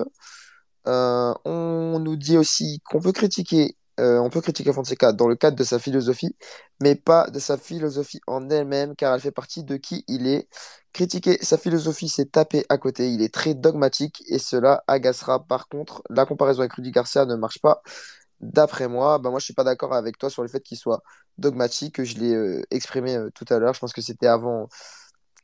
Euh, 0.86 1.34
on 1.44 1.98
nous 2.00 2.16
dit 2.16 2.36
aussi 2.38 2.80
qu'on 2.84 3.00
peut 3.00 3.12
critiquer, 3.12 3.76
on 3.98 4.30
peut 4.30 4.40
critiquer 4.40 4.72
Fonseca 4.72 5.12
dans 5.12 5.28
le 5.28 5.36
cadre 5.36 5.58
de 5.58 5.64
sa 5.64 5.78
philosophie, 5.78 6.34
mais 6.80 6.94
pas 6.94 7.28
de 7.30 7.38
sa 7.38 7.58
philosophie 7.58 8.20
en 8.26 8.48
elle-même, 8.48 8.96
car 8.96 9.14
elle 9.14 9.20
fait 9.20 9.30
partie 9.30 9.62
de 9.62 9.76
qui 9.76 10.04
il 10.08 10.26
est. 10.26 10.48
Critiquer 10.94 11.38
sa 11.42 11.58
philosophie, 11.58 12.08
c'est 12.08 12.32
taper 12.32 12.64
à 12.70 12.78
côté. 12.78 13.10
Il 13.12 13.22
est 13.22 13.32
très 13.32 13.54
dogmatique 13.54 14.24
et 14.26 14.38
cela 14.38 14.82
agacera. 14.88 15.44
Par 15.46 15.68
contre, 15.68 16.02
la 16.10 16.24
comparaison 16.26 16.60
avec 16.60 16.72
Rudy 16.72 16.90
Garcia 16.90 17.26
ne 17.26 17.36
marche 17.36 17.60
pas. 17.60 17.82
D'après 18.40 18.88
moi, 18.88 19.18
bah 19.18 19.30
moi 19.30 19.38
je 19.38 19.44
suis 19.44 19.54
pas 19.54 19.64
d'accord 19.64 19.92
avec 19.92 20.16
toi 20.16 20.30
sur 20.30 20.42
le 20.42 20.48
fait 20.48 20.60
qu'il 20.60 20.78
soit 20.78 21.02
dogmatique. 21.36 22.02
Je 22.02 22.18
l'ai 22.18 22.34
euh, 22.34 22.62
exprimé 22.70 23.16
euh, 23.16 23.30
tout 23.34 23.44
à 23.50 23.58
l'heure. 23.58 23.74
Je 23.74 23.80
pense 23.80 23.92
que 23.92 24.00
c'était 24.00 24.26
avant, 24.26 24.68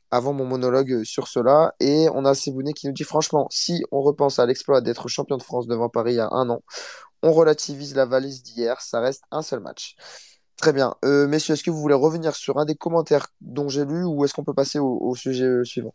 avant 0.09 0.33
mon 0.33 0.45
monologue 0.45 0.91
euh, 0.91 1.03
sur 1.03 1.27
cela. 1.27 1.75
Et 1.79 2.07
on 2.15 2.25
a 2.25 2.33
Sebouné 2.33 2.73
qui 2.73 2.87
nous 2.87 2.93
dit 2.93 3.03
franchement, 3.03 3.47
si 3.51 3.83
on 3.91 4.01
repense 4.01 4.39
à 4.39 4.47
l'exploit 4.47 4.81
d'être 4.81 5.07
champion 5.09 5.37
de 5.37 5.43
France 5.43 5.67
devant 5.67 5.89
Paris 5.89 6.13
il 6.13 6.17
y 6.17 6.19
a 6.19 6.29
un 6.31 6.49
an, 6.49 6.63
on 7.21 7.31
relativise 7.31 7.95
la 7.95 8.05
valise 8.07 8.41
d'hier. 8.41 8.81
Ça 8.81 8.99
reste 8.99 9.23
un 9.31 9.43
seul 9.43 9.59
match. 9.59 9.95
Très 10.57 10.73
bien. 10.73 10.95
Messieurs, 11.03 11.53
est-ce 11.53 11.63
que 11.63 11.69
vous 11.69 11.79
voulez 11.79 11.93
revenir 11.93 12.35
sur 12.35 12.57
un 12.57 12.65
des 12.65 12.73
commentaires 12.73 13.27
dont 13.41 13.69
j'ai 13.69 13.85
lu 13.85 14.03
ou 14.03 14.25
est-ce 14.25 14.33
qu'on 14.33 14.43
peut 14.43 14.55
passer 14.55 14.79
au, 14.79 15.13
sujet 15.13 15.47
suivant? 15.63 15.93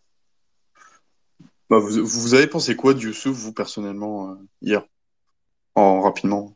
Bah, 1.69 1.81
vous, 1.81 2.07
vous 2.07 2.35
avez 2.35 2.47
pensé 2.47 2.77
quoi 2.77 2.95
de 2.95 3.01
Youssouf, 3.01 3.37
vous, 3.37 3.53
personnellement, 3.53 4.37
hier? 4.61 4.87
En 5.75 6.01
rapidement? 6.01 6.55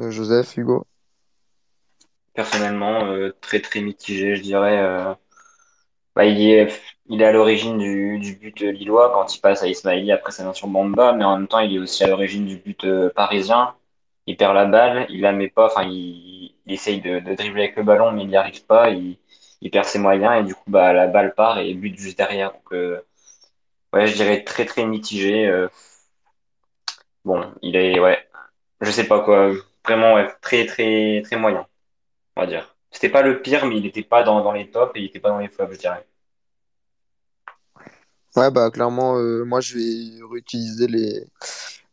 Euh, 0.00 0.10
Joseph, 0.10 0.56
Hugo? 0.56 0.86
Personnellement, 2.34 3.04
euh, 3.06 3.32
très 3.40 3.60
très 3.60 3.80
mitigé, 3.82 4.34
je 4.34 4.42
dirais. 4.42 4.78
euh, 4.80 5.14
bah, 6.16 6.24
il 6.24 6.40
est, 6.42 6.68
il 7.06 7.22
est 7.22 7.24
à 7.24 7.32
l'origine 7.32 7.78
du, 7.78 8.18
du 8.18 8.34
but 8.36 8.60
lillois 8.60 9.12
quand 9.12 9.34
il 9.34 9.40
passe 9.40 9.62
à 9.62 9.68
Ismaili 9.68 10.12
après 10.12 10.32
sa 10.32 10.52
sur 10.54 10.68
Bamba, 10.68 11.12
mais 11.12 11.24
en 11.24 11.36
même 11.38 11.48
temps, 11.48 11.60
il 11.60 11.74
est 11.74 11.78
aussi 11.78 12.04
à 12.04 12.08
l'origine 12.08 12.46
du 12.46 12.56
but 12.56 12.86
parisien. 13.14 13.74
Il 14.26 14.36
perd 14.36 14.54
la 14.54 14.66
balle, 14.66 15.06
il 15.10 15.20
la 15.22 15.32
met 15.32 15.48
pas, 15.48 15.66
enfin, 15.66 15.84
il, 15.84 16.54
il 16.66 16.72
essaye 16.72 17.00
de, 17.00 17.20
de 17.20 17.34
dribbler 17.34 17.64
avec 17.64 17.76
le 17.76 17.82
ballon, 17.84 18.12
mais 18.12 18.22
il 18.22 18.28
n'y 18.28 18.36
arrive 18.36 18.64
pas. 18.66 18.90
Il, 18.90 19.18
il 19.60 19.70
perd 19.70 19.86
ses 19.86 19.98
moyens 19.98 20.40
et 20.40 20.44
du 20.44 20.54
coup, 20.54 20.70
bah, 20.70 20.92
la 20.92 21.06
balle 21.06 21.34
part 21.34 21.58
et 21.58 21.74
but 21.74 21.96
juste 21.98 22.18
derrière. 22.18 22.52
Donc, 22.52 22.72
ouais, 23.92 24.06
je 24.06 24.14
dirais 24.14 24.44
très 24.44 24.64
très 24.64 24.84
mitigé. 24.86 25.48
bon, 27.24 27.52
il 27.62 27.76
est, 27.76 27.98
ouais, 28.00 28.18
je 28.80 28.90
sais 28.90 29.06
pas 29.08 29.20
quoi, 29.22 29.52
vraiment, 29.84 30.16
très 30.40 30.66
très 30.66 31.22
très 31.24 31.36
moyen, 31.36 31.66
on 32.36 32.42
va 32.42 32.46
dire. 32.46 32.76
C'était 32.90 33.08
pas 33.08 33.22
le 33.22 33.40
pire, 33.40 33.66
mais 33.66 33.76
il 33.76 33.82
n'était 33.82 34.02
pas 34.02 34.22
dans, 34.22 34.52
les 34.52 34.70
tops 34.70 34.92
et 34.96 35.00
il 35.00 35.06
était 35.06 35.20
pas 35.20 35.30
dans 35.30 35.38
les 35.38 35.48
flops, 35.48 35.74
je 35.74 35.78
dirais. 35.78 36.06
Ouais, 38.36 38.50
bah 38.50 38.70
clairement, 38.70 39.16
euh, 39.18 39.44
moi 39.44 39.60
je 39.60 39.76
vais 39.76 40.24
réutiliser 40.30 40.86
les, 40.86 41.26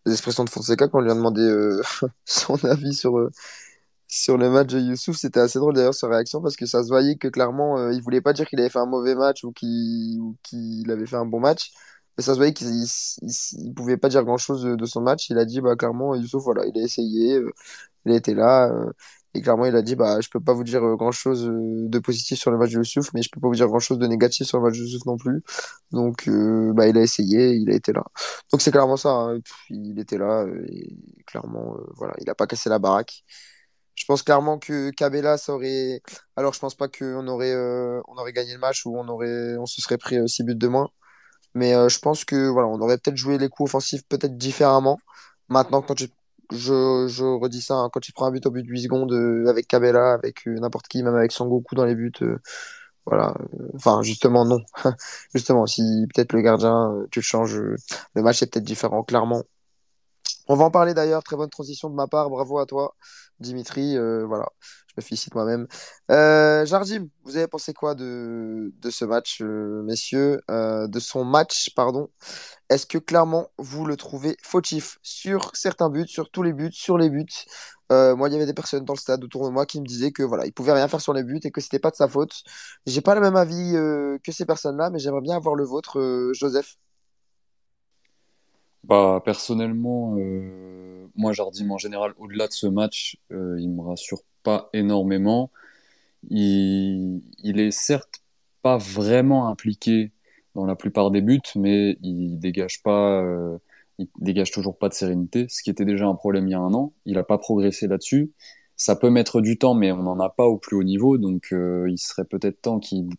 expressions 0.05 0.43
de 0.43 0.49
Fonseca 0.49 0.87
quand 0.87 0.99
on 0.99 1.01
lui 1.01 1.11
a 1.11 1.15
demandé 1.15 1.41
euh, 1.41 1.81
son 2.25 2.63
avis 2.65 2.93
sur, 2.93 3.17
euh, 3.17 3.31
sur 4.07 4.37
le 4.37 4.49
match 4.49 4.67
de 4.67 4.79
Youssouf. 4.79 5.17
C'était 5.17 5.39
assez 5.39 5.59
drôle 5.59 5.73
d'ailleurs 5.73 5.93
sa 5.95 6.07
réaction 6.07 6.41
parce 6.41 6.55
que 6.55 6.65
ça 6.65 6.83
se 6.83 6.89
voyait 6.89 7.15
que 7.17 7.27
clairement 7.27 7.89
il 7.89 8.01
voulait 8.01 8.21
pas 8.21 8.33
dire 8.33 8.47
qu'il 8.47 8.59
avait 8.59 8.69
fait 8.69 8.79
un 8.79 8.85
mauvais 8.85 9.15
match 9.15 9.43
ou 9.43 9.51
qu'il 9.51 10.19
qu'il 10.43 10.89
avait 10.91 11.07
fait 11.07 11.15
un 11.15 11.25
bon 11.25 11.39
match. 11.39 11.71
Mais 12.17 12.23
ça 12.23 12.33
se 12.33 12.37
voyait 12.37 12.53
qu'il 12.53 12.67
il, 12.69 12.85
il- 13.23 13.65
il 13.67 13.73
pouvait 13.73 13.97
pas 13.97 14.09
dire 14.09 14.23
grand-chose 14.23 14.63
de, 14.63 14.85
son 14.85 15.01
match. 15.01 15.29
Il 15.29 15.37
a 15.37 15.45
dit 15.45 15.61
bah 15.61 15.75
clairement 15.75 16.15
Youssouf, 16.15 16.43
voilà, 16.43 16.65
il 16.65 16.77
a 16.79 16.83
essayé, 16.83 17.35
euh, 17.37 17.51
il 18.05 18.13
a 18.13 18.15
été 18.15 18.33
là. 18.35 18.69
euh, 18.71 18.91
et 19.35 19.41
clairement, 19.41 19.65
il 19.65 19.75
a 19.75 19.83
dit, 19.83 19.95
bah, 19.95 20.19
je 20.21 20.29
peux 20.29 20.39
pas 20.41 20.53
vous 20.53 20.63
dire 20.63 20.83
euh, 20.83 20.95
grand-chose 20.95 21.47
euh, 21.47 21.87
de 21.89 21.99
positif 21.99 22.39
sur 22.39 22.51
le 22.51 22.57
match 22.57 22.71
de 22.71 22.77
Youssouf, 22.77 23.13
mais 23.13 23.21
je 23.21 23.29
peux 23.31 23.39
pas 23.39 23.47
vous 23.47 23.55
dire 23.55 23.67
grand-chose 23.67 23.99
de 23.99 24.07
négatif 24.07 24.47
sur 24.47 24.57
le 24.59 24.63
match 24.65 24.77
de 24.79 24.83
Youssouf 24.83 25.05
non 25.05 25.17
plus. 25.17 25.43
Donc, 25.91 26.27
bah, 26.75 26.87
il 26.87 26.97
a 26.97 27.01
essayé, 27.03 27.51
il 27.55 27.69
a 27.71 27.75
été 27.75 27.93
là. 27.93 28.03
Donc, 28.51 28.61
c'est 28.61 28.71
clairement 28.71 28.97
ça. 28.97 29.09
hein. 29.11 29.39
Il 29.69 29.99
était 29.99 30.17
là, 30.17 30.45
et 30.69 30.97
clairement, 31.27 31.77
voilà, 31.95 32.13
il 32.19 32.29
a 32.29 32.35
pas 32.35 32.47
cassé 32.47 32.69
la 32.69 32.79
baraque. 32.79 33.23
Je 33.95 34.05
pense 34.05 34.23
clairement 34.23 34.59
que 34.59 34.91
Cabella, 34.91 35.37
ça 35.37 35.53
aurait. 35.53 36.01
Alors, 36.35 36.53
je 36.53 36.59
pense 36.59 36.75
pas 36.75 36.87
qu'on 36.87 37.27
aurait, 37.27 37.55
aurait 38.07 38.33
gagné 38.33 38.53
le 38.53 38.59
match 38.59 38.85
ou 38.85 38.97
on 38.97 39.07
aurait, 39.07 39.57
on 39.57 39.65
se 39.65 39.81
serait 39.81 39.97
pris 39.97 40.17
euh, 40.17 40.27
6 40.27 40.43
buts 40.43 40.55
de 40.55 40.67
moins. 40.67 40.89
Mais 41.57 41.73
euh, 41.73 41.89
je 41.89 41.99
pense 41.99 42.23
que 42.23 42.49
voilà, 42.49 42.67
on 42.67 42.79
aurait 42.81 42.97
peut-être 42.99 43.17
joué 43.17 43.39
les 43.39 43.49
coups 43.49 43.69
offensifs 43.69 44.03
peut-être 44.07 44.37
différemment. 44.37 44.99
Maintenant, 45.49 45.81
quand 45.81 45.95
tu 45.95 46.07
je, 46.51 47.07
je 47.09 47.23
redis 47.25 47.61
ça, 47.61 47.75
hein, 47.75 47.89
quand 47.91 47.99
tu 47.99 48.13
prends 48.13 48.27
un 48.27 48.31
but 48.31 48.45
au 48.45 48.51
but 48.51 48.63
de 48.63 48.69
8 48.69 48.83
secondes 48.83 49.11
euh, 49.11 49.47
avec 49.49 49.67
Cabella, 49.67 50.13
avec 50.13 50.47
euh, 50.47 50.59
n'importe 50.59 50.87
qui, 50.87 51.03
même 51.03 51.15
avec 51.15 51.31
Sangoku 51.31 51.75
dans 51.75 51.85
les 51.85 51.95
buts, 51.95 52.13
voilà. 53.05 53.33
Enfin, 53.75 54.01
justement, 54.03 54.45
non. 54.45 54.59
Justement, 55.33 55.65
si 55.65 55.81
peut-être 56.13 56.33
le 56.33 56.41
gardien, 56.41 56.93
tu 57.11 57.19
le 57.19 57.23
changes, 57.23 57.55
le 57.57 58.21
match 58.21 58.43
est 58.43 58.51
peut-être 58.51 58.65
différent, 58.65 59.03
clairement. 59.03 59.43
On 60.47 60.55
va 60.55 60.65
en 60.65 60.71
parler 60.71 60.93
d'ailleurs. 60.93 61.23
Très 61.23 61.37
bonne 61.37 61.49
transition 61.49 61.89
de 61.89 61.95
ma 61.95 62.07
part. 62.07 62.29
Bravo 62.29 62.59
à 62.59 62.65
toi, 62.65 62.95
Dimitri. 63.39 63.97
Voilà, 63.97 64.47
me 64.97 65.01
félicite 65.03 65.35
moi-même. 65.35 65.67
Euh, 66.11 66.65
Jardim, 66.65 67.07
vous 67.23 67.37
avez 67.37 67.47
pensé 67.47 67.73
quoi 67.73 67.95
de, 67.95 68.73
de 68.81 68.89
ce 68.89 69.05
match, 69.05 69.41
euh, 69.41 69.81
messieurs, 69.83 70.41
euh, 70.51 70.87
de 70.87 70.99
son 70.99 71.25
match, 71.25 71.69
pardon? 71.75 72.09
Est-ce 72.69 72.85
que 72.85 72.97
clairement 72.97 73.49
vous 73.57 73.85
le 73.85 73.95
trouvez 73.97 74.37
fautif 74.43 74.99
sur 75.03 75.51
certains 75.55 75.89
buts, 75.89 76.07
sur 76.07 76.29
tous 76.31 76.43
les 76.43 76.53
buts, 76.53 76.71
sur 76.73 76.97
les 76.97 77.09
buts? 77.09 77.25
Moi, 77.89 78.29
il 78.29 78.33
y 78.33 78.35
avait 78.35 78.45
des 78.45 78.53
personnes 78.53 78.83
dans 78.85 78.93
le 78.93 78.99
stade 78.99 79.23
autour 79.23 79.45
de 79.45 79.51
moi 79.51 79.65
qui 79.65 79.79
me 79.79 79.85
disaient 79.85 80.11
que 80.11 80.23
voilà, 80.23 80.45
il 80.45 80.51
pouvait 80.53 80.73
rien 80.73 80.87
faire 80.89 81.01
sur 81.01 81.13
les 81.13 81.23
buts 81.23 81.39
et 81.43 81.51
que 81.51 81.61
c'était 81.61 81.79
pas 81.79 81.91
de 81.91 81.95
sa 81.95 82.07
faute. 82.09 82.43
J'ai 82.85 83.01
pas 83.01 83.15
le 83.15 83.21
même 83.21 83.35
avis 83.37 83.73
que 84.23 84.31
ces 84.31 84.45
personnes-là, 84.45 84.89
mais 84.89 84.99
j'aimerais 84.99 85.21
bien 85.21 85.37
avoir 85.37 85.55
le 85.55 85.63
vôtre, 85.63 86.31
Joseph. 86.33 86.75
Bah, 88.87 89.21
personnellement, 89.25 90.15
euh, 90.17 91.07
moi, 91.15 91.33
Jardim, 91.33 91.69
en 91.71 91.77
général, 91.77 92.13
au-delà 92.17 92.47
de 92.47 92.53
ce 92.53 92.67
match, 92.67 93.17
euh, 93.33 93.57
il 93.59 93.69
me 93.69 93.81
rassure 93.81 94.21
pas 94.43 94.69
énormément. 94.73 95.51
Il, 96.29 97.21
il 97.43 97.59
est 97.59 97.71
certes 97.71 98.21
pas 98.63 98.77
vraiment 98.77 99.49
impliqué 99.49 100.11
dans 100.55 100.65
la 100.65 100.75
plupart 100.75 101.11
des 101.11 101.21
buts, 101.21 101.41
mais 101.55 101.97
il 102.01 102.39
dégage 102.39 102.83
pas, 102.83 103.21
euh, 103.23 103.57
dégage 104.19 104.51
toujours 104.51 104.77
pas 104.77 104.89
de 104.89 104.93
sérénité, 104.95 105.47
ce 105.49 105.63
qui 105.63 105.69
était 105.71 105.85
déjà 105.85 106.07
un 106.07 106.15
problème 106.15 106.47
il 106.47 106.51
y 106.51 106.55
a 106.55 106.59
un 106.59 106.73
an. 106.73 106.93
Il 107.05 107.17
a 107.17 107.23
pas 107.23 107.37
progressé 107.37 107.87
là-dessus. 107.87 108.31
Ça 108.77 108.95
peut 108.95 109.09
mettre 109.11 109.41
du 109.41 109.57
temps, 109.57 109.75
mais 109.75 109.91
on 109.91 110.03
n'en 110.03 110.19
a 110.19 110.29
pas 110.29 110.45
au 110.47 110.57
plus 110.57 110.77
haut 110.77 110.83
niveau, 110.83 111.17
donc 111.17 111.49
euh, 111.53 111.87
il 111.89 111.97
serait 111.99 112.25
peut-être 112.25 112.61
temps 112.61 112.79
qu'il 112.79 113.09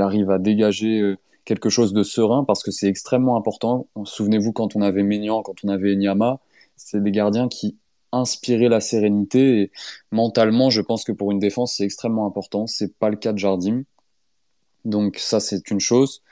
arrive 0.00 0.30
à 0.30 0.38
dégager 0.38 1.16
quelque 1.44 1.68
chose 1.68 1.92
de 1.92 2.02
serein, 2.02 2.44
parce 2.44 2.62
que 2.62 2.70
c'est 2.70 2.88
extrêmement 2.88 3.36
important. 3.36 3.88
Souvenez-vous 4.04 4.52
quand 4.52 4.76
on 4.76 4.82
avait 4.82 5.02
Maignan, 5.02 5.42
quand 5.42 5.64
on 5.64 5.68
avait 5.68 5.92
Enyama, 5.94 6.40
c'est 6.76 7.02
des 7.02 7.10
gardiens 7.10 7.48
qui 7.48 7.76
inspiraient 8.12 8.68
la 8.68 8.80
sérénité, 8.80 9.62
et 9.62 9.70
mentalement, 10.10 10.70
je 10.70 10.82
pense 10.82 11.04
que 11.04 11.12
pour 11.12 11.32
une 11.32 11.38
défense, 11.38 11.74
c'est 11.76 11.84
extrêmement 11.84 12.26
important. 12.26 12.66
C'est 12.66 12.94
pas 12.98 13.08
le 13.08 13.16
cas 13.16 13.32
de 13.32 13.38
Jardim. 13.38 13.84
Donc 14.84 15.16
ça, 15.18 15.40
c'est 15.40 15.70
une 15.70 15.80
chose. 15.80 16.22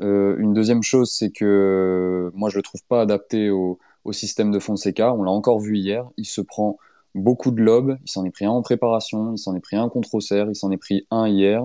Euh, 0.00 0.36
une 0.38 0.54
deuxième 0.54 0.82
chose, 0.82 1.10
c'est 1.10 1.30
que 1.30 1.44
euh, 1.44 2.30
moi, 2.34 2.50
je 2.50 2.56
le 2.56 2.62
trouve 2.62 2.82
pas 2.88 3.02
adapté 3.02 3.50
au, 3.50 3.78
au 4.04 4.12
système 4.12 4.50
de 4.50 4.58
Fonseca. 4.58 5.12
On 5.14 5.22
l'a 5.22 5.30
encore 5.30 5.60
vu 5.60 5.76
hier. 5.76 6.08
Il 6.16 6.24
se 6.24 6.40
prend 6.40 6.78
beaucoup 7.14 7.50
de 7.50 7.60
lobes. 7.60 7.98
Il 8.04 8.10
s'en 8.10 8.24
est 8.24 8.30
pris 8.30 8.44
un 8.46 8.50
en 8.50 8.62
préparation. 8.62 9.32
Il 9.32 9.38
s'en 9.38 9.54
est 9.54 9.60
pris 9.60 9.76
un 9.76 9.88
contre 9.88 10.14
Auxerre. 10.14 10.48
Il 10.48 10.56
s'en 10.56 10.70
est 10.70 10.76
pris 10.76 11.06
un 11.10 11.28
hier. 11.28 11.62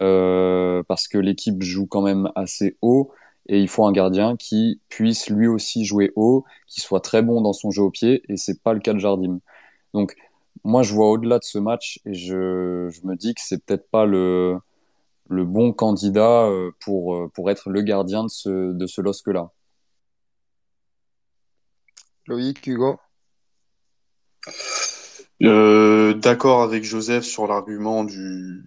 Euh, 0.00 0.82
parce 0.88 1.08
que 1.08 1.18
l'équipe 1.18 1.62
joue 1.62 1.86
quand 1.86 2.02
même 2.02 2.30
assez 2.34 2.76
haut. 2.82 3.12
Et 3.46 3.60
il 3.60 3.68
faut 3.68 3.84
un 3.84 3.92
gardien 3.92 4.36
qui 4.36 4.80
puisse 4.88 5.28
lui 5.28 5.46
aussi 5.46 5.84
jouer 5.84 6.12
haut, 6.16 6.44
qui 6.66 6.80
soit 6.80 7.00
très 7.00 7.22
bon 7.22 7.42
dans 7.42 7.52
son 7.52 7.70
jeu 7.70 7.82
au 7.82 7.90
pied, 7.90 8.22
et 8.30 8.38
c'est 8.38 8.62
pas 8.62 8.72
le 8.72 8.80
cas 8.80 8.94
de 8.94 8.98
Jardim. 8.98 9.40
Donc, 9.92 10.16
moi, 10.64 10.82
je 10.82 10.94
vois 10.94 11.10
au-delà 11.10 11.38
de 11.38 11.44
ce 11.44 11.58
match 11.58 12.00
et 12.06 12.14
je, 12.14 12.88
je 12.90 13.06
me 13.06 13.16
dis 13.16 13.34
que 13.34 13.42
c'est 13.44 13.62
peut-être 13.62 13.88
pas 13.90 14.06
le, 14.06 14.56
le 15.28 15.44
bon 15.44 15.72
candidat 15.72 16.46
euh, 16.46 16.70
pour, 16.80 17.16
euh, 17.16 17.30
pour 17.34 17.50
être 17.50 17.68
le 17.68 17.82
gardien 17.82 18.24
de 18.24 18.28
ce, 18.28 18.72
de 18.72 18.86
ce 18.86 19.02
LOSC-là. 19.02 19.50
Loïc, 22.26 22.66
Hugo? 22.66 22.98
Euh, 25.42 26.14
d'accord 26.14 26.62
avec 26.62 26.84
Joseph 26.84 27.24
sur 27.24 27.46
l'argument 27.46 28.04
du 28.04 28.64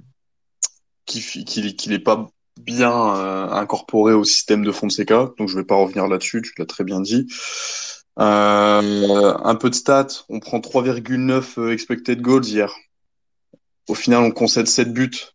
qu'il 1.08 1.90
n'est 1.90 2.00
pas 2.00 2.30
bien 2.60 3.16
euh, 3.16 3.50
incorporé 3.50 4.14
au 4.14 4.24
système 4.24 4.64
de 4.64 4.72
Fonseca, 4.72 5.32
donc 5.38 5.48
je 5.48 5.56
vais 5.56 5.64
pas 5.64 5.76
revenir 5.76 6.08
là-dessus, 6.08 6.42
tu 6.42 6.54
l'as 6.58 6.66
très 6.66 6.84
bien 6.84 7.02
dit. 7.02 7.28
Euh, 8.20 9.38
un 9.44 9.56
peu 9.56 9.70
de 9.70 9.76
stats, 9.76 10.26
on 10.30 10.40
prend 10.40 10.60
3,9 10.60 11.72
expected 11.72 12.22
goals 12.22 12.46
hier. 12.46 12.74
Au 13.88 13.96
final, 13.96 14.24
on 14.24 14.32
concède 14.32 14.68
7 14.68 14.92
buts, 14.92 15.34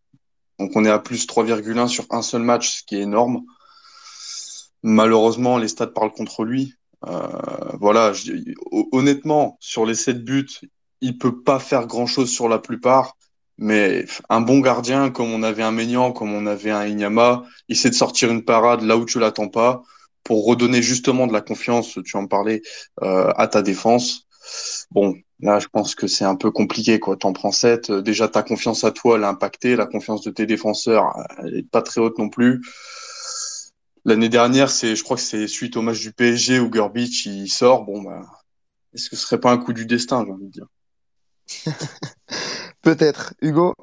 donc 0.59 0.73
on 0.75 0.85
est 0.85 0.91
à 0.91 0.99
plus 0.99 1.27
3,1 1.27 1.89
sur 1.89 2.07
un 2.11 2.23
seul 2.23 2.43
match, 2.43 2.79
ce 2.79 2.83
qui 2.85 2.97
est 2.97 3.03
énorme. 3.03 3.43
Malheureusement, 4.83 5.59
les 5.59 5.69
stats 5.69 5.87
parlent 5.87 6.13
contre 6.13 6.45
lui. 6.45 6.75
Euh, 7.07 7.29
voilà, 7.81 8.13
honnêtement, 8.93 9.57
sur 9.61 9.87
les 9.87 9.95
7 9.95 10.25
buts, 10.25 10.47
il 11.01 11.19
peut 11.19 11.43
pas 11.43 11.59
faire 11.59 11.87
grand 11.87 12.07
chose 12.07 12.31
sur 12.31 12.49
la 12.49 12.59
plupart, 12.59 13.17
mais 13.59 14.07
un 14.29 14.41
bon 14.41 14.61
gardien, 14.61 15.11
comme 15.11 15.33
on 15.33 15.43
avait 15.43 15.63
un 15.63 15.73
Maignan, 15.73 16.13
comme 16.13 16.33
on 16.33 16.47
avait 16.47 16.71
un 16.71 16.87
Inyama, 16.87 17.45
il 17.69 17.77
sait 17.77 17.91
de 17.91 17.95
sortir 17.95 18.31
une 18.31 18.45
parade 18.45 18.83
là 18.83 18.97
où 18.97 19.05
tu 19.05 19.19
l'attends 19.19 19.49
pas 19.49 19.83
pour 20.25 20.47
redonner 20.47 20.83
justement 20.83 21.27
de 21.27 21.33
la 21.33 21.41
confiance, 21.41 21.99
tu 22.05 22.17
en 22.17 22.27
parlais, 22.27 22.63
euh, 23.03 23.33
à 23.37 23.49
ta 23.49 23.63
défense. 23.63 24.27
Bon, 24.91 25.15
là, 25.41 25.59
je 25.59 25.67
pense 25.69 25.95
que 25.95 26.07
c'est 26.07 26.25
un 26.25 26.37
peu 26.37 26.51
compliqué, 26.51 27.01
quoi. 27.01 27.17
T'en 27.17 27.33
prends 27.33 27.53
7. 27.53 27.91
Déjà, 27.91 28.29
ta 28.29 28.43
confiance 28.43 28.85
à 28.85 28.93
toi, 28.93 29.17
elle 29.17 29.23
est 29.23 29.27
impactée. 29.27 29.77
La 29.77 29.87
confiance 29.87 30.23
de 30.23 30.31
tes 30.31 30.47
défenseurs, 30.47 31.13
elle 31.39 31.57
est 31.59 31.69
pas 31.69 31.83
très 31.83 32.01
haute 32.01 32.19
non 32.19 32.29
plus. 32.29 32.61
L'année 34.05 34.29
dernière, 34.29 34.71
c'est, 34.71 34.97
je 34.97 35.05
crois 35.05 35.17
que 35.17 35.23
c'est 35.23 35.47
suite 35.47 35.77
au 35.77 35.83
match 35.83 36.01
du 36.01 36.13
PSG 36.13 36.59
où 36.59 36.69
Gurbich, 36.71 37.27
il 37.27 37.49
sort. 37.49 37.85
Bon, 37.85 38.03
bah, 38.03 38.23
est-ce 38.95 39.09
que 39.09 39.17
ce 39.17 39.23
serait 39.23 39.41
pas 39.41 39.53
un 39.53 39.59
coup 39.59 39.73
du 39.73 39.87
destin, 39.87 40.25
j'ai 40.25 40.33
envie 40.33 40.47
de 40.47 40.51
dire? 40.51 40.67
Peut-être. 42.83 43.35
Hugo? 43.41 43.75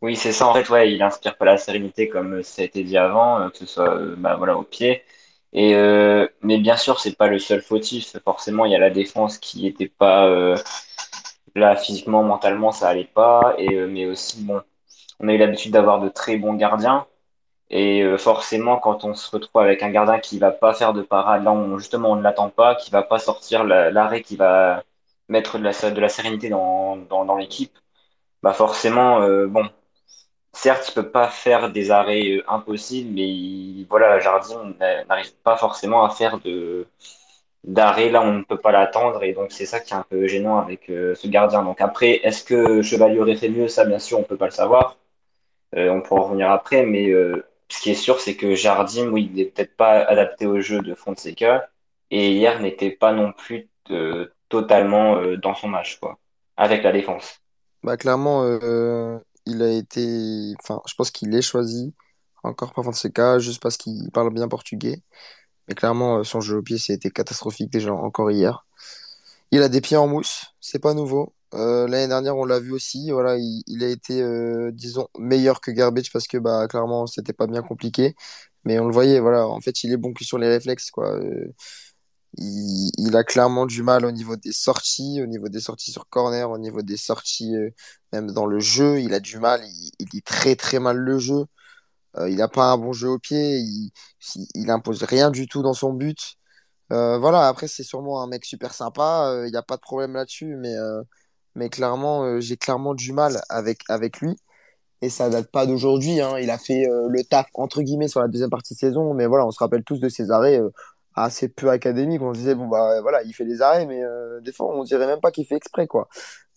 Oui, 0.00 0.14
c'est 0.14 0.32
ça. 0.32 0.46
En 0.46 0.54
fait, 0.54 0.68
ouais, 0.70 0.92
il 0.92 1.02
inspire 1.02 1.36
pas 1.36 1.44
la 1.44 1.58
sérénité 1.58 2.08
comme 2.08 2.42
ça 2.44 2.62
a 2.62 2.64
été 2.64 2.84
dit 2.84 2.96
avant, 2.96 3.40
euh, 3.40 3.48
que 3.50 3.58
ce 3.58 3.66
soit 3.66 3.94
euh, 3.94 4.14
bah, 4.16 4.38
au 4.56 4.62
pied. 4.62 5.02
Euh, 5.56 6.28
mais 6.42 6.58
bien 6.58 6.76
sûr, 6.76 7.00
c'est 7.00 7.16
pas 7.16 7.26
le 7.26 7.38
seul 7.38 7.62
fautif. 7.62 8.16
Forcément, 8.24 8.64
il 8.64 8.72
y 8.72 8.76
a 8.76 8.78
la 8.78 8.90
défense 8.90 9.38
qui 9.38 9.66
était 9.66 9.88
pas 9.88 10.54
là 11.54 11.76
physiquement, 11.76 12.22
mentalement, 12.22 12.70
ça 12.72 12.88
allait 12.88 13.04
pas. 13.04 13.56
Mais 13.58 14.06
aussi, 14.06 14.42
bon, 14.44 14.60
on 15.20 15.28
a 15.28 15.32
eu 15.34 15.38
l'habitude 15.38 15.72
d'avoir 15.72 16.00
de 16.00 16.08
très 16.08 16.36
bons 16.36 16.54
gardiens. 16.54 17.06
Et 17.70 18.04
forcément, 18.18 18.78
quand 18.78 19.04
on 19.04 19.14
se 19.14 19.30
retrouve 19.30 19.62
avec 19.62 19.82
un 19.82 19.90
gardien 19.90 20.20
qui 20.20 20.38
va 20.38 20.52
pas 20.52 20.74
faire 20.74 20.92
de 20.94 21.02
parade, 21.02 21.44
là 21.44 21.54
justement 21.78 22.12
on 22.12 22.16
ne 22.16 22.22
l'attend 22.22 22.50
pas, 22.50 22.74
qui 22.76 22.90
va 22.90 23.02
pas 23.02 23.18
sortir 23.18 23.64
la- 23.64 23.90
l'arrêt 23.90 24.22
qui 24.22 24.36
va 24.36 24.84
mettre 25.28 25.58
de 25.58 25.64
la, 25.64 26.08
sérénité 26.08 26.48
dans, 26.48 26.96
l'équipe, 27.36 27.76
bah 28.42 28.52
forcément, 28.54 29.22
euh, 29.22 29.46
bon, 29.48 29.68
certes, 30.52 30.88
il 30.90 30.94
peut 30.94 31.10
pas 31.10 31.28
faire 31.28 31.70
des 31.72 31.90
arrêts 31.90 32.28
euh, 32.38 32.44
impossibles, 32.48 33.10
mais 33.14 33.28
il- 33.28 33.86
voilà, 33.90 34.20
Jardim 34.20 34.74
n'a- 34.80 35.04
n'arrive 35.04 35.34
pas 35.44 35.56
forcément 35.56 36.04
à 36.04 36.10
faire 36.10 36.40
de 36.40 36.86
d'arrêt 37.64 38.10
là 38.10 38.22
on 38.22 38.32
ne 38.34 38.44
peut 38.44 38.58
pas 38.58 38.72
l'attendre, 38.72 39.22
et 39.24 39.32
donc 39.34 39.52
c'est 39.52 39.66
ça 39.66 39.80
qui 39.80 39.92
est 39.94 39.96
un 39.96 40.04
peu 40.08 40.26
gênant 40.28 40.58
avec 40.60 40.90
euh, 40.90 41.14
ce 41.14 41.28
gardien. 41.28 41.62
Donc 41.64 41.80
après, 41.80 42.20
est-ce 42.24 42.44
que 42.44 42.82
Chevalier 42.82 43.20
aurait 43.20 43.36
fait 43.36 43.48
mieux? 43.50 43.68
Ça, 43.68 43.84
bien 43.84 43.98
sûr, 43.98 44.18
on 44.20 44.22
peut 44.24 44.36
pas 44.36 44.46
le 44.46 44.52
savoir. 44.52 44.98
On 45.76 46.00
pourra 46.02 46.22
en 46.22 46.24
revenir 46.24 46.50
après, 46.50 46.84
mais 46.86 47.12
ce 47.68 47.80
qui 47.82 47.90
est 47.90 47.94
sûr, 47.94 48.20
c'est 48.20 48.36
que 48.36 48.54
Jardim, 48.54 49.08
oui, 49.10 49.28
il 49.32 49.36
n'est 49.36 49.44
peut-être 49.46 49.76
pas 49.76 50.00
adapté 50.04 50.46
au 50.46 50.60
jeu 50.60 50.80
de 50.80 50.94
Fonseca, 50.94 51.68
et 52.10 52.32
hier 52.32 52.60
n'était 52.60 52.90
pas 52.90 53.12
non 53.12 53.32
plus 53.32 53.68
totalement 54.48 55.16
euh, 55.16 55.36
dans 55.36 55.54
son 55.54 55.68
match, 55.68 55.98
quoi, 55.98 56.18
avec 56.56 56.82
la 56.82 56.92
défense. 56.92 57.40
Bah 57.82 57.96
clairement, 57.96 58.42
euh, 58.44 59.18
il 59.46 59.62
a 59.62 59.70
été, 59.70 60.54
enfin, 60.62 60.80
je 60.86 60.94
pense 60.94 61.10
qu'il 61.10 61.34
est 61.34 61.42
choisi 61.42 61.94
encore 62.42 62.72
par 62.72 62.84
Fonseca 62.84 63.38
juste 63.38 63.62
parce 63.62 63.76
qu'il 63.76 64.10
parle 64.12 64.32
bien 64.32 64.48
portugais. 64.48 65.02
Mais 65.68 65.74
clairement, 65.74 66.18
euh, 66.18 66.24
son 66.24 66.40
jeu 66.40 66.58
au 66.58 66.62
pied, 66.62 66.78
c'était 66.78 67.10
catastrophique 67.10 67.70
déjà 67.70 67.92
encore 67.92 68.30
hier. 68.30 68.66
Il 69.50 69.62
a 69.62 69.68
des 69.68 69.80
pieds 69.80 69.96
en 69.96 70.08
mousse, 70.08 70.46
c'est 70.60 70.78
pas 70.78 70.94
nouveau. 70.94 71.34
Euh, 71.54 71.88
l'année 71.88 72.08
dernière, 72.08 72.36
on 72.36 72.44
l'a 72.44 72.60
vu 72.60 72.72
aussi. 72.72 73.10
Voilà, 73.10 73.36
il, 73.38 73.84
a 73.84 73.88
été, 73.88 74.22
euh, 74.22 74.70
disons, 74.72 75.08
meilleur 75.18 75.60
que 75.60 75.70
Garbage 75.70 76.12
parce 76.12 76.26
que 76.28 76.38
bah 76.38 76.66
clairement, 76.68 77.06
c'était 77.06 77.32
pas 77.32 77.46
bien 77.46 77.62
compliqué. 77.62 78.14
Mais 78.64 78.78
on 78.78 78.86
le 78.86 78.92
voyait, 78.92 79.20
voilà. 79.20 79.46
En 79.48 79.60
fait, 79.60 79.84
il 79.84 79.92
est 79.92 79.96
bon 79.96 80.12
que 80.12 80.24
sur 80.24 80.38
les 80.38 80.48
réflexes, 80.48 80.90
quoi. 80.90 81.14
Euh, 81.16 81.54
il, 82.38 83.16
a 83.16 83.24
clairement 83.24 83.66
du 83.66 83.82
mal 83.82 84.04
au 84.04 84.10
niveau 84.12 84.36
des 84.36 84.52
sorties, 84.52 85.20
au 85.22 85.26
niveau 85.26 85.48
des 85.48 85.60
sorties 85.60 85.90
sur 85.92 86.08
corner, 86.08 86.50
au 86.50 86.58
niveau 86.58 86.82
des 86.82 86.96
sorties 86.96 87.54
euh, 87.56 87.70
même 88.12 88.30
dans 88.32 88.46
le 88.46 88.60
jeu. 88.60 89.00
Il 89.00 89.14
a 89.14 89.20
du 89.20 89.38
mal. 89.38 89.62
Il, 89.64 89.90
il 89.98 90.08
lit 90.12 90.22
très 90.22 90.56
très 90.56 90.78
mal 90.78 90.96
le 90.98 91.18
jeu. 91.18 91.46
Euh, 92.16 92.30
il 92.30 92.36
n'a 92.38 92.48
pas 92.48 92.72
un 92.72 92.78
bon 92.78 92.92
jeu 92.92 93.08
au 93.08 93.18
pied. 93.18 93.58
Il, 93.58 93.90
il, 94.36 94.46
il 94.54 94.70
impose 94.70 95.02
rien 95.04 95.30
du 95.30 95.46
tout 95.48 95.62
dans 95.62 95.74
son 95.74 95.92
but. 95.92 96.36
Euh, 96.92 97.18
voilà, 97.18 97.48
après, 97.48 97.68
c'est 97.68 97.84
sûrement 97.84 98.22
un 98.22 98.28
mec 98.28 98.44
super 98.44 98.74
sympa, 98.74 99.42
il 99.46 99.50
n'y 99.50 99.56
a 99.58 99.62
pas 99.62 99.76
de 99.76 99.82
problème 99.82 100.14
là-dessus, 100.14 100.56
mais, 100.56 100.74
mais 101.54 101.68
clairement, 101.70 102.40
j'ai 102.40 102.56
clairement 102.56 102.94
du 102.94 103.12
mal 103.12 103.42
avec, 103.50 103.82
avec 103.88 104.20
lui. 104.20 104.36
Et 105.02 105.10
ça 105.10 105.30
date 105.30 105.50
pas 105.52 105.66
d'aujourd'hui, 105.66 106.20
hein. 106.20 106.38
Il 106.38 106.50
a 106.50 106.58
fait 106.58 106.86
le 106.86 107.22
taf, 107.24 107.46
entre 107.54 107.82
guillemets, 107.82 108.08
sur 108.08 108.20
la 108.20 108.28
deuxième 108.28 108.50
partie 108.50 108.74
de 108.74 108.78
saison, 108.78 109.14
mais 109.14 109.26
voilà, 109.26 109.46
on 109.46 109.50
se 109.50 109.58
rappelle 109.58 109.84
tous 109.84 110.00
de 110.00 110.08
ses 110.08 110.30
arrêts 110.30 110.60
assez 111.22 111.48
peu 111.48 111.70
académiques. 111.70 112.22
On 112.22 112.32
se 112.34 112.38
disait, 112.38 112.54
bon, 112.54 112.68
bah 112.68 113.00
voilà, 113.02 113.22
il 113.22 113.32
fait 113.34 113.44
des 113.44 113.62
arrêts, 113.62 113.86
mais 113.86 114.02
euh, 114.02 114.40
des 114.40 114.52
fois, 114.52 114.74
on 114.74 114.84
dirait 114.84 115.06
même 115.06 115.20
pas 115.20 115.30
qu'il 115.30 115.46
fait 115.46 115.56
exprès, 115.56 115.86
quoi. 115.86 116.08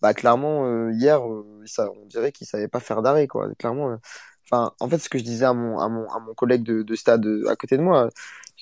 Bah, 0.01 0.13
clairement, 0.13 0.65
euh, 0.65 0.91
hier, 0.93 1.21
euh, 1.27 1.63
on 1.79 2.05
dirait 2.05 2.31
qu'il 2.31 2.47
savait 2.47 2.67
pas 2.67 2.79
faire 2.79 3.01
d'arrêt, 3.01 3.27
quoi. 3.27 3.47
Clairement, 3.59 3.97
enfin, 4.45 4.73
en 4.79 4.89
fait, 4.89 4.97
ce 4.99 5.09
que 5.09 5.17
je 5.17 5.23
disais 5.23 5.45
à 5.45 5.53
mon, 5.53 5.79
à 5.79 5.89
mon, 5.89 6.09
à 6.09 6.19
mon 6.19 6.33
collègue 6.33 6.63
de, 6.63 6.83
de 6.83 6.95
stade 6.95 7.25
à 7.49 7.55
côté 7.55 7.77
de 7.77 7.83
moi, 7.83 8.09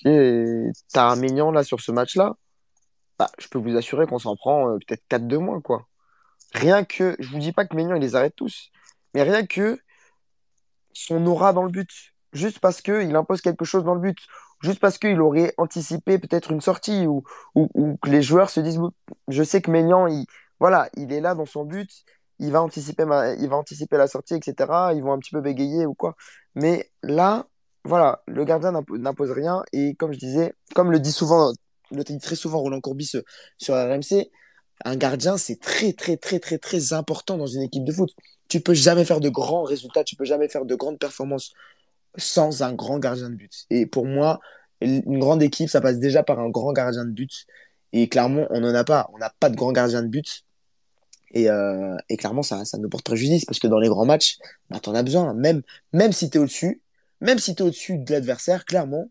et 0.04 0.70
t'as 0.92 1.04
un 1.10 1.16
Maignan 1.16 1.50
là 1.52 1.64
sur 1.64 1.80
ce 1.80 1.92
match-là, 1.92 2.36
bah, 3.18 3.30
je 3.38 3.48
peux 3.48 3.58
vous 3.58 3.76
assurer 3.76 4.06
qu'on 4.06 4.18
s'en 4.18 4.36
prend 4.36 4.78
peut-être 4.78 5.02
4 5.08 5.26
de 5.26 5.36
moins, 5.36 5.60
quoi. 5.60 5.86
Rien 6.54 6.84
que, 6.84 7.16
je 7.18 7.28
vous 7.30 7.38
dis 7.38 7.52
pas 7.52 7.64
que 7.66 7.76
Maignan 7.76 7.94
il 7.96 8.02
les 8.02 8.16
arrête 8.16 8.34
tous, 8.36 8.70
mais 9.14 9.22
rien 9.22 9.46
que 9.46 9.78
son 10.92 11.24
aura 11.26 11.52
dans 11.52 11.62
le 11.62 11.70
but, 11.70 12.14
juste 12.32 12.58
parce 12.60 12.82
que 12.82 13.02
il 13.02 13.14
impose 13.16 13.40
quelque 13.40 13.64
chose 13.64 13.84
dans 13.84 13.94
le 13.94 14.00
but, 14.00 14.18
juste 14.60 14.80
parce 14.80 14.98
qu'il 14.98 15.20
aurait 15.20 15.54
anticipé 15.58 16.18
peut-être 16.18 16.50
une 16.52 16.60
sortie 16.60 17.06
ou, 17.06 17.22
ou, 17.54 17.96
que 18.02 18.10
les 18.10 18.22
joueurs 18.22 18.50
se 18.50 18.60
disent, 18.60 18.80
je 19.28 19.42
sais 19.42 19.60
que 19.62 19.70
Maignan, 19.70 20.06
il, 20.06 20.26
voilà, 20.58 20.88
il 20.96 21.12
est 21.12 21.20
là 21.20 21.34
dans 21.34 21.46
son 21.46 21.64
but, 21.64 21.90
il 22.38 22.50
va 22.52 22.62
anticiper 22.62 23.04
il 23.38 23.48
va 23.48 23.56
anticiper 23.56 23.96
la 23.96 24.06
sortie, 24.06 24.34
etc. 24.34 24.92
Ils 24.94 25.02
vont 25.02 25.12
un 25.12 25.18
petit 25.18 25.30
peu 25.32 25.40
bégayer 25.40 25.86
ou 25.86 25.94
quoi. 25.94 26.16
Mais 26.54 26.90
là, 27.02 27.46
voilà, 27.84 28.22
le 28.26 28.44
gardien 28.44 28.72
n'impo- 28.72 28.98
n'impose 28.98 29.30
rien 29.30 29.62
et 29.72 29.94
comme 29.94 30.12
je 30.12 30.18
disais, 30.18 30.54
comme 30.74 30.90
le 30.90 31.00
dit 31.00 31.12
souvent, 31.12 31.52
le 31.90 32.04
dit 32.04 32.18
très 32.18 32.36
souvent 32.36 32.58
Roland 32.60 32.80
Courbis 32.80 33.12
sur 33.58 33.74
RMC, 33.74 34.30
un 34.84 34.96
gardien, 34.96 35.36
c'est 35.36 35.60
très, 35.60 35.92
très, 35.92 36.16
très, 36.16 36.38
très, 36.40 36.58
très 36.58 36.92
important 36.92 37.36
dans 37.36 37.46
une 37.46 37.62
équipe 37.62 37.84
de 37.84 37.92
foot. 37.92 38.10
Tu 38.48 38.60
peux 38.60 38.74
jamais 38.74 39.04
faire 39.04 39.20
de 39.20 39.28
grands 39.28 39.62
résultats, 39.62 40.04
tu 40.04 40.16
peux 40.16 40.24
jamais 40.24 40.48
faire 40.48 40.64
de 40.64 40.74
grandes 40.74 40.98
performances 40.98 41.52
sans 42.16 42.62
un 42.62 42.72
grand 42.72 42.98
gardien 42.98 43.30
de 43.30 43.34
but. 43.34 43.66
Et 43.70 43.86
pour 43.86 44.06
moi, 44.06 44.40
une 44.80 45.18
grande 45.18 45.42
équipe, 45.42 45.68
ça 45.68 45.80
passe 45.80 45.98
déjà 45.98 46.22
par 46.22 46.38
un 46.40 46.48
grand 46.48 46.72
gardien 46.72 47.04
de 47.04 47.10
but. 47.10 47.46
Et 47.92 48.08
clairement, 48.08 48.46
on 48.50 48.60
n'en 48.60 48.74
a 48.74 48.84
pas. 48.84 49.10
On 49.12 49.18
n'a 49.18 49.32
pas 49.40 49.50
de 49.50 49.56
grand 49.56 49.72
gardien 49.72 50.02
de 50.02 50.08
but. 50.08 50.44
Et, 51.32 51.48
euh, 51.48 51.96
et 52.08 52.16
clairement, 52.16 52.42
ça, 52.42 52.64
ça 52.64 52.78
nous 52.78 52.88
porte 52.88 53.04
préjudice 53.04 53.44
parce 53.44 53.58
que 53.58 53.68
dans 53.68 53.78
les 53.78 53.88
grands 53.88 54.04
matchs, 54.04 54.38
bah, 54.68 54.80
t'en 54.80 54.94
as 54.94 55.02
besoin. 55.02 55.34
Même, 55.34 55.62
même 55.92 56.12
si 56.12 56.30
t'es 56.30 56.38
au-dessus, 56.38 56.82
même 57.20 57.38
si 57.38 57.54
t'es 57.54 57.62
au-dessus 57.62 57.98
de 57.98 58.12
l'adversaire, 58.12 58.64
clairement, 58.64 59.08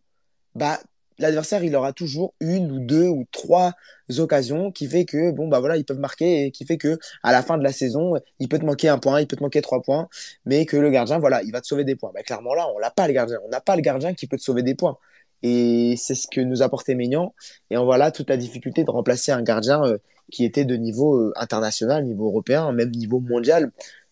bah, 0.56 0.80
l'adversaire, 1.20 1.64
il 1.64 1.76
aura 1.76 1.94
toujours 1.94 2.34
une 2.40 2.72
ou 2.72 2.80
deux 2.80 3.08
ou 3.08 3.26
trois 3.32 3.74
occasions 4.18 4.72
qui 4.72 4.88
fait 4.88 5.06
que, 5.06 5.32
bon, 5.32 5.48
bah 5.48 5.60
voilà, 5.60 5.78
ils 5.78 5.86
peuvent 5.86 6.00
marquer 6.00 6.46
et 6.46 6.52
qui 6.52 6.66
fait 6.66 6.78
que, 6.78 6.98
à 7.24 7.32
la 7.32 7.44
fin 7.44 7.58
de 7.58 7.64
la 7.64 7.72
saison, 7.72 8.16
il 8.40 8.50
peut 8.50 8.60
te 8.60 8.66
manquer 8.66 8.90
un 8.90 8.98
point, 8.98 9.22
il 9.22 9.28
peut 9.28 9.36
te 9.36 9.44
manquer 9.44 9.62
trois 9.62 9.82
points, 9.82 10.08
mais 10.46 10.66
que 10.66 10.78
le 10.78 10.90
gardien, 10.90 11.20
voilà, 11.20 11.44
il 11.44 11.52
va 11.52 11.62
te 11.62 11.68
sauver 11.68 11.84
des 11.84 11.96
points. 11.96 12.12
Bah, 12.14 12.24
clairement, 12.24 12.54
là, 12.56 12.68
on 12.76 12.80
l'a 12.80 12.92
pas, 12.92 13.08
le 13.08 13.14
gardien. 13.14 13.38
On 13.46 13.50
n'a 13.50 13.62
pas 13.62 13.76
le 13.76 13.82
gardien 13.82 14.14
qui 14.14 14.28
peut 14.28 14.38
te 14.38 14.44
sauver 14.44 14.64
des 14.64 14.76
points. 14.76 14.98
Et 15.44 15.96
c'est 15.98 16.16
ce 16.16 16.28
que 16.28 16.42
nous 16.42 16.62
apportait 16.62 16.96
Maignan. 16.96 17.34
Et 17.70 17.78
en 17.78 17.86
voilà 17.86 18.12
toute 18.12 18.30
la 18.30 18.38
difficulté 18.38 18.84
de 18.84 18.92
remplacer 18.92 19.32
un 19.32 19.42
gardien 19.42 19.84
euh, 19.86 19.98
qui 20.32 20.46
était 20.46 20.66
de 20.66 20.76
niveau 20.76 21.16
euh, 21.16 21.34
international, 21.36 22.06
niveau 22.06 22.28
européen, 22.28 22.72
même 22.72 22.92
niveau 22.92 23.20
mondial. 23.20 23.72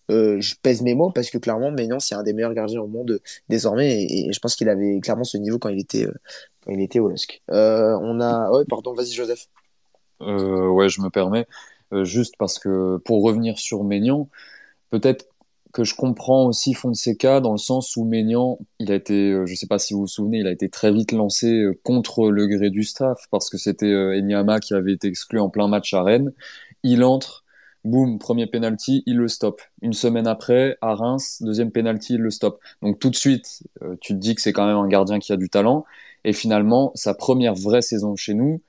Euh, 0.09 0.39
je 0.39 0.55
pèse 0.61 0.81
mes 0.81 0.95
mots 0.95 1.11
parce 1.11 1.29
que 1.29 1.37
clairement, 1.37 1.71
Maignan, 1.71 1.99
c'est 1.99 2.15
un 2.15 2.23
des 2.23 2.33
meilleurs 2.33 2.53
gardiens 2.53 2.81
au 2.81 2.87
monde 2.87 3.19
désormais 3.49 4.03
et, 4.03 4.31
je 4.31 4.39
pense 4.39 4.55
qu'il 4.55 4.69
avait 4.69 4.99
clairement 5.01 5.23
ce 5.23 5.37
niveau 5.37 5.59
quand 5.59 5.69
il 5.69 5.79
était, 5.79 6.05
euh, 6.05 6.13
quand 6.61 6.71
il 6.71 6.81
était 6.81 6.99
au 6.99 7.09
LOSC. 7.09 7.41
Euh, 7.51 7.97
on 8.01 8.19
a, 8.21 8.49
ouais, 8.51 8.63
pardon, 8.69 8.93
vas-y 8.93 9.11
Joseph. 9.11 9.47
Euh, 10.21 10.67
ouais, 10.69 10.89
je 10.89 11.01
me 11.01 11.09
permets. 11.09 11.45
Juste 12.03 12.35
parce 12.37 12.59
que 12.59 12.97
pour 13.05 13.23
revenir 13.23 13.57
sur 13.57 13.85
Maignan, 13.85 14.29
peut-être 14.89 15.25
que 15.71 15.85
je 15.85 15.95
comprends 15.95 16.45
aussi 16.45 16.73
Fonseca 16.73 17.39
dans 17.39 17.53
le 17.53 17.57
sens 17.57 17.95
où 17.95 18.03
Maignan, 18.03 18.59
il 18.79 18.91
a 18.91 18.95
été, 18.95 19.41
je 19.45 19.55
sais 19.55 19.67
pas 19.67 19.79
si 19.79 19.93
vous 19.93 20.01
vous 20.01 20.07
souvenez, 20.07 20.39
il 20.39 20.47
a 20.47 20.51
été 20.51 20.67
très 20.67 20.91
vite 20.91 21.13
lancé 21.13 21.65
contre 21.83 22.29
le 22.29 22.47
gré 22.47 22.71
du 22.71 22.83
staff 22.83 23.17
parce 23.31 23.49
que 23.49 23.57
c'était 23.57 23.93
Enyama 23.93 24.59
qui 24.59 24.73
avait 24.73 24.91
été 24.93 25.07
exclu 25.07 25.39
en 25.39 25.49
plein 25.49 25.69
match 25.69 25.93
à 25.93 26.03
Rennes. 26.03 26.33
Il 26.83 27.05
entre, 27.05 27.45
boum, 27.83 28.19
premier 28.19 28.47
penalty, 28.47 29.03
il 29.05 29.17
le 29.17 29.27
stoppe. 29.27 29.61
Une 29.81 29.93
semaine 29.93 30.27
après, 30.27 30.77
à 30.81 30.95
Reims, 30.95 31.41
deuxième 31.41 31.71
penalty, 31.71 32.15
il 32.15 32.21
le 32.21 32.31
stoppe. 32.31 32.59
Donc 32.81 32.99
tout 32.99 33.09
de 33.09 33.15
suite, 33.15 33.63
euh, 33.81 33.95
tu 34.01 34.13
te 34.13 34.19
dis 34.19 34.35
que 34.35 34.41
c'est 34.41 34.53
quand 34.53 34.67
même 34.67 34.77
un 34.77 34.87
gardien 34.87 35.19
qui 35.19 35.31
a 35.33 35.37
du 35.37 35.49
talent. 35.49 35.85
Et 36.23 36.33
finalement, 36.33 36.91
sa 36.95 37.13
première 37.13 37.55
vraie 37.55 37.81
saison 37.81 38.15
chez 38.15 38.33
nous, 38.33 38.61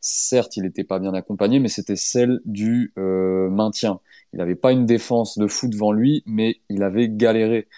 certes, 0.00 0.56
il 0.56 0.62
n'était 0.64 0.84
pas 0.84 0.98
bien 0.98 1.14
accompagné, 1.14 1.58
mais 1.60 1.68
c'était 1.68 1.96
celle 1.96 2.40
du 2.44 2.92
euh, 2.98 3.50
maintien. 3.50 4.00
Il 4.32 4.38
n'avait 4.38 4.54
pas 4.54 4.72
une 4.72 4.86
défense 4.86 5.38
de 5.38 5.46
fou 5.46 5.68
devant 5.68 5.92
lui, 5.92 6.22
mais 6.26 6.60
il 6.68 6.82
avait 6.82 7.08
galéré. 7.08 7.68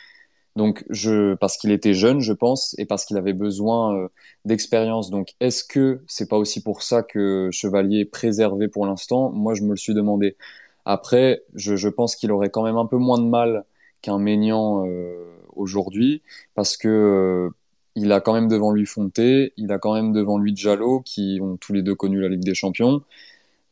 Donc, 0.55 0.85
je, 0.91 1.35
parce 1.35 1.57
qu'il 1.57 1.73
était 1.73 1.95
jeune, 1.95 2.21
je 2.21 2.33
pense, 2.33 2.75
et 2.79 2.85
parce 2.85 3.07
qu'il 3.07 3.17
avait 3.17 3.33
besoin 3.33 3.97
euh, 3.97 4.09
d'expérience. 4.45 5.11
Donc, 5.11 5.35
est-ce 5.41 5.65
que 5.65 6.03
c'est 6.07 6.29
pas 6.29 6.37
aussi 6.37 6.63
pour 6.63 6.83
ça 6.83 7.03
que 7.03 7.49
Chevalier 7.51 8.01
est 8.01 8.05
préservé 8.05 8.69
pour 8.69 8.87
l'instant? 8.87 9.31
Moi, 9.33 9.55
je 9.55 9.63
me 9.63 9.71
le 9.71 9.77
suis 9.77 9.95
demandé. 9.95 10.37
Après, 10.85 11.43
je, 11.55 11.89
pense 11.89 12.17
qu'il 12.17 12.33
aurait 12.33 12.51
quand 12.51 12.65
même 12.65 12.77
un 12.77 12.87
peu 12.87 12.97
moins 12.97 13.19
de 13.19 13.27
mal 13.27 13.65
qu'un 14.01 14.19
Maignan 14.19 14.85
euh, 14.87 15.33
aujourd'hui, 15.55 16.23
parce 16.55 16.77
que 16.77 16.89
euh, 16.89 17.51
il 17.95 18.11
a 18.13 18.21
quand 18.21 18.33
même 18.35 18.49
devant 18.49 18.73
lui 18.73 18.87
Fonté, 18.87 19.53
il 19.57 19.73
a 19.73 19.79
quand 19.79 19.95
même 19.95 20.13
devant 20.13 20.39
lui 20.39 20.53
Diallo, 20.53 21.01
qui 21.01 21.39
ont 21.43 21.57
tous 21.57 21.73
les 21.73 21.83
deux 21.83 21.95
connu 21.95 22.21
la 22.21 22.29
Ligue 22.29 22.45
des 22.45 22.55
Champions. 22.55 23.03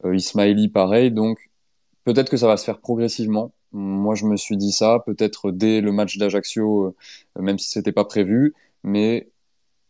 Euh, 0.05 0.15
Ismaili, 0.17 0.69
pareil. 0.69 1.11
Donc, 1.11 1.51
peut-être 2.05 2.31
que 2.31 2.37
ça 2.37 2.47
va 2.47 2.57
se 2.57 2.65
faire 2.65 2.81
progressivement. 2.81 3.53
Moi, 3.73 4.15
je 4.15 4.27
me 4.27 4.37
suis 4.37 4.57
dit 4.57 4.73
ça, 4.73 5.03
peut-être 5.07 5.51
dès 5.53 5.81
le 5.81 5.93
match 5.93 6.19
d'Ajaccio, 6.19 6.95
même 7.39 7.59
si 7.59 7.71
c'était 7.71 7.93
pas 7.93 8.05
prévu, 8.05 8.55
mais 8.85 9.31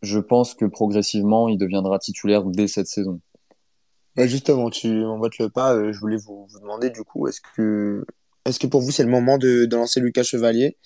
je 0.01 0.19
pense 0.19 0.55
que 0.55 0.65
progressivement, 0.65 1.47
il 1.49 1.57
deviendra 1.57 1.99
titulaire 1.99 2.43
dès 2.43 2.67
cette 2.67 2.87
saison. 2.87 3.19
Ouais, 4.17 4.27
justement, 4.27 4.69
tu 4.69 4.89
m'emboîtes 4.89 5.37
le 5.37 5.49
pas. 5.49 5.73
euh, 5.75 5.93
je 5.93 5.99
voulais 5.99 6.17
vous, 6.17 6.45
vous 6.47 6.59
demander 6.59 6.89
du 6.89 7.03
coup, 7.03 7.27
est-ce 7.27 7.39
que, 7.55 8.05
est-ce 8.45 8.59
que 8.59 8.67
pour 8.67 8.81
vous 8.81 8.91
c'est 8.91 9.03
le 9.03 9.09
moment 9.09 9.37
de, 9.37 9.65
de 9.65 9.75
lancer 9.75 9.99
Lucas 10.01 10.23
Chevalier? 10.23 10.77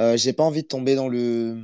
Euh, 0.00 0.16
j'ai 0.16 0.32
pas 0.32 0.42
envie 0.44 0.62
de 0.62 0.68
tomber 0.68 0.94
dans 0.96 1.08
le, 1.08 1.56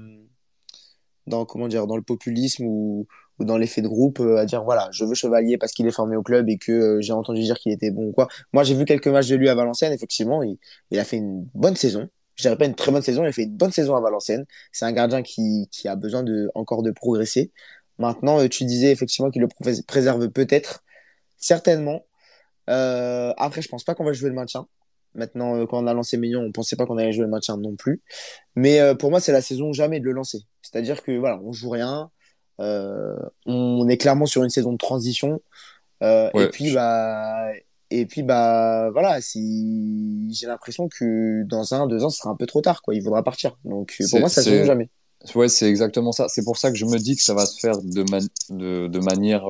dans 1.26 1.44
comment 1.44 1.68
dire, 1.68 1.86
dans 1.86 1.96
le 1.96 2.02
populisme 2.02 2.64
ou, 2.64 3.06
ou 3.38 3.44
dans 3.44 3.58
l'effet 3.58 3.82
de 3.82 3.88
groupe 3.88 4.20
euh, 4.20 4.38
à 4.38 4.46
dire 4.46 4.64
voilà, 4.64 4.88
je 4.92 5.04
veux 5.04 5.14
Chevalier 5.14 5.58
parce 5.58 5.72
qu'il 5.72 5.86
est 5.86 5.90
formé 5.92 6.16
au 6.16 6.22
club 6.22 6.48
et 6.48 6.58
que 6.58 6.72
euh, 6.72 7.00
j'ai 7.00 7.12
entendu 7.12 7.42
dire 7.42 7.56
qu'il 7.58 7.72
était 7.72 7.90
bon 7.90 8.08
ou 8.08 8.12
quoi. 8.12 8.28
Moi, 8.52 8.64
j'ai 8.64 8.74
vu 8.74 8.84
quelques 8.84 9.08
matchs 9.08 9.28
de 9.28 9.36
lui 9.36 9.48
à 9.48 9.54
Valenciennes. 9.54 9.92
Effectivement, 9.92 10.42
il, 10.42 10.58
il 10.90 10.98
a 10.98 11.04
fait 11.04 11.16
une 11.18 11.44
bonne 11.54 11.76
saison. 11.76 12.08
Je 12.36 12.42
dirais 12.42 12.56
pas 12.56 12.66
une 12.66 12.74
très 12.76 12.92
bonne 12.92 13.02
saison, 13.02 13.24
il 13.24 13.28
a 13.28 13.32
fait 13.32 13.42
une 13.44 13.56
bonne 13.56 13.72
saison 13.72 13.96
à 13.96 14.00
Valenciennes. 14.00 14.44
C'est 14.72 14.84
un 14.84 14.92
gardien 14.92 15.22
qui, 15.22 15.68
qui 15.72 15.88
a 15.88 15.96
besoin 15.96 16.22
de 16.22 16.48
encore 16.54 16.82
de 16.84 16.92
progresser. 16.92 17.50
Maintenant, 17.98 18.38
euh, 18.40 18.48
tu 18.48 18.64
disais 18.64 18.92
effectivement 18.92 19.30
qu'il 19.30 19.42
le 19.42 19.48
pré- 19.48 19.82
préserve 19.86 20.28
peut-être. 20.30 20.84
Certainement. 21.38 22.04
Euh, 22.68 23.32
après, 23.36 23.62
je 23.62 23.68
pense 23.68 23.84
pas 23.84 23.94
qu'on 23.94 24.04
va 24.04 24.12
jouer 24.12 24.28
le 24.28 24.34
maintien. 24.34 24.66
Maintenant, 25.14 25.56
euh, 25.56 25.66
quand 25.66 25.82
on 25.82 25.86
a 25.86 25.94
lancé 25.94 26.16
Maignan, 26.18 26.42
on 26.42 26.52
pensait 26.52 26.76
pas 26.76 26.84
qu'on 26.84 26.98
allait 26.98 27.12
jouer 27.12 27.24
le 27.24 27.30
maintien 27.30 27.56
non 27.56 27.76
plus. 27.76 28.02
Mais 28.56 28.80
euh, 28.80 28.94
pour 28.94 29.10
moi, 29.10 29.20
c'est 29.20 29.32
la 29.32 29.40
saison 29.40 29.72
jamais 29.72 30.00
de 30.00 30.04
le 30.04 30.12
lancer. 30.12 30.40
C'est-à-dire 30.62 31.02
que 31.02 31.16
voilà, 31.16 31.40
on 31.42 31.52
joue 31.52 31.70
rien. 31.70 32.10
On 32.58 33.88
est 33.88 33.96
clairement 33.98 34.26
sur 34.26 34.42
une 34.44 34.50
saison 34.50 34.72
de 34.72 34.78
transition. 34.78 35.40
Et 36.02 36.48
puis 36.50 36.72
bah 36.72 37.50
et 37.90 38.04
puis 38.04 38.22
bah 38.22 38.90
voilà, 38.90 39.20
si 39.20 40.28
j'ai 40.32 40.46
l'impression 40.46 40.88
que 40.88 41.42
dans 41.44 41.72
un 41.72 41.86
deux 41.86 42.04
ans, 42.04 42.10
ce 42.10 42.18
sera 42.18 42.30
un 42.30 42.36
peu 42.36 42.46
trop 42.46 42.60
tard 42.60 42.82
quoi. 42.82 42.94
Il 42.94 43.02
faudra 43.02 43.22
partir. 43.22 43.56
Donc 43.64 43.94
pour 44.10 44.18
moi, 44.20 44.28
la 44.28 44.28
saison 44.28 44.50
c'est, 44.50 44.66
jamais. 44.66 44.90
ouais, 45.34 45.48
c'est 45.48 45.68
exactement 45.68 46.12
ça. 46.12 46.28
C'est 46.28 46.44
pour 46.44 46.58
ça 46.58 46.70
que 46.70 46.76
je 46.76 46.84
me 46.84 46.98
dis 46.98 47.16
que 47.16 47.22
ça 47.22 47.32
va 47.32 47.46
se 47.46 47.58
faire 47.58 47.78
de, 47.78 48.02
man- 48.10 48.28
de, 48.50 48.88
de 48.88 48.98
manière 48.98 49.44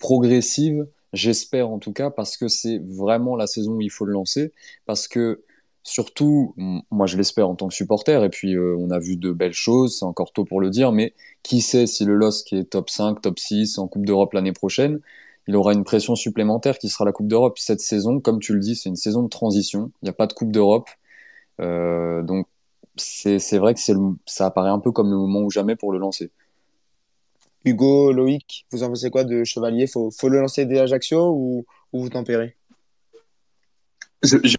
progressive, 0.00 0.86
j'espère 1.12 1.70
en 1.70 1.78
tout 1.78 1.92
cas, 1.92 2.10
parce 2.10 2.36
que 2.36 2.48
c'est 2.48 2.78
vraiment 2.78 3.36
la 3.36 3.46
saison 3.46 3.72
où 3.74 3.80
il 3.80 3.90
faut 3.90 4.04
le 4.04 4.12
lancer, 4.12 4.52
parce 4.86 5.08
que 5.08 5.42
surtout, 5.82 6.54
moi 6.90 7.06
je 7.06 7.16
l'espère 7.16 7.48
en 7.48 7.54
tant 7.56 7.68
que 7.68 7.74
supporter, 7.74 8.22
et 8.24 8.28
puis 8.30 8.54
euh, 8.56 8.76
on 8.78 8.90
a 8.90 8.98
vu 8.98 9.16
de 9.16 9.32
belles 9.32 9.52
choses, 9.52 9.98
c'est 9.98 10.04
encore 10.04 10.32
tôt 10.32 10.44
pour 10.44 10.60
le 10.60 10.70
dire, 10.70 10.92
mais 10.92 11.14
qui 11.42 11.60
sait 11.60 11.86
si 11.86 12.04
le 12.04 12.14
LOSC 12.14 12.52
est 12.52 12.64
top 12.70 12.88
5, 12.90 13.20
top 13.20 13.38
6 13.38 13.78
en 13.78 13.88
Coupe 13.88 14.06
d'Europe 14.06 14.32
l'année 14.34 14.52
prochaine, 14.52 15.00
il 15.48 15.56
aura 15.56 15.72
une 15.72 15.84
pression 15.84 16.14
supplémentaire 16.14 16.78
qui 16.78 16.88
sera 16.88 17.04
la 17.04 17.12
Coupe 17.12 17.26
d'Europe. 17.26 17.58
Cette 17.58 17.80
saison, 17.80 18.20
comme 18.20 18.38
tu 18.38 18.54
le 18.54 18.60
dis, 18.60 18.76
c'est 18.76 18.88
une 18.88 18.96
saison 18.96 19.22
de 19.24 19.28
transition, 19.28 19.90
il 20.02 20.06
n'y 20.06 20.10
a 20.10 20.12
pas 20.12 20.26
de 20.28 20.32
Coupe 20.34 20.52
d'Europe, 20.52 20.88
euh, 21.60 22.22
donc 22.22 22.46
c'est 22.96 23.58
vrai 23.58 23.74
que 23.74 23.92
le- 23.92 24.16
ça 24.26 24.46
apparaît 24.46 24.70
un 24.70 24.80
peu 24.80 24.92
comme 24.92 25.10
le 25.10 25.16
moment 25.16 25.40
ou 25.42 25.50
jamais 25.50 25.76
pour 25.76 25.92
le 25.92 25.98
lancer. 25.98 26.30
Hugo, 27.64 28.12
Loïc, 28.12 28.66
vous 28.72 28.82
en 28.82 28.88
pensez 28.88 29.10
quoi 29.10 29.24
de 29.24 29.44
Chevalier? 29.44 29.86
Faut 29.86 30.10
faut 30.10 30.28
le 30.28 30.40
lancer 30.40 30.66
dès 30.66 30.78
Ajaccio 30.80 31.30
ou, 31.32 31.64
ou 31.92 32.00
vous 32.02 32.08
tempérez? 32.08 32.56
Je- 34.22 34.56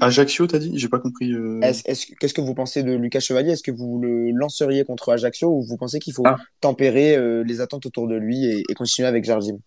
Ajaccio, 0.00 0.46
t'as 0.46 0.58
dit? 0.58 0.72
J'ai 0.74 0.88
pas 0.88 0.98
compris. 0.98 1.32
euh. 1.32 1.60
Est-ce, 1.62 1.82
est-ce, 1.86 2.06
qu'est-ce 2.18 2.34
que 2.34 2.40
vous 2.40 2.54
pensez 2.54 2.82
de 2.82 2.92
Lucas 2.92 3.20
Chevalier? 3.20 3.52
Est-ce 3.52 3.62
que 3.62 3.70
vous 3.70 4.00
le 4.00 4.30
lanceriez 4.32 4.84
contre 4.84 5.10
Ajaccio 5.12 5.48
ou 5.48 5.62
vous 5.62 5.76
pensez 5.76 5.98
qu'il 5.98 6.12
faut 6.12 6.24
Ah. 6.26 6.36
tempérer 6.60 7.16
euh, 7.16 7.42
les 7.44 7.60
attentes 7.60 7.86
autour 7.86 8.08
de 8.08 8.16
lui 8.16 8.44
et, 8.44 8.62
et 8.68 8.74
continuer 8.74 9.06
avec 9.08 9.24
Jardim? 9.24 9.58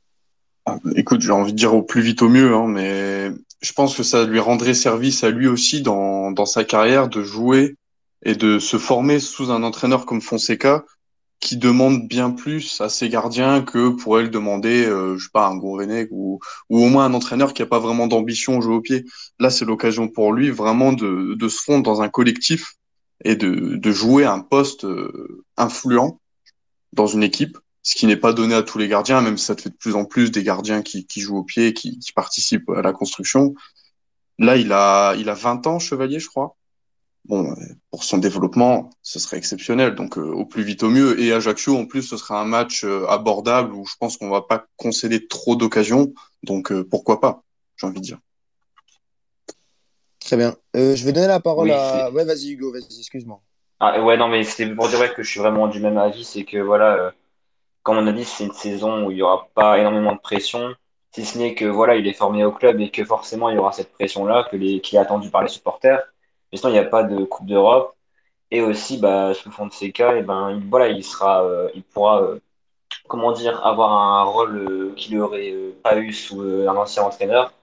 Ah, 0.65 0.79
Écoute, 0.95 1.21
j'ai 1.21 1.31
envie 1.31 1.53
de 1.53 1.57
dire 1.57 1.73
au 1.73 1.81
plus 1.83 2.01
vite 2.01 2.21
au 2.21 2.29
mieux, 2.29 2.53
hein, 2.53 2.67
mais 2.67 3.31
je 3.61 3.71
pense 3.73 3.95
que 3.95 4.03
ça 4.03 4.25
lui 4.25 4.39
rendrait 4.39 4.73
service 4.73 5.23
à 5.23 5.29
lui 5.29 5.47
aussi 5.47 5.81
dans, 5.81 6.31
dans 6.31 6.45
sa 6.45 6.65
carrière 6.65 7.07
de 7.07 7.23
jouer 7.23 7.77
et 8.23 8.35
de 8.35 8.59
se 8.59 8.77
former 8.77 9.19
sous 9.19 9.51
un 9.51 9.63
entraîneur 9.63 10.05
comme 10.05 10.21
Fonseca 10.21 10.83
qui 11.39 11.57
demande 11.57 12.07
bien 12.07 12.31
plus 12.31 12.81
à 12.81 12.89
ses 12.89 13.09
gardiens 13.09 13.61
que 13.61 13.89
pourrait 13.89 14.23
le 14.23 14.29
demander, 14.29 14.85
euh, 14.85 15.17
je 15.17 15.25
sais 15.25 15.29
pas, 15.31 15.47
un 15.47 15.55
Gourvenec 15.55 16.09
ou, 16.11 16.39
ou 16.69 16.83
au 16.83 16.89
moins 16.89 17.05
un 17.05 17.13
entraîneur 17.13 17.53
qui 17.53 17.61
a 17.61 17.67
pas 17.67 17.79
vraiment 17.79 18.07
d'ambition 18.07 18.57
au 18.57 18.61
jeu 18.61 18.71
au 18.71 18.81
pied. 18.81 19.05
Là, 19.39 19.49
c'est 19.49 19.65
l'occasion 19.65 20.07
pour 20.07 20.33
lui 20.33 20.49
vraiment 20.49 20.93
de, 20.93 21.35
de 21.35 21.47
se 21.47 21.61
fondre 21.61 21.83
dans 21.83 22.01
un 22.01 22.09
collectif 22.09 22.73
et 23.23 23.35
de, 23.35 23.75
de 23.75 23.91
jouer 23.91 24.25
un 24.25 24.39
poste 24.39 24.85
euh, 24.85 25.45
influent 25.57 26.19
dans 26.93 27.07
une 27.07 27.23
équipe, 27.23 27.57
ce 27.83 27.95
qui 27.95 28.07
n'est 28.07 28.17
pas 28.17 28.33
donné 28.33 28.55
à 28.55 28.63
tous 28.63 28.79
les 28.79 28.87
gardiens, 28.87 29.21
même 29.21 29.37
si 29.37 29.45
ça 29.45 29.55
fait 29.55 29.69
de 29.69 29.75
plus 29.75 29.95
en 29.95 30.05
plus 30.05 30.31
des 30.31 30.43
gardiens 30.43 30.81
qui, 30.81 31.05
qui 31.05 31.21
jouent 31.21 31.37
au 31.37 31.43
pied, 31.43 31.73
qui, 31.73 31.99
qui 31.99 32.13
participent 32.13 32.69
à 32.69 32.81
la 32.81 32.93
construction. 32.93 33.53
Là, 34.39 34.57
il 34.57 34.71
a, 34.71 35.15
il 35.15 35.29
a 35.29 35.33
20 35.33 35.67
ans, 35.67 35.79
Chevalier, 35.79 36.19
je 36.19 36.27
crois. 36.27 36.56
Bon, 37.27 37.51
euh, 37.51 37.55
pour 37.91 38.05
son 38.05 38.19
développement, 38.19 38.89
ce 39.01 39.19
serait 39.19 39.37
exceptionnel. 39.37 39.95
Donc, 39.95 40.17
euh, 40.17 40.21
au 40.21 40.45
plus 40.45 40.63
vite, 40.63 40.83
au 40.83 40.89
mieux. 40.89 41.19
Et 41.19 41.33
Ajaccio, 41.33 41.75
en 41.75 41.85
plus, 41.85 42.03
ce 42.03 42.15
sera 42.15 42.39
un 42.39 42.45
match 42.45 42.85
euh, 42.85 43.05
abordable 43.07 43.73
où 43.73 43.85
je 43.85 43.95
pense 43.99 44.15
qu'on 44.15 44.29
va 44.29 44.41
pas 44.41 44.65
concéder 44.77 45.27
trop 45.27 45.57
d'occasions. 45.57 46.13
Donc, 46.43 46.71
euh, 46.71 46.87
pourquoi 46.89 47.19
pas, 47.19 47.43
j'ai 47.75 47.85
envie 47.87 47.99
de 47.99 48.05
dire. 48.05 48.19
Très 50.19 50.37
bien. 50.37 50.55
Euh, 50.75 50.95
je 50.95 51.03
vais 51.03 51.11
donner 51.11 51.27
la 51.27 51.41
parole 51.41 51.67
Oui, 51.67 51.73
à... 51.73 52.09
Ouais, 52.11 52.23
vas-y 52.23 52.51
Hugo, 52.51 52.71
vas-y, 52.71 52.99
excuse-moi. 52.99 53.41
Ah, 53.79 54.01
ouais, 54.01 54.17
non, 54.17 54.29
mais 54.29 54.43
c'était 54.43 54.73
pour 54.73 54.87
dire 54.87 54.99
ouais, 54.99 55.13
que 55.13 55.21
je 55.21 55.29
suis 55.29 55.39
vraiment 55.39 55.67
du 55.67 55.81
même 55.81 55.97
avis. 55.97 56.23
C'est 56.23 56.45
que, 56.45 56.57
voilà, 56.57 56.95
euh, 56.95 57.11
comme 57.83 57.97
on 57.97 58.07
a 58.07 58.11
dit, 58.13 58.23
c'est 58.23 58.45
une 58.45 58.53
saison 58.53 59.05
où 59.05 59.11
il 59.11 59.17
y 59.17 59.21
aura 59.21 59.49
pas 59.53 59.77
énormément 59.79 60.13
de 60.13 60.19
pression. 60.19 60.73
Si 61.13 61.25
ce 61.25 61.37
n'est 61.37 61.55
que, 61.55 61.65
voilà, 61.65 61.95
il 61.95 62.07
est 62.07 62.13
formé 62.13 62.45
au 62.45 62.51
club 62.51 62.79
et 62.79 62.89
que 62.89 63.03
forcément, 63.03 63.49
il 63.49 63.55
y 63.55 63.57
aura 63.57 63.73
cette 63.73 63.91
pression-là 63.93 64.47
que 64.49 64.55
les, 64.55 64.79
qui 64.81 64.95
est 64.95 64.99
attendue 64.99 65.29
par 65.29 65.41
les 65.43 65.49
supporters. 65.49 66.01
Mais 66.51 66.57
sinon, 66.57 66.69
il 66.71 66.73
n'y 66.73 66.79
a 66.79 66.85
pas 66.85 67.03
de 67.03 67.23
Coupe 67.25 67.47
d'Europe. 67.47 67.95
Et 68.51 68.61
aussi, 68.61 68.97
bah, 68.97 69.33
sous 69.33 69.51
Fonseca, 69.51 70.15
et 70.15 70.23
ben, 70.23 70.51
il, 70.51 70.69
voilà, 70.69 70.87
il 70.89 71.03
sera, 71.03 71.43
euh, 71.43 71.69
il 71.75 71.83
pourra, 71.83 72.21
euh, 72.21 72.39
comment 73.07 73.31
dire, 73.31 73.65
avoir 73.65 73.91
un 73.91 74.23
rôle 74.23 74.57
euh, 74.57 74.93
qu'il 74.95 75.17
n'aurait 75.17 75.51
euh, 75.51 75.75
pas 75.83 75.97
eu 75.97 76.13
sous 76.13 76.41
euh, 76.41 76.67
un 76.69 76.75
ancien 76.75 77.03
entraîneur. 77.03 77.53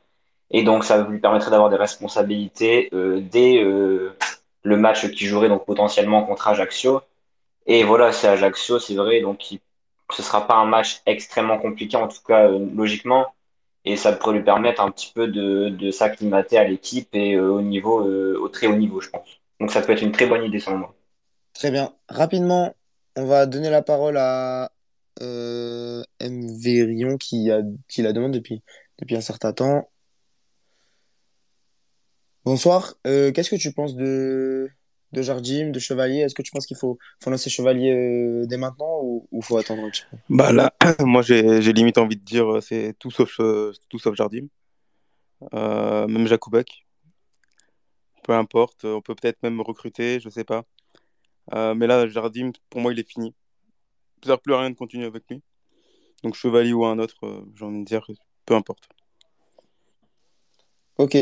Et 0.50 0.62
donc, 0.62 0.84
ça 0.84 0.98
lui 1.04 1.20
permettrait 1.20 1.50
d'avoir 1.50 1.70
des 1.70 1.76
responsabilités 1.76 2.90
dès 2.92 3.60
le 3.60 4.76
match 4.76 5.10
qu'il 5.10 5.26
jouerait 5.26 5.48
donc 5.48 5.64
potentiellement 5.66 6.22
contre 6.24 6.48
Ajaccio. 6.48 7.00
Et 7.66 7.82
voilà, 7.84 8.12
c'est 8.12 8.28
Ajaccio, 8.28 8.78
c'est 8.78 8.94
vrai, 8.94 9.20
donc 9.20 9.42
ce 10.10 10.22
sera 10.22 10.46
pas 10.46 10.54
un 10.56 10.66
match 10.66 11.00
extrêmement 11.06 11.58
compliqué, 11.58 11.96
en 11.96 12.08
tout 12.08 12.22
cas 12.26 12.48
logiquement. 12.48 13.33
Et 13.84 13.96
ça 13.96 14.12
pourrait 14.12 14.36
lui 14.38 14.44
permettre 14.44 14.80
un 14.80 14.90
petit 14.90 15.12
peu 15.14 15.28
de, 15.28 15.68
de 15.68 15.90
s'acclimater 15.90 16.56
à 16.56 16.64
l'équipe 16.64 17.08
et 17.14 17.34
euh, 17.34 17.50
au 17.50 17.60
niveau, 17.60 18.06
euh, 18.06 18.38
au 18.40 18.48
très 18.48 18.66
haut 18.66 18.76
niveau, 18.76 19.00
je 19.00 19.10
pense. 19.10 19.40
Donc 19.60 19.70
ça 19.70 19.82
peut 19.82 19.92
être 19.92 20.02
une 20.02 20.12
très 20.12 20.26
bonne 20.26 20.42
idée 20.42 20.58
selon 20.58 20.78
moi. 20.78 20.94
Très 21.52 21.70
bien. 21.70 21.94
Rapidement, 22.08 22.74
on 23.16 23.26
va 23.26 23.46
donner 23.46 23.70
la 23.70 23.82
parole 23.82 24.16
à 24.16 24.72
euh, 25.20 26.02
MV 26.20 26.64
Rion 26.64 27.16
qui, 27.18 27.50
qui 27.88 28.02
la 28.02 28.12
demande 28.12 28.32
depuis... 28.32 28.62
depuis 28.98 29.16
un 29.16 29.20
certain 29.20 29.52
temps. 29.52 29.90
Bonsoir. 32.44 32.94
Qu'est-ce 33.04 33.50
que 33.50 33.56
tu 33.56 33.72
penses 33.72 33.94
de, 33.94 34.70
de 35.14 35.22
Jardim, 35.22 35.70
de 35.70 35.78
Chevalier? 35.78 36.20
Est-ce 36.20 36.34
que 36.34 36.42
tu 36.42 36.50
penses 36.52 36.66
qu'il 36.66 36.76
faut, 36.76 36.98
faut 37.22 37.30
lancer 37.30 37.48
Chevalier 37.48 37.92
euh, 37.92 38.46
dès 38.46 38.58
maintenant 38.58 39.00
ou, 39.02 39.42
faut 39.42 39.56
attendre 39.56 39.84
un 39.84 39.90
petit 39.90 40.02
peu? 40.10 40.16
Bah 40.28 40.52
là, 40.52 40.74
moi 41.00 41.22
j'ai 41.22 41.72
limite 41.72 41.96
envie 41.98 42.16
de 42.16 42.24
dire 42.24 42.56
euh, 42.56 42.60
c'est 42.60 42.94
tout 42.98 43.10
sauf 43.10 43.40
euh, 43.40 43.72
tout 43.88 43.98
sauf 43.98 44.14
Jardim. 44.14 44.48
Euh, 45.52 46.06
même 46.06 46.26
Jakubek, 46.26 46.84
peu 48.22 48.32
importe, 48.32 48.84
on 48.84 49.02
peut 49.02 49.14
peut-être 49.14 49.42
même 49.42 49.60
recruter, 49.60 50.20
je 50.20 50.28
sais 50.28 50.44
pas. 50.44 50.64
Euh, 51.52 51.74
mais 51.74 51.86
là, 51.86 52.06
Jardim, 52.08 52.52
pour 52.70 52.80
moi, 52.80 52.92
il 52.92 52.98
est 52.98 53.08
fini. 53.08 53.34
Ça 54.22 54.30
sert 54.30 54.40
plus 54.40 54.54
à 54.54 54.60
rien 54.60 54.70
de 54.70 54.76
continuer 54.76 55.06
avec 55.06 55.24
lui. 55.28 55.42
Donc 56.22 56.34
Chevalier 56.34 56.72
ou 56.72 56.86
un 56.86 56.98
autre, 56.98 57.26
euh, 57.26 57.44
j'ai 57.54 57.64
envie 57.64 57.80
de 57.80 57.84
dire, 57.84 58.06
peu 58.46 58.54
importe. 58.54 58.88
Ok, 60.96 61.16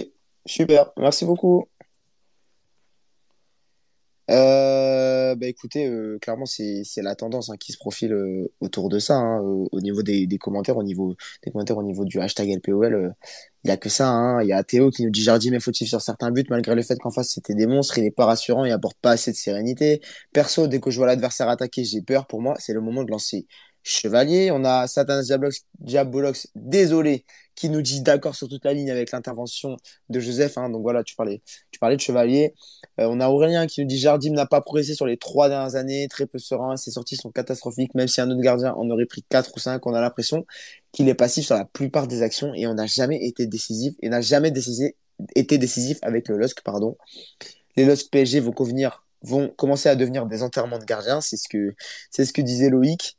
super. 0.46 0.92
Merci 0.96 1.24
beaucoup. 1.24 1.68
Euh, 4.30 5.34
bah 5.34 5.46
écoutez, 5.48 5.86
euh, 5.88 6.16
clairement 6.20 6.46
c'est 6.46 6.84
la 6.98 7.16
tendance 7.16 7.50
hein, 7.50 7.56
qui 7.58 7.72
se 7.72 7.76
profile 7.78 8.12
euh, 8.12 8.52
autour 8.60 8.88
de 8.88 9.00
ça 9.00 9.14
hein, 9.16 9.40
au, 9.40 9.68
au 9.72 9.80
niveau 9.80 10.02
des, 10.02 10.26
des 10.28 10.38
commentaires, 10.38 10.76
au 10.76 10.84
niveau 10.84 11.16
des 11.44 11.50
commentaires, 11.50 11.76
au 11.76 11.82
niveau 11.82 12.04
du 12.04 12.20
hashtag 12.20 12.48
LPOL, 12.50 12.94
euh, 12.94 13.10
il 13.64 13.68
y 13.68 13.70
a 13.72 13.76
que 13.76 13.88
ça. 13.88 14.08
Hein. 14.08 14.40
Il 14.42 14.48
y 14.48 14.52
a 14.52 14.62
Théo 14.62 14.90
qui 14.90 15.04
nous 15.04 15.10
dit 15.10 15.22
Jardim 15.22 15.52
est 15.54 15.60
fautif 15.60 15.88
sur 15.88 16.00
certains 16.00 16.30
buts 16.30 16.44
malgré 16.50 16.74
le 16.76 16.82
fait 16.82 16.96
qu'en 16.98 17.10
face 17.10 17.30
c'était 17.30 17.54
des 17.54 17.66
monstres, 17.66 17.98
il 17.98 18.04
est 18.04 18.10
pas 18.12 18.26
rassurant, 18.26 18.64
il 18.64 18.70
apporte 18.72 18.96
pas 19.00 19.10
assez 19.12 19.32
de 19.32 19.36
sérénité. 19.36 20.00
Perso, 20.32 20.68
dès 20.68 20.78
que 20.80 20.90
je 20.90 20.98
vois 20.98 21.06
l'adversaire 21.08 21.48
attaquer, 21.48 21.84
j'ai 21.84 22.00
peur. 22.02 22.26
Pour 22.26 22.40
moi, 22.40 22.54
c'est 22.60 22.72
le 22.74 22.80
moment 22.80 23.02
de 23.04 23.10
lancer 23.10 23.46
Chevalier. 23.82 24.50
On 24.52 24.64
a 24.64 24.86
Satanas 24.86 25.24
Diablox, 25.24 25.66
Diabolox, 25.80 26.48
désolé, 26.54 27.24
qui 27.54 27.68
nous 27.68 27.82
dit 27.82 28.00
d'accord 28.02 28.34
sur 28.34 28.48
toute 28.48 28.64
la 28.64 28.72
ligne 28.72 28.90
avec 28.90 29.12
l'intervention 29.12 29.76
de 30.08 30.20
Joseph. 30.20 30.58
hein. 30.58 30.70
Donc 30.70 30.82
voilà, 30.82 31.04
tu 31.04 31.14
parlais, 31.14 31.42
tu 31.70 31.78
parlais 31.78 31.96
de 31.96 32.00
Chevalier. 32.00 32.54
Euh, 33.00 33.06
on 33.10 33.20
a 33.20 33.28
Aurélien 33.28 33.66
qui 33.66 33.80
nous 33.80 33.86
dit 33.86 33.98
Jardim 33.98 34.32
n'a 34.32 34.46
pas 34.46 34.60
progressé 34.60 34.94
sur 34.94 35.06
les 35.06 35.16
trois 35.16 35.48
dernières 35.48 35.76
années, 35.76 36.08
très 36.08 36.26
peu 36.26 36.38
serein, 36.38 36.76
ses 36.76 36.90
sorties 36.90 37.16
sont 37.16 37.30
catastrophiques, 37.30 37.94
même 37.94 38.08
si 38.08 38.20
un 38.20 38.30
autre 38.30 38.40
gardien 38.40 38.72
en 38.74 38.88
aurait 38.90 39.06
pris 39.06 39.22
quatre 39.28 39.52
ou 39.54 39.58
cinq, 39.58 39.86
on 39.86 39.94
a 39.94 40.00
l'impression 40.00 40.46
qu'il 40.92 41.08
est 41.08 41.14
passif 41.14 41.46
sur 41.46 41.54
la 41.54 41.64
plupart 41.64 42.06
des 42.06 42.22
actions 42.22 42.52
et 42.54 42.66
on 42.66 42.74
n'a 42.74 42.86
jamais 42.86 43.24
été 43.24 43.46
décisif 43.46 43.94
et 44.02 44.08
n'a 44.08 44.20
jamais 44.20 44.52
été 45.34 45.58
décisif 45.58 45.98
avec 46.02 46.28
le 46.28 46.36
LOSC, 46.36 46.62
pardon. 46.62 46.96
Les 47.76 47.84
LOSC 47.84 48.10
PSG 48.10 48.40
vont 48.40 48.52
convenir, 48.52 49.04
vont 49.22 49.48
commencer 49.48 49.88
à 49.88 49.96
devenir 49.96 50.26
des 50.26 50.42
enterrements 50.42 50.78
de 50.78 50.84
gardiens, 50.84 51.20
c'est 51.20 51.36
ce 51.36 51.48
que, 51.48 51.74
c'est 52.10 52.24
ce 52.24 52.32
que 52.32 52.42
disait 52.42 52.70
Loïc. 52.70 53.18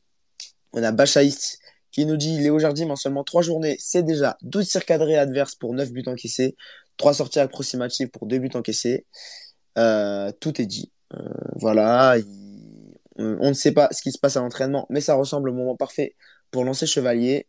On 0.74 0.84
a 0.84 0.92
Bachaïs 0.92 1.60
qui 1.94 2.06
nous 2.08 2.18
dit 2.18 2.40
Léo 2.40 2.60
Jardim 2.60 2.92
en 2.92 2.98
seulement 2.98 3.24
trois 3.26 3.44
journées, 3.44 3.78
c'est 3.80 4.04
déjà 4.04 4.38
12 4.44 4.70
tirs 4.70 4.86
cadrés 4.86 5.18
adverses 5.18 5.56
pour 5.56 5.74
9 5.76 5.92
buts 5.94 6.04
encaissés, 6.08 6.58
3 6.98 7.16
sorties 7.16 7.40
approximatives 7.40 8.10
pour 8.10 8.28
2 8.28 8.40
buts 8.40 8.52
encaissés. 8.56 9.08
Euh, 9.78 10.32
tout 10.40 10.62
est 10.62 10.66
dit. 10.66 10.92
Euh, 11.14 11.20
voilà, 11.56 12.18
il- 12.20 12.96
on, 13.18 13.38
on 13.42 13.50
ne 13.50 13.54
sait 13.54 13.72
pas 13.74 13.90
ce 13.92 14.02
qui 14.02 14.12
se 14.12 14.20
passe 14.20 14.38
à 14.38 14.42
l'entraînement, 14.42 14.88
mais 14.90 15.02
ça 15.02 15.16
ressemble 15.16 15.50
au 15.50 15.54
moment 15.54 15.76
parfait 15.78 16.16
pour 16.52 16.64
lancer 16.66 16.86
Chevalier. 16.88 17.48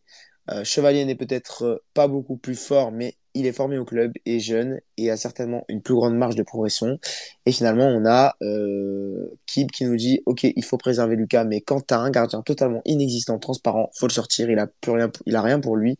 Euh, 0.51 0.63
Chevalier 0.63 1.05
n'est 1.05 1.15
peut-être 1.15 1.63
euh, 1.63 1.83
pas 1.93 2.07
beaucoup 2.07 2.37
plus 2.37 2.55
fort, 2.55 2.91
mais 2.91 3.15
il 3.33 3.45
est 3.45 3.51
formé 3.51 3.77
au 3.77 3.85
club, 3.85 4.13
est 4.25 4.39
jeune 4.39 4.79
et 4.97 5.11
a 5.11 5.17
certainement 5.17 5.65
une 5.67 5.81
plus 5.81 5.95
grande 5.95 6.15
marge 6.15 6.35
de 6.35 6.43
progression. 6.43 6.99
Et 7.45 7.51
finalement, 7.51 7.87
on 7.87 8.05
a 8.05 8.35
euh, 8.41 9.27
Kib 9.45 9.71
qui 9.71 9.85
nous 9.85 9.95
dit, 9.95 10.21
OK, 10.25 10.43
il 10.43 10.63
faut 10.63 10.77
préserver 10.77 11.15
Lucas, 11.15 11.43
mais 11.43 11.61
quand 11.61 11.81
t'as 11.81 11.97
un 11.97 12.11
gardien 12.11 12.41
totalement 12.41 12.81
inexistant, 12.85 13.39
transparent, 13.39 13.91
faut 13.97 14.07
le 14.07 14.13
sortir. 14.13 14.49
Il 14.49 14.59
a 14.59 14.67
plus 14.67 14.91
rien, 14.91 15.11
il 15.25 15.35
a 15.35 15.41
rien 15.41 15.59
pour 15.59 15.75
lui. 15.75 15.97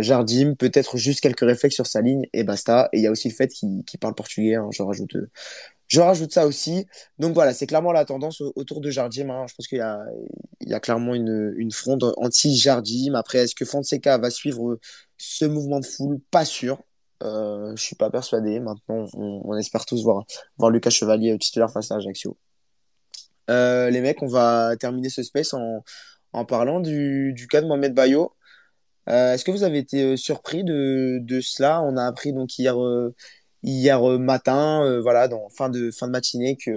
Jardim, 0.00 0.54
peut-être 0.54 0.96
juste 0.96 1.20
quelques 1.20 1.40
réflexes 1.40 1.74
sur 1.74 1.86
sa 1.86 2.00
ligne 2.00 2.26
et 2.32 2.42
basta. 2.42 2.88
Et 2.92 2.98
il 2.98 3.02
y 3.02 3.06
a 3.06 3.10
aussi 3.10 3.28
le 3.28 3.34
fait 3.34 3.48
qu'il 3.48 3.84
parle 4.00 4.14
portugais. 4.14 4.54
hein, 4.54 4.68
je 4.72 4.82
rajoute, 4.82 5.14
je 5.94 6.00
rajoute 6.00 6.32
ça 6.32 6.46
aussi. 6.46 6.86
Donc 7.20 7.34
voilà, 7.34 7.54
c'est 7.54 7.66
clairement 7.68 7.92
la 7.92 8.04
tendance 8.04 8.40
au- 8.40 8.52
autour 8.56 8.80
de 8.80 8.90
Jardim. 8.90 9.30
hein. 9.30 9.46
Je 9.48 9.54
pense 9.54 9.68
qu'il 9.68 9.78
y 9.78 10.74
a, 10.74 10.80
clairement 10.80 11.14
une, 11.14 11.70
fronde 11.70 12.12
anti-Jardim. 12.16 13.14
Après, 13.14 13.38
est-ce 13.38 13.54
que 13.54 13.64
Fonseca 13.64 14.18
va 14.18 14.30
suivre 14.30 14.80
ce 15.18 15.44
mouvement 15.44 15.78
de 15.78 15.86
foule? 15.86 16.18
Pas 16.32 16.44
sûr. 16.44 16.82
Euh, 17.22 17.76
je 17.76 17.82
suis 17.82 17.94
pas 17.94 18.10
persuadé. 18.10 18.58
Maintenant, 18.58 19.06
on, 19.14 19.56
espère 19.56 19.86
tous 19.86 20.02
voir, 20.02 20.24
voir 20.58 20.70
Lucas 20.70 20.90
Chevalier 20.90 21.38
titulaire 21.38 21.70
face 21.70 21.92
à 21.92 21.96
Ajaccio. 21.96 22.36
Euh, 23.48 23.88
les 23.90 24.00
mecs, 24.00 24.20
on 24.22 24.26
va 24.26 24.76
terminer 24.76 25.10
ce 25.10 25.22
space 25.22 25.54
en, 25.54 26.44
parlant 26.44 26.80
du, 26.80 27.46
cas 27.48 27.60
de 27.60 27.68
Mohamed 27.68 27.94
Bayo. 27.94 28.32
Euh, 29.08 29.34
est-ce 29.34 29.44
que 29.44 29.52
vous 29.52 29.62
avez 29.62 29.78
été 29.78 30.02
euh, 30.02 30.16
surpris 30.16 30.64
de, 30.64 31.18
de 31.20 31.40
cela? 31.40 31.82
On 31.82 31.96
a 31.96 32.04
appris 32.04 32.32
donc 32.32 32.58
hier, 32.58 32.82
euh, 32.82 33.14
hier 33.64 34.02
euh, 34.08 34.18
matin, 34.18 34.84
euh, 34.84 35.00
voilà, 35.00 35.28
dans 35.28 35.48
fin 35.48 35.68
de, 35.70 35.90
fin 35.90 36.06
de 36.06 36.12
matinée, 36.12 36.56
que, 36.56 36.70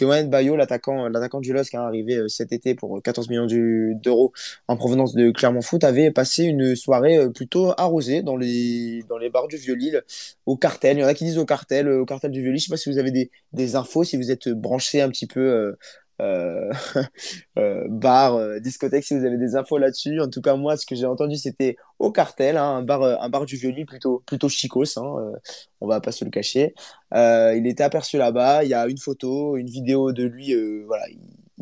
Mohamed 0.00 0.30
Bayo, 0.30 0.56
l'attaquant, 0.56 1.08
l'attaquant 1.08 1.40
du 1.40 1.52
LOSC, 1.52 1.74
est 1.74 1.76
arrivé 1.76 2.16
euh, 2.16 2.28
cet 2.28 2.52
été 2.52 2.74
pour 2.74 3.00
14 3.02 3.28
millions 3.28 3.46
d'euros 3.46 4.32
en 4.66 4.76
provenance 4.76 5.14
de 5.14 5.30
Clermont 5.30 5.62
Foot, 5.62 5.84
avait 5.84 6.10
passé 6.10 6.44
une 6.44 6.74
soirée 6.74 7.18
euh, 7.18 7.30
plutôt 7.30 7.72
arrosée 7.78 8.22
dans 8.22 8.36
les, 8.36 9.04
dans 9.08 9.18
les 9.18 9.30
bars 9.30 9.46
du 9.48 9.56
Vieux-Lille, 9.56 10.02
au 10.46 10.56
cartel. 10.56 10.98
Il 10.98 11.00
y 11.02 11.04
en 11.04 11.08
a 11.08 11.14
qui 11.14 11.24
disent 11.24 11.38
au 11.38 11.44
cartel, 11.46 11.86
euh, 11.88 12.00
au 12.00 12.04
cartel 12.06 12.30
du 12.30 12.40
Vieux-Lille. 12.42 12.60
Je 12.60 12.66
sais 12.66 12.70
pas 12.70 12.76
si 12.76 12.90
vous 12.90 12.98
avez 12.98 13.10
des, 13.10 13.30
des 13.52 13.76
infos, 13.76 14.04
si 14.04 14.16
vous 14.16 14.30
êtes 14.30 14.48
branché 14.48 15.00
un 15.02 15.08
petit 15.08 15.26
peu 15.26 15.40
euh, 15.40 15.72
euh, 15.72 15.76
euh, 15.76 15.76
bar, 17.56 18.34
euh, 18.34 18.60
discothèque, 18.60 19.04
si 19.04 19.18
vous 19.18 19.24
avez 19.24 19.38
des 19.38 19.56
infos 19.56 19.78
là-dessus. 19.78 20.20
En 20.20 20.28
tout 20.28 20.40
cas, 20.40 20.56
moi, 20.56 20.76
ce 20.76 20.86
que 20.86 20.94
j'ai 20.94 21.06
entendu, 21.06 21.36
c'était 21.36 21.76
au 21.98 22.12
cartel, 22.12 22.56
hein, 22.56 22.76
un 22.76 22.82
bar, 22.82 23.02
euh, 23.02 23.16
un 23.20 23.28
bar 23.28 23.44
du 23.46 23.56
Vieux-Lille 23.56 23.86
plutôt, 23.86 24.22
plutôt 24.26 24.48
chicos, 24.48 24.96
hein, 24.96 25.14
euh, 25.18 25.36
on 25.80 25.86
va 25.86 26.00
pas 26.00 26.12
se 26.12 26.24
le 26.24 26.30
cacher. 26.30 26.74
Euh, 27.14 27.54
il 27.56 27.66
était 27.66 27.84
aperçu 27.84 28.18
là-bas. 28.18 28.64
Il 28.64 28.70
y 28.70 28.74
a 28.74 28.86
une 28.86 28.98
photo, 28.98 29.56
une 29.56 29.68
vidéo 29.68 30.12
de 30.12 30.24
lui. 30.24 30.52
euh, 30.54 30.84
voilà, 30.86 31.04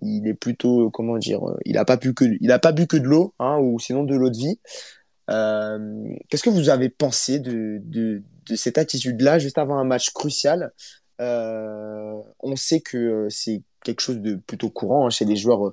il, 0.02 0.26
est 0.28 0.34
plutôt, 0.34 0.86
euh, 0.86 0.90
comment 0.90 1.18
dire, 1.18 1.46
euh, 1.48 1.56
il 1.64 1.78
a 1.78 1.84
pas 1.84 1.96
bu 1.96 2.14
que, 2.14 2.24
il 2.40 2.58
pas 2.62 2.72
bu 2.72 2.86
que 2.86 2.96
de 2.96 3.04
l'eau, 3.04 3.34
hein, 3.38 3.58
ou 3.58 3.78
sinon 3.78 4.04
de 4.04 4.14
l'eau 4.14 4.30
de 4.30 4.36
vie. 4.36 4.58
Euh, 5.30 6.14
qu'est-ce 6.28 6.42
que 6.42 6.50
vous 6.50 6.68
avez 6.70 6.88
pensé 6.88 7.38
de, 7.38 7.80
de, 7.84 8.22
cette 8.56 8.78
attitude-là 8.78 9.38
juste 9.38 9.58
avant 9.58 9.78
un 9.78 9.84
match 9.84 10.10
crucial? 10.10 10.72
Euh, 11.20 12.14
on 12.40 12.56
sait 12.56 12.80
que 12.80 12.96
euh, 12.96 13.28
c'est 13.30 13.62
quelque 13.84 14.00
chose 14.00 14.20
de 14.20 14.34
plutôt 14.34 14.70
courant 14.70 15.06
hein, 15.06 15.10
chez 15.10 15.24
les 15.24 15.36
joueurs 15.36 15.72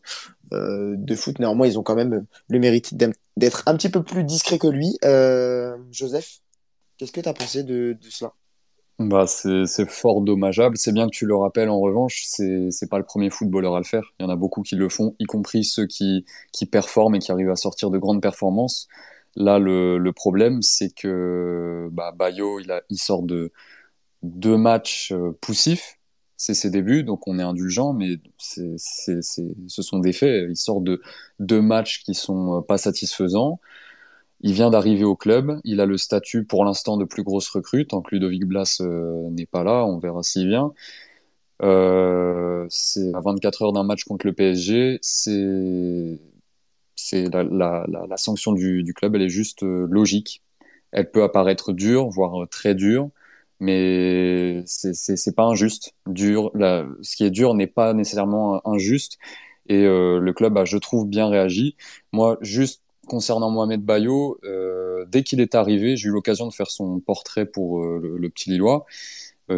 euh, 0.54 0.96
de 0.98 1.16
foot. 1.16 1.40
Néanmoins, 1.40 1.68
ils 1.68 1.78
ont 1.78 1.84
quand 1.84 1.96
même 1.96 2.26
le 2.48 2.60
mérite 2.60 2.96
d'être 3.36 3.64
un 3.66 3.76
petit 3.76 3.90
peu 3.90 4.04
plus 4.04 4.24
discret 4.24 4.58
que 4.58 4.68
lui. 4.68 4.98
Euh, 5.04 5.78
Joseph, 5.92 6.40
qu'est-ce 6.98 7.12
que 7.12 7.22
tu 7.22 7.30
as 7.30 7.34
pensé 7.34 7.64
de, 7.64 7.98
cela? 8.10 8.34
Bah, 9.00 9.28
c'est, 9.28 9.90
fort 9.90 10.22
dommageable. 10.22 10.78
C'est 10.78 10.94
bien 10.94 11.06
que 11.06 11.16
tu 11.16 11.26
le 11.26 11.36
rappelles 11.36 11.70
en 11.70 11.80
revanche, 11.80 12.24
c'est, 12.26 12.90
pas 12.90 12.98
le 12.98 13.04
premier 13.04 13.30
footballeur 13.30 13.76
à 13.76 13.80
le 13.80 13.86
faire. 13.86 14.14
Il 14.20 14.24
y 14.24 14.26
en 14.26 14.30
a 14.30 14.36
beaucoup 14.36 14.62
qui 14.62 14.76
le 14.76 14.90
font, 14.90 15.16
y 15.20 15.26
compris 15.26 15.64
ceux 15.64 15.86
qui, 15.86 16.26
qui 16.52 16.66
performent 16.66 17.16
et 17.16 17.20
qui 17.20 17.32
arrivent 17.32 17.52
à 17.52 17.56
sortir 17.56 17.90
de 17.90 17.98
grandes 17.98 18.22
performances. 18.22 18.88
Là, 19.36 19.60
le, 19.60 20.12
problème, 20.14 20.64
c'est 20.64 20.90
que 20.90 21.90
bah, 21.92 22.12
Bayo, 22.12 22.60
il 22.60 22.98
sort 22.98 23.22
de 23.22 23.52
deux 24.24 24.58
matchs 24.58 25.12
euh, 25.12 25.38
poussifs. 25.42 25.97
C'est 26.38 26.54
ses 26.54 26.70
débuts, 26.70 27.04
donc 27.04 27.28
on 27.28 27.40
est 27.40 27.44
indulgent, 27.44 27.94
mais 27.94 28.20
ce 28.38 29.82
sont 29.82 30.00
des 30.00 30.14
faits. 30.14 30.46
Il 30.50 30.56
sort 30.56 30.82
de 30.82 31.02
deux 31.40 31.62
matchs 31.62 32.04
qui 32.04 32.14
sont 32.14 32.60
euh, 32.60 32.62
pas 32.62 32.78
satisfaisants. 32.78 33.60
Il 34.42 34.54
vient 34.54 34.70
d'arriver 34.70 35.04
au 35.04 35.16
club, 35.16 35.60
il 35.64 35.82
a 35.82 35.88
le 35.88 35.98
statut 35.98 36.46
pour 36.46 36.64
l'instant 36.64 36.98
de 36.98 37.06
plus 37.06 37.24
grosse 37.24 37.50
recrue, 37.50 37.88
tant 37.88 38.02
que 38.04 38.14
Ludovic 38.14 38.46
Blas 38.46 38.80
euh, 38.82 39.30
n'est 39.32 39.48
pas 39.48 39.64
là, 39.64 39.86
on 39.86 39.98
verra 39.98 40.22
s'il 40.24 40.48
vient. 40.48 40.74
Euh, 41.64 42.68
c'est 42.70 43.14
à 43.16 43.20
24 43.22 43.64
heures 43.64 43.74
d'un 43.74 43.84
match 43.84 44.04
contre 44.06 44.28
le 44.28 44.34
PSG, 44.34 45.00
c'est 45.02 46.20
la, 47.32 48.18
sanction 48.18 48.52
du, 48.54 48.84
du 48.84 48.94
club, 48.94 49.16
elle 49.16 49.24
est 49.24 49.30
juste 49.30 49.64
logique. 49.64 50.44
Elle 50.92 51.10
peut 51.10 51.24
apparaître 51.24 51.74
dure, 51.74 52.10
voire 52.10 52.48
très 52.50 52.76
dure, 52.76 53.10
mais 53.60 54.64
c'est 54.66 55.36
pas 55.36 55.44
injuste. 55.44 55.94
Dur, 56.08 56.52
ce 56.56 57.16
qui 57.16 57.24
est 57.24 57.32
dur 57.32 57.54
n'est 57.54 57.68
pas 57.68 57.94
nécessairement 57.94 58.66
injuste, 58.68 59.18
et 59.70 59.86
euh, 59.86 60.20
le 60.20 60.34
club 60.34 60.58
a, 60.58 60.66
je 60.66 60.78
trouve, 60.78 61.08
bien 61.08 61.28
réagi. 61.28 61.76
Moi, 62.12 62.38
juste 62.42 62.84
concernant 63.08 63.50
Mohamed 63.50 63.82
Bayo, 63.82 64.40
euh, 64.44 65.06
dès 65.08 65.24
qu'il 65.24 65.42
est 65.42 65.56
arrivé, 65.56 65.96
j'ai 65.98 66.10
eu 66.10 66.12
l'occasion 66.12 66.48
de 66.48 66.54
faire 66.54 66.70
son 66.70 67.00
portrait 67.00 67.46
pour 67.46 67.80
euh, 67.80 68.18
le, 68.20 68.30
petit 68.30 68.50
Lillois. 68.50 68.86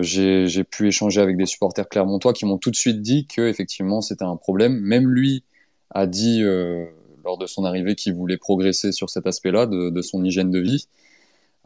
J'ai, 0.01 0.63
pu 0.63 0.87
échanger 0.87 1.19
avec 1.19 1.35
des 1.35 1.47
supporters 1.47 1.89
clermontois 1.89 2.33
qui 2.33 2.45
m'ont 2.45 2.59
tout 2.59 2.69
de 2.69 2.75
suite 2.75 3.01
dit 3.01 3.25
que 3.25 3.41
effectivement 3.49 4.01
c'était 4.01 4.23
un 4.23 4.35
problème. 4.35 4.79
Même 4.79 5.09
lui 5.09 5.43
a 5.89 6.05
dit 6.05 6.43
lors 7.23 7.39
de 7.39 7.47
son 7.47 7.65
arrivée 7.65 7.95
qu'il 7.95 8.13
voulait 8.13 8.37
progresser 8.37 8.91
sur 8.91 9.09
cet 9.09 9.25
aspect-là 9.25 9.65
de, 9.65 9.89
de, 9.89 10.01
son 10.03 10.23
hygiène 10.23 10.51
de 10.51 10.59
vie. 10.59 10.87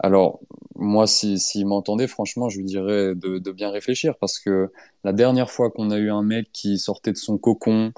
Alors 0.00 0.40
moi, 0.76 1.06
s'il 1.06 1.38
si, 1.38 1.58
si 1.60 1.64
m'entendait, 1.64 2.06
franchement, 2.08 2.48
je 2.48 2.58
lui 2.58 2.64
dirais 2.64 3.14
de, 3.14 3.52
bien 3.52 3.70
réfléchir 3.70 4.16
parce 4.18 4.38
que 4.38 4.70
la 5.04 5.12
dernière 5.12 5.50
fois 5.50 5.70
qu'on 5.70 5.90
a 5.90 5.98
eu 5.98 6.10
un 6.10 6.22
mec 6.22 6.50
qui 6.52 6.78
sortait 6.78 7.12
de 7.12 7.16
son 7.16 7.38
cocon 7.38 7.92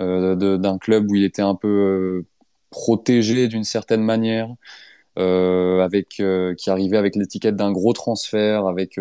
euh, 0.00 0.36
d'un 0.58 0.78
club 0.78 1.10
où 1.10 1.14
il 1.14 1.24
était 1.24 1.42
un 1.42 1.54
peu 1.54 2.24
protégé 2.70 3.48
d'une 3.48 3.64
certaine 3.64 4.02
manière, 4.02 4.48
avec 5.16 6.22
qui 6.58 6.70
arrivait 6.70 6.96
avec 6.96 7.16
l'étiquette 7.16 7.56
d'un 7.56 7.72
gros 7.72 7.92
transfert, 7.92 8.66
avec 8.66 9.00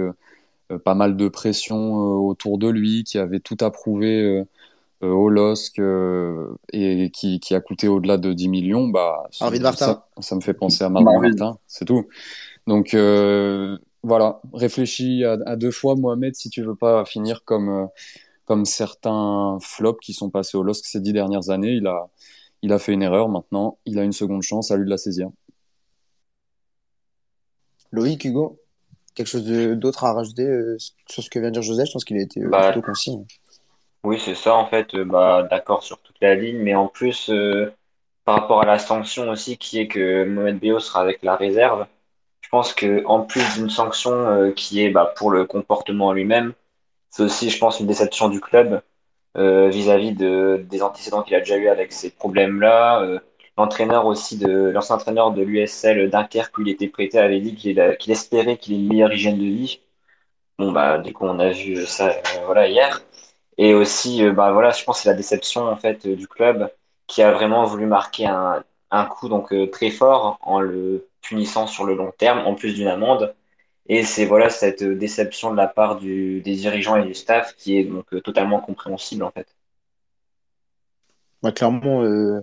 pas 0.84 0.96
mal 0.96 1.18
de 1.18 1.28
pression 1.28 1.94
autour 1.96 2.58
de 2.58 2.68
lui, 2.70 3.04
qui 3.04 3.18
avait 3.18 3.40
tout 3.40 3.58
approuvé 3.62 4.44
au 5.02 5.30
LOSC 5.30 5.80
et 6.74 7.12
qui, 7.12 7.40
qui, 7.40 7.56
a 7.56 7.62
coûté 7.62 7.88
au-delà 7.88 8.18
de 8.18 8.34
10 8.34 8.48
millions, 8.50 8.88
bah, 8.88 9.24
ça, 9.32 10.08
ça, 10.20 10.36
me 10.36 10.42
fait 10.42 10.54
penser 10.54 10.84
à 10.84 10.90
Marvin 10.90 11.20
Martin, 11.22 11.58
c'est 11.68 11.86
tout. 11.86 12.08
Donc 12.66 12.96
voilà, 14.08 14.40
réfléchis 14.54 15.24
à, 15.26 15.56
deux 15.56 15.72
fois, 15.72 15.96
Mohamed, 15.96 16.34
si 16.36 16.50
tu 16.50 16.64
veux 16.64 16.76
pas 16.76 17.04
finir 17.06 17.44
comme, 17.44 17.70
euh, 17.70 17.86
comme 18.46 18.66
certains 18.66 19.58
flops 19.62 20.00
qui 20.00 20.14
sont 20.14 20.30
passés 20.30 20.58
au 20.58 20.64
LOSC 20.64 20.86
ces 20.86 21.02
dix 21.02 21.14
dernières 21.14 21.50
années. 21.50 21.74
Il 21.74 21.88
a, 21.88 22.10
il 22.62 22.72
a 22.72 22.80
fait 22.80 22.94
une 22.94 23.02
erreur 23.02 23.28
maintenant, 23.28 23.80
il 23.86 24.00
a 24.00 24.04
une 24.04 24.14
seconde 24.14 24.44
chance, 24.44 24.72
à 24.72 24.78
lui 24.78 24.86
de 24.86 24.90
la 24.90 24.98
saisir. 24.98 25.30
Loïc, 27.92 28.24
Hugo, 28.24 28.60
quelque 29.14 29.28
chose 29.28 29.46
d'autre 29.46 30.06
à 30.06 30.14
rajouter 30.14 30.44
euh, 30.44 30.78
sur 31.08 31.24
ce 31.24 31.30
que 31.30 31.40
vient 31.40 31.50
de 31.50 31.54
dire 31.54 31.64
Joseph 31.64 31.88
Je 31.88 31.94
pense 31.94 32.06
qu'il 32.06 32.18
a 32.18 32.22
été 32.22 32.44
euh, 32.44 32.50
bah, 32.50 32.72
plutôt 32.72 32.86
concis. 32.86 33.18
Oui, 34.04 34.20
c'est 34.20 34.36
ça, 34.36 34.56
en 34.56 34.66
fait, 34.68 34.96
bah, 34.96 35.44
d'accord 35.50 35.84
sur 35.84 36.00
toute 36.02 36.16
la 36.22 36.36
ligne, 36.36 36.58
mais 36.60 36.76
en 36.76 36.88
plus, 36.88 37.32
par 38.26 38.36
rapport 38.42 38.62
à 38.62 38.66
la 38.66 38.80
sanction 38.80 39.30
aussi, 39.30 39.58
qui 39.58 39.80
est 39.80 39.88
que 39.88 40.26
Mohamed 40.26 40.60
Béo 40.60 40.80
sera 40.80 41.02
avec 41.02 41.24
la 41.24 41.36
réserve 41.36 41.88
je 42.42 42.50
pense 42.50 42.74
que 42.74 43.06
en 43.06 43.22
plus 43.24 43.56
d'une 43.56 43.70
sanction 43.70 44.12
euh, 44.14 44.52
qui 44.52 44.84
est 44.84 44.90
bah, 44.92 45.14
pour 45.18 45.32
le 45.32 45.46
comportement 45.46 46.14
lui-même, 46.14 46.54
c'est 47.10 47.24
aussi, 47.24 47.50
je 47.52 47.60
pense, 47.60 47.80
une 47.80 47.88
déception 47.88 48.30
du 48.30 48.42
club 48.42 48.82
euh, 49.38 49.70
vis-à-vis 49.70 50.14
de, 50.14 50.66
des 50.70 50.84
antécédents 50.84 51.24
qu'il 51.24 51.36
a 51.36 51.40
déjà 51.40 51.58
eu 51.58 51.70
avec 51.70 51.94
ces 51.94 52.12
problèmes-là. 52.12 53.02
Euh, 53.04 53.20
l'entraîneur 53.58 54.06
aussi 54.08 54.38
de 54.38 54.50
l'ancien 54.72 54.96
entraîneur 54.98 55.32
de 55.32 55.44
l'USL 55.44 56.10
Dunkerque, 56.10 56.58
où 56.60 56.62
il 56.64 56.70
était 56.70 56.90
prêté, 56.90 57.20
avait 57.20 57.42
dit 57.42 57.56
qu'il 57.56 57.80
espérait 58.12 58.58
qu'il 58.58 58.76
ait 58.76 58.78
une 58.80 58.90
meilleure 58.90 59.14
hygiène 59.14 59.38
de 59.40 59.44
vie. 59.46 59.82
Bon 60.60 60.72
bah 60.72 61.00
du 61.00 61.14
coup 61.14 61.26
on 61.26 61.40
a 61.40 61.50
vu 61.50 61.86
ça 61.88 62.14
voilà 62.46 62.68
hier. 62.68 63.02
Et 63.58 63.74
aussi 63.74 64.24
bah 64.32 64.52
voilà, 64.52 64.72
je 64.72 64.84
pense 64.84 64.98
que 64.98 65.04
c'est 65.04 65.10
la 65.10 65.16
déception 65.16 65.68
en 65.68 65.78
fait 65.78 66.08
du 66.08 66.28
club 66.28 66.72
qui 67.08 67.22
a 67.24 67.32
vraiment 67.32 67.66
voulu 67.66 67.86
marquer 67.86 68.28
un, 68.28 68.64
un 68.92 69.06
coup 69.06 69.30
donc 69.30 69.54
très 69.72 69.90
fort 69.90 70.38
en 70.42 70.60
le 70.60 71.08
punissant 71.22 71.68
sur 71.68 71.86
le 71.86 71.96
long 71.96 72.12
terme, 72.18 72.40
en 72.40 72.56
plus 72.56 72.74
d'une 72.74 72.88
amende. 72.88 73.36
Et 73.90 74.04
c'est 74.04 74.26
voilà 74.26 74.50
cette 74.50 74.84
déception 74.84 75.52
de 75.52 75.58
la 75.58 75.68
part 75.68 75.98
du, 75.98 76.42
des 76.42 76.56
dirigeants 76.56 76.98
et 76.98 77.06
du 77.06 77.14
staff 77.14 77.56
qui 77.56 77.78
est 77.78 77.86
donc 77.86 78.06
euh, 78.14 78.22
totalement 78.22 78.60
compréhensible 78.60 79.24
en 79.24 79.32
fait. 79.32 79.48
Moi, 81.42 81.52
clairement, 81.52 82.04
euh, 82.04 82.42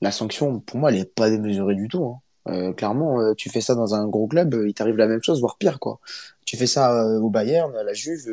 la 0.00 0.12
sanction, 0.12 0.60
pour 0.60 0.78
moi, 0.78 0.90
elle 0.90 0.98
n'est 0.98 1.04
pas 1.04 1.30
démesurée 1.30 1.74
du 1.74 1.88
tout. 1.88 2.04
Hein. 2.04 2.20
Euh, 2.52 2.72
clairement, 2.72 3.34
tu 3.34 3.50
fais 3.50 3.60
ça 3.60 3.74
dans 3.74 3.94
un 3.94 4.06
gros 4.06 4.28
club, 4.28 4.54
il 4.66 4.74
t'arrive 4.74 4.96
la 4.96 5.06
même 5.06 5.22
chose, 5.22 5.40
voire 5.40 5.56
pire. 5.58 5.80
quoi. 5.80 6.00
Tu 6.44 6.56
fais 6.56 6.66
ça 6.66 7.06
au 7.18 7.30
Bayern, 7.30 7.74
à 7.76 7.82
la 7.82 7.92
Juve. 7.92 8.28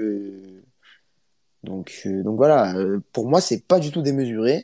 Donc, 1.63 2.07
donc 2.23 2.37
voilà, 2.37 2.73
pour 3.11 3.27
moi, 3.27 3.41
c'est 3.41 3.65
pas 3.65 3.79
du 3.79 3.91
tout 3.91 4.01
démesuré. 4.01 4.63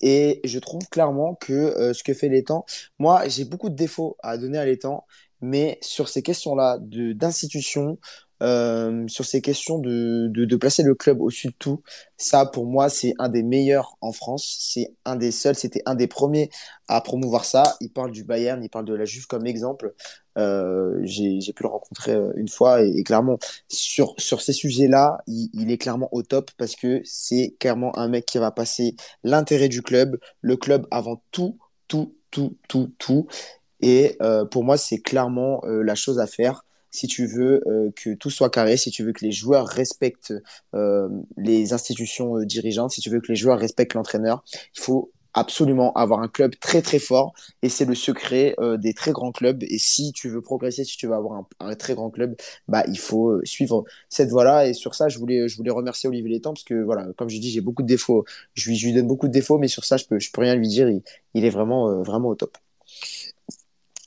Et 0.00 0.40
je 0.44 0.58
trouve 0.58 0.88
clairement 0.88 1.34
que 1.34 1.52
euh, 1.52 1.92
ce 1.92 2.02
que 2.04 2.14
fait 2.14 2.28
l'étang, 2.28 2.64
moi 2.98 3.26
j'ai 3.28 3.44
beaucoup 3.44 3.70
de 3.70 3.74
défauts 3.74 4.16
à 4.22 4.38
donner 4.38 4.58
à 4.58 4.64
l'étang, 4.64 5.04
mais 5.40 5.78
sur 5.82 6.08
ces 6.08 6.22
questions-là 6.22 6.78
d'institution, 6.80 7.98
euh, 8.42 9.06
sur 9.08 9.24
ces 9.24 9.40
questions 9.40 9.78
de, 9.78 10.28
de, 10.28 10.44
de, 10.44 10.56
placer 10.56 10.82
le 10.82 10.94
club 10.94 11.20
au-dessus 11.20 11.48
de 11.48 11.54
tout. 11.58 11.82
Ça, 12.16 12.46
pour 12.46 12.66
moi, 12.66 12.88
c'est 12.88 13.14
un 13.18 13.28
des 13.28 13.42
meilleurs 13.42 13.96
en 14.00 14.12
France. 14.12 14.58
C'est 14.60 14.94
un 15.04 15.16
des 15.16 15.30
seuls, 15.30 15.54
c'était 15.54 15.82
un 15.86 15.94
des 15.94 16.08
premiers 16.08 16.50
à 16.88 17.00
promouvoir 17.00 17.44
ça. 17.44 17.62
Il 17.80 17.90
parle 17.90 18.10
du 18.10 18.24
Bayern, 18.24 18.62
il 18.62 18.68
parle 18.68 18.84
de 18.86 18.94
la 18.94 19.04
Juve 19.04 19.26
comme 19.26 19.46
exemple. 19.46 19.94
Euh, 20.38 20.98
J'ai 21.02 21.52
pu 21.52 21.62
le 21.62 21.68
rencontrer 21.68 22.12
euh, 22.12 22.32
une 22.36 22.48
fois 22.48 22.82
et, 22.82 23.02
clairement, 23.04 23.38
sur, 23.68 24.14
sur 24.18 24.40
ces 24.40 24.52
sujets-là, 24.52 25.18
il, 25.26 25.70
est 25.70 25.78
clairement 25.78 26.08
au 26.12 26.22
top 26.22 26.50
parce 26.58 26.76
que 26.76 27.00
c'est 27.04 27.54
clairement 27.58 27.96
un 27.98 28.08
mec 28.08 28.26
qui 28.26 28.38
va 28.38 28.50
passer 28.50 28.96
l'intérêt 29.22 29.68
du 29.68 29.82
club, 29.82 30.18
le 30.40 30.56
club 30.56 30.86
avant 30.90 31.22
tout, 31.30 31.58
tout, 31.88 32.14
tout, 32.30 32.56
tout, 32.68 32.92
tout. 32.98 33.26
Et 33.80 34.16
euh, 34.22 34.44
pour 34.44 34.64
moi, 34.64 34.76
c'est 34.76 34.98
clairement 34.98 35.62
euh, 35.64 35.82
la 35.82 35.94
chose 35.94 36.18
à 36.18 36.26
faire 36.26 36.64
si 36.94 37.08
tu 37.08 37.26
veux 37.26 37.60
euh, 37.66 37.90
que 37.96 38.14
tout 38.14 38.30
soit 38.30 38.50
carré, 38.50 38.76
si 38.76 38.90
tu 38.92 39.02
veux 39.02 39.12
que 39.12 39.24
les 39.24 39.32
joueurs 39.32 39.66
respectent 39.66 40.32
euh, 40.74 41.08
les 41.36 41.72
institutions 41.72 42.38
euh, 42.38 42.46
dirigeantes, 42.46 42.92
si 42.92 43.00
tu 43.00 43.10
veux 43.10 43.20
que 43.20 43.26
les 43.28 43.36
joueurs 43.36 43.58
respectent 43.58 43.94
l'entraîneur, 43.94 44.44
il 44.76 44.80
faut 44.80 45.10
absolument 45.34 45.92
avoir 45.94 46.20
un 46.20 46.28
club 46.28 46.54
très 46.60 46.82
très 46.82 46.98
fort. 46.98 47.34
Et 47.62 47.68
c'est 47.68 47.84
le 47.84 47.94
secret 47.94 48.56
des 48.78 48.94
très 48.94 49.12
grands 49.12 49.32
clubs. 49.32 49.62
Et 49.64 49.78
si 49.78 50.12
tu 50.12 50.28
veux 50.28 50.40
progresser 50.40 50.84
si 50.84 50.96
tu 50.96 51.06
veux 51.06 51.14
avoir 51.14 51.44
un, 51.60 51.74
très 51.74 51.94
grand 51.94 52.10
club 52.10 52.36
bah 52.68 52.84
il 52.88 52.98
faut 52.98 53.40
suivre 53.44 53.84
cette 54.08 54.30
voie 54.30 54.44
là 54.44 54.66
et 54.66 54.74
sur 54.74 54.94
ça 54.94 55.08
je 55.08 55.18
voulais 55.18 55.48
je 55.48 55.56
voulais 55.56 55.70
remercier 55.70 56.08
Olivier 56.08 56.30
Létang 56.30 56.52
parce 56.52 56.64
que 56.64 56.82
voilà 56.82 57.06
comme 57.16 57.28
je 57.28 57.38
dis 57.38 57.50
j'ai 57.50 57.60
beaucoup 57.60 57.82
de 57.82 57.88
défauts. 57.88 58.24
Je 58.54 58.70
lui, 58.70 58.76
je 58.76 58.86
lui 58.86 58.94
donne 58.94 59.06
beaucoup 59.06 59.26
de 59.26 59.32
défauts 59.32 59.58
mais 59.58 59.68
sur 59.68 59.84
ça 59.84 59.96
je 59.96 60.04
peux 60.04 60.18
je 60.18 60.30
peux 60.30 60.40
rien 60.40 60.54
lui 60.54 60.68
dire. 60.68 60.88
Il, 60.88 61.02
il 61.34 61.44
est 61.44 61.50
vraiment 61.50 62.02
vraiment 62.02 62.28
au 62.28 62.34
top. 62.34 62.56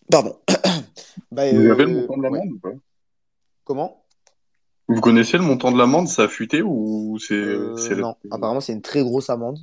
Pardon. 0.09 0.35
Bah, 1.31 1.51
Vous 1.51 1.69
avez 1.69 1.85
le 1.85 1.91
euh, 1.91 2.01
montant 2.01 2.17
de 2.17 2.23
l'amende 2.23 2.51
ou 2.51 2.59
pas? 2.59 2.69
Comment? 3.63 4.03
Vous 4.87 5.01
connaissez 5.01 5.37
le 5.37 5.43
montant 5.43 5.71
de 5.71 5.77
l'amende? 5.77 6.07
Ça 6.07 6.23
a 6.23 6.27
fuité 6.27 6.61
ou 6.61 7.17
c'est. 7.19 7.33
Euh, 7.33 7.75
non, 7.95 8.15
apparemment 8.31 8.61
c'est 8.61 8.73
une 8.73 8.81
très 8.81 9.03
grosse 9.03 9.29
amende. 9.29 9.59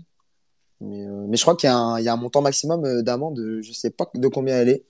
Mais, 0.85 1.07
euh, 1.07 1.25
mais 1.29 1.37
je 1.37 1.43
crois 1.43 1.57
qu'il 1.57 1.69
y, 1.69 1.73
y, 1.73 2.09
a 2.09 2.13
un 2.13 2.17
montant 2.17 2.43
maximum 2.43 3.03
d'amende, 3.03 3.41
je 3.63 3.73
sais 3.73 3.91
pas 3.91 4.11
de 4.15 4.29
combien 4.29 4.57
elle 4.57 4.69
est. 4.69 4.85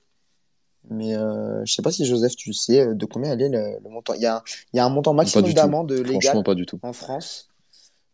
Mais 0.90 1.16
euh, 1.16 1.64
je 1.64 1.72
sais 1.72 1.82
pas 1.82 1.90
si 1.90 2.04
Joseph, 2.04 2.36
tu 2.36 2.52
sais 2.52 2.94
de 2.94 3.06
combien 3.06 3.32
elle 3.32 3.42
est 3.42 3.48
le, 3.48 3.88
montant. 3.88 4.14
Il 4.14 4.20
y 4.20 4.26
a, 4.26 4.42
il 4.72 4.76
y 4.76 4.80
a 4.80 4.84
un 4.84 4.90
montant 4.90 5.14
maximum 5.14 5.52
d'amende 5.52 5.92
légal 5.92 6.42
pas 6.42 6.54
du 6.54 6.66
tout. 6.66 6.78
en 6.82 6.92
France. 6.92 7.48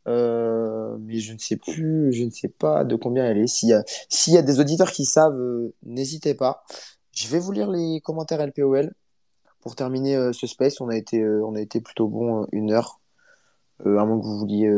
Euh, 0.09 0.97
mais 1.01 1.19
je 1.19 1.33
ne 1.33 1.39
sais 1.39 1.57
plus, 1.57 2.13
je 2.13 2.25
ne 2.25 2.31
sais 2.31 2.49
pas 2.49 2.85
de 2.85 2.97
combien 2.97 3.25
elle 3.27 3.39
est. 3.39 3.47
S'il 3.47 3.71
y 3.71 3.73
a, 3.73 3.83
s'il 4.09 4.33
y 4.35 4.39
a 4.39 4.43
des 4.43 4.61
auditeurs 4.61 4.93
qui 4.93 5.05
savent, 5.05 5.39
n'hésitez 5.83 6.35
pas. 6.35 6.65
Je 7.13 7.29
vais 7.29 7.39
vous 7.39 7.53
lire 7.53 7.71
les 7.71 8.01
commentaires 8.01 8.45
LPOL. 8.45 8.93
Pour 9.61 9.77
terminer 9.77 10.17
euh, 10.17 10.33
ce 10.33 10.47
space, 10.47 10.81
on 10.81 10.89
a 10.89 10.97
été, 10.97 11.21
euh, 11.21 11.45
on 11.45 11.55
a 11.55 11.61
été 11.61 11.81
plutôt 11.81 12.09
bon 12.09 12.43
euh, 12.43 12.47
une 12.53 12.73
heure. 12.73 13.01
à 13.85 13.89
moins 13.89 14.19
que 14.19 14.25
vous 14.25 14.39
vouliez 14.39 14.71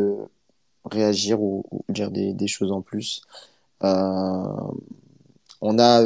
réagir 0.84 1.40
ou, 1.40 1.64
dire 1.88 2.10
des, 2.10 2.46
choses 2.46 2.72
en 2.72 2.82
plus. 2.82 3.22
on 3.80 5.78
a 5.78 6.02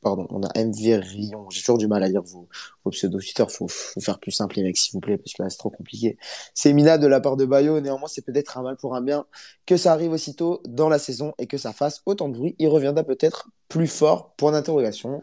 pardon, 0.00 0.26
on 0.30 0.42
a 0.42 0.50
MV 0.58 1.00
Rion. 1.00 1.48
J'ai 1.50 1.60
toujours 1.60 1.78
du 1.78 1.86
mal 1.86 2.02
à 2.02 2.08
lire 2.08 2.22
vos, 2.22 2.48
vos 2.84 2.90
pseudo-twitters. 2.90 3.50
Faut, 3.50 3.68
faire 3.68 4.18
plus 4.18 4.32
simple, 4.32 4.56
les 4.56 4.62
mecs, 4.62 4.76
s'il 4.76 4.92
vous 4.92 5.00
plaît, 5.00 5.18
parce 5.18 5.32
que 5.32 5.42
là, 5.42 5.50
c'est 5.50 5.58
trop 5.58 5.70
compliqué. 5.70 6.16
C'est 6.54 6.72
Mina 6.72 6.98
de 6.98 7.06
la 7.06 7.20
part 7.20 7.36
de 7.36 7.44
Bayo. 7.44 7.80
Néanmoins, 7.80 8.08
c'est 8.08 8.24
peut-être 8.24 8.58
un 8.58 8.62
mal 8.62 8.76
pour 8.76 8.94
un 8.94 9.00
bien 9.00 9.26
que 9.66 9.76
ça 9.76 9.92
arrive 9.92 10.12
aussitôt 10.12 10.60
dans 10.66 10.88
la 10.88 10.98
saison 10.98 11.34
et 11.38 11.46
que 11.46 11.58
ça 11.58 11.72
fasse 11.72 12.02
autant 12.06 12.28
de 12.28 12.36
bruit. 12.36 12.56
Il 12.58 12.68
reviendra 12.68 13.04
peut-être 13.04 13.48
plus 13.68 13.88
fort, 13.88 14.34
point 14.36 14.52
d'interrogation. 14.52 15.22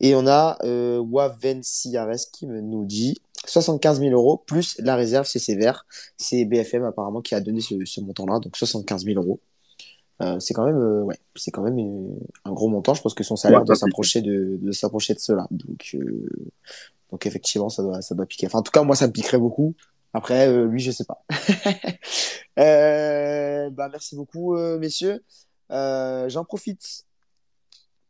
Et 0.00 0.14
on 0.14 0.26
a 0.26 0.58
euh, 0.64 0.98
Waven 0.98 1.62
qui 1.62 2.46
nous 2.46 2.84
dit 2.84 3.16
75 3.46 4.00
000 4.00 4.12
euros 4.12 4.42
plus 4.46 4.76
la 4.80 4.96
réserve, 4.96 5.26
c'est 5.26 5.38
sévère. 5.38 5.86
C'est 6.16 6.44
BFM 6.44 6.84
apparemment 6.84 7.22
qui 7.22 7.34
a 7.34 7.40
donné 7.40 7.60
ce, 7.60 7.74
ce 7.84 8.00
montant-là, 8.00 8.40
donc 8.40 8.56
75 8.56 9.04
000 9.04 9.20
euros. 9.22 9.40
Euh, 10.22 10.40
c'est 10.40 10.54
quand 10.54 10.64
même, 10.64 10.78
euh, 10.78 11.02
ouais, 11.02 11.18
c'est 11.34 11.50
quand 11.50 11.62
même 11.62 11.78
euh, 11.78 12.18
un 12.44 12.52
gros 12.52 12.68
montant. 12.68 12.94
Je 12.94 13.02
pense 13.02 13.14
que 13.14 13.24
son 13.24 13.36
salaire 13.36 13.64
doit 13.64 13.76
s'approcher 13.76 14.22
de, 14.22 14.58
de 14.60 14.72
s'approcher 14.72 15.14
de 15.14 15.18
cela. 15.18 15.46
Donc, 15.50 15.94
euh, 15.94 16.28
donc 17.10 17.26
effectivement, 17.26 17.68
ça 17.68 17.82
doit, 17.82 18.00
ça 18.00 18.14
doit 18.14 18.26
piquer. 18.26 18.46
Enfin, 18.46 18.60
en 18.60 18.62
tout 18.62 18.72
cas, 18.72 18.82
moi, 18.82 18.96
ça 18.96 19.06
me 19.06 19.12
piquerait 19.12 19.38
beaucoup. 19.38 19.74
Après, 20.14 20.50
lui, 20.66 20.80
je 20.80 20.90
sais 20.90 21.04
pas. 21.04 21.22
bah, 22.56 23.88
merci 23.90 24.16
beaucoup, 24.16 24.56
messieurs. 24.78 25.22
J'en 25.68 26.44
profite 26.44 27.04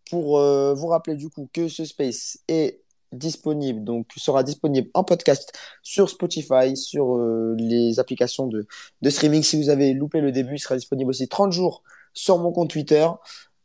pour 0.08 0.38
vous 0.38 0.86
rappeler 0.86 1.16
du 1.16 1.28
coup 1.28 1.48
que 1.52 1.66
ce 1.66 1.84
space 1.84 2.38
est 2.46 2.80
disponible, 3.12 3.84
donc 3.84 4.08
sera 4.16 4.42
disponible 4.42 4.90
en 4.94 5.04
podcast 5.04 5.52
sur 5.82 6.10
Spotify, 6.10 6.76
sur 6.76 7.18
les 7.56 7.98
applications 7.98 8.46
de, 8.46 8.66
de 9.02 9.10
streaming. 9.10 9.42
Si 9.42 9.56
vous 9.56 9.70
avez 9.70 9.94
loupé 9.94 10.20
le 10.20 10.32
début, 10.32 10.56
il 10.56 10.58
sera 10.58 10.76
disponible 10.76 11.10
aussi 11.10 11.28
30 11.28 11.52
jours 11.52 11.82
sur 12.12 12.38
mon 12.38 12.50
compte 12.50 12.70
Twitter. 12.70 13.06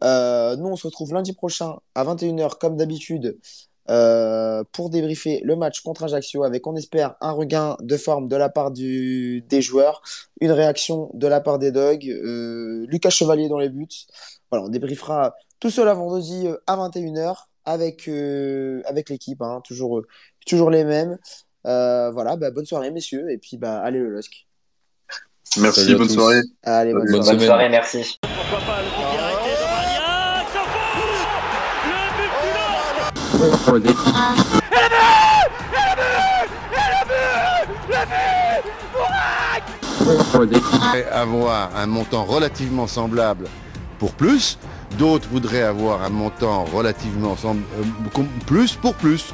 Euh, 0.03 0.55
nous, 0.55 0.67
on 0.67 0.75
se 0.75 0.87
retrouve 0.87 1.13
lundi 1.13 1.33
prochain 1.33 1.77
à 1.95 2.03
21h, 2.03 2.57
comme 2.57 2.75
d'habitude, 2.75 3.39
euh, 3.89 4.63
pour 4.71 4.89
débriefer 4.89 5.41
le 5.43 5.55
match 5.55 5.81
contre 5.81 6.03
Ajaccio 6.03 6.43
avec, 6.43 6.65
on 6.67 6.75
espère, 6.75 7.15
un 7.21 7.31
regain 7.31 7.77
de 7.81 7.97
forme 7.97 8.27
de 8.27 8.35
la 8.35 8.49
part 8.49 8.71
du, 8.71 9.41
des 9.47 9.61
joueurs, 9.61 10.01
une 10.39 10.51
réaction 10.51 11.11
de 11.13 11.27
la 11.27 11.41
part 11.41 11.59
des 11.59 11.71
dogs, 11.71 12.07
euh, 12.07 12.85
Lucas 12.87 13.09
Chevalier 13.09 13.49
dans 13.49 13.59
les 13.59 13.69
buts. 13.69 13.87
Voilà, 14.49 14.65
on 14.65 14.69
débriefera 14.69 15.35
tout 15.59 15.69
cela 15.69 15.93
vendredi 15.93 16.47
à 16.67 16.75
21h 16.75 17.50
avec, 17.65 18.07
avec 18.85 19.09
l'équipe, 19.09 19.41
hein, 19.41 19.61
toujours, 19.63 20.01
toujours 20.45 20.69
les 20.69 20.83
mêmes. 20.83 21.17
voilà, 21.63 22.35
bah, 22.37 22.51
bonne 22.51 22.65
soirée, 22.65 22.91
messieurs, 22.91 23.29
et 23.29 23.37
puis 23.37 23.57
bah, 23.57 23.81
allez 23.81 23.99
le 23.99 24.09
LOSC. 24.09 24.47
Merci, 25.59 25.95
bonne 25.95 26.09
soirée. 26.09 26.41
Allez, 26.63 26.93
bonne, 26.93 27.11
bonne 27.11 27.39
soirée. 27.39 27.69
merci. 27.69 28.17
Pourquoi 28.21 28.59
pas 28.59 28.81
le 28.81 28.89
voudraient 40.59 41.09
avoir 41.11 41.75
un 41.75 41.85
montant 41.85 42.23
relativement 42.23 42.87
semblable 42.87 43.47
pour 43.99 44.13
plus, 44.13 44.57
d'autres 44.97 45.27
voudraient 45.29 45.63
avoir 45.63 46.03
un 46.03 46.09
montant 46.09 46.65
relativement 46.65 47.35
euh, 47.45 48.23
plus 48.45 48.75
pour 48.75 48.93
plus. 48.95 49.33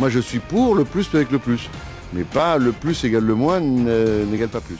Moi 0.00 0.10
je 0.10 0.18
suis 0.18 0.40
pour 0.40 0.74
le 0.74 0.84
plus 0.84 1.08
avec 1.14 1.30
le 1.30 1.38
plus, 1.38 1.70
mais 2.12 2.24
pas 2.24 2.58
le 2.58 2.72
plus 2.72 3.04
égale 3.04 3.24
le 3.24 3.34
moins 3.34 3.60
euh, 3.62 4.24
n'égale 4.26 4.48
pas 4.48 4.60
plus. 4.60 4.78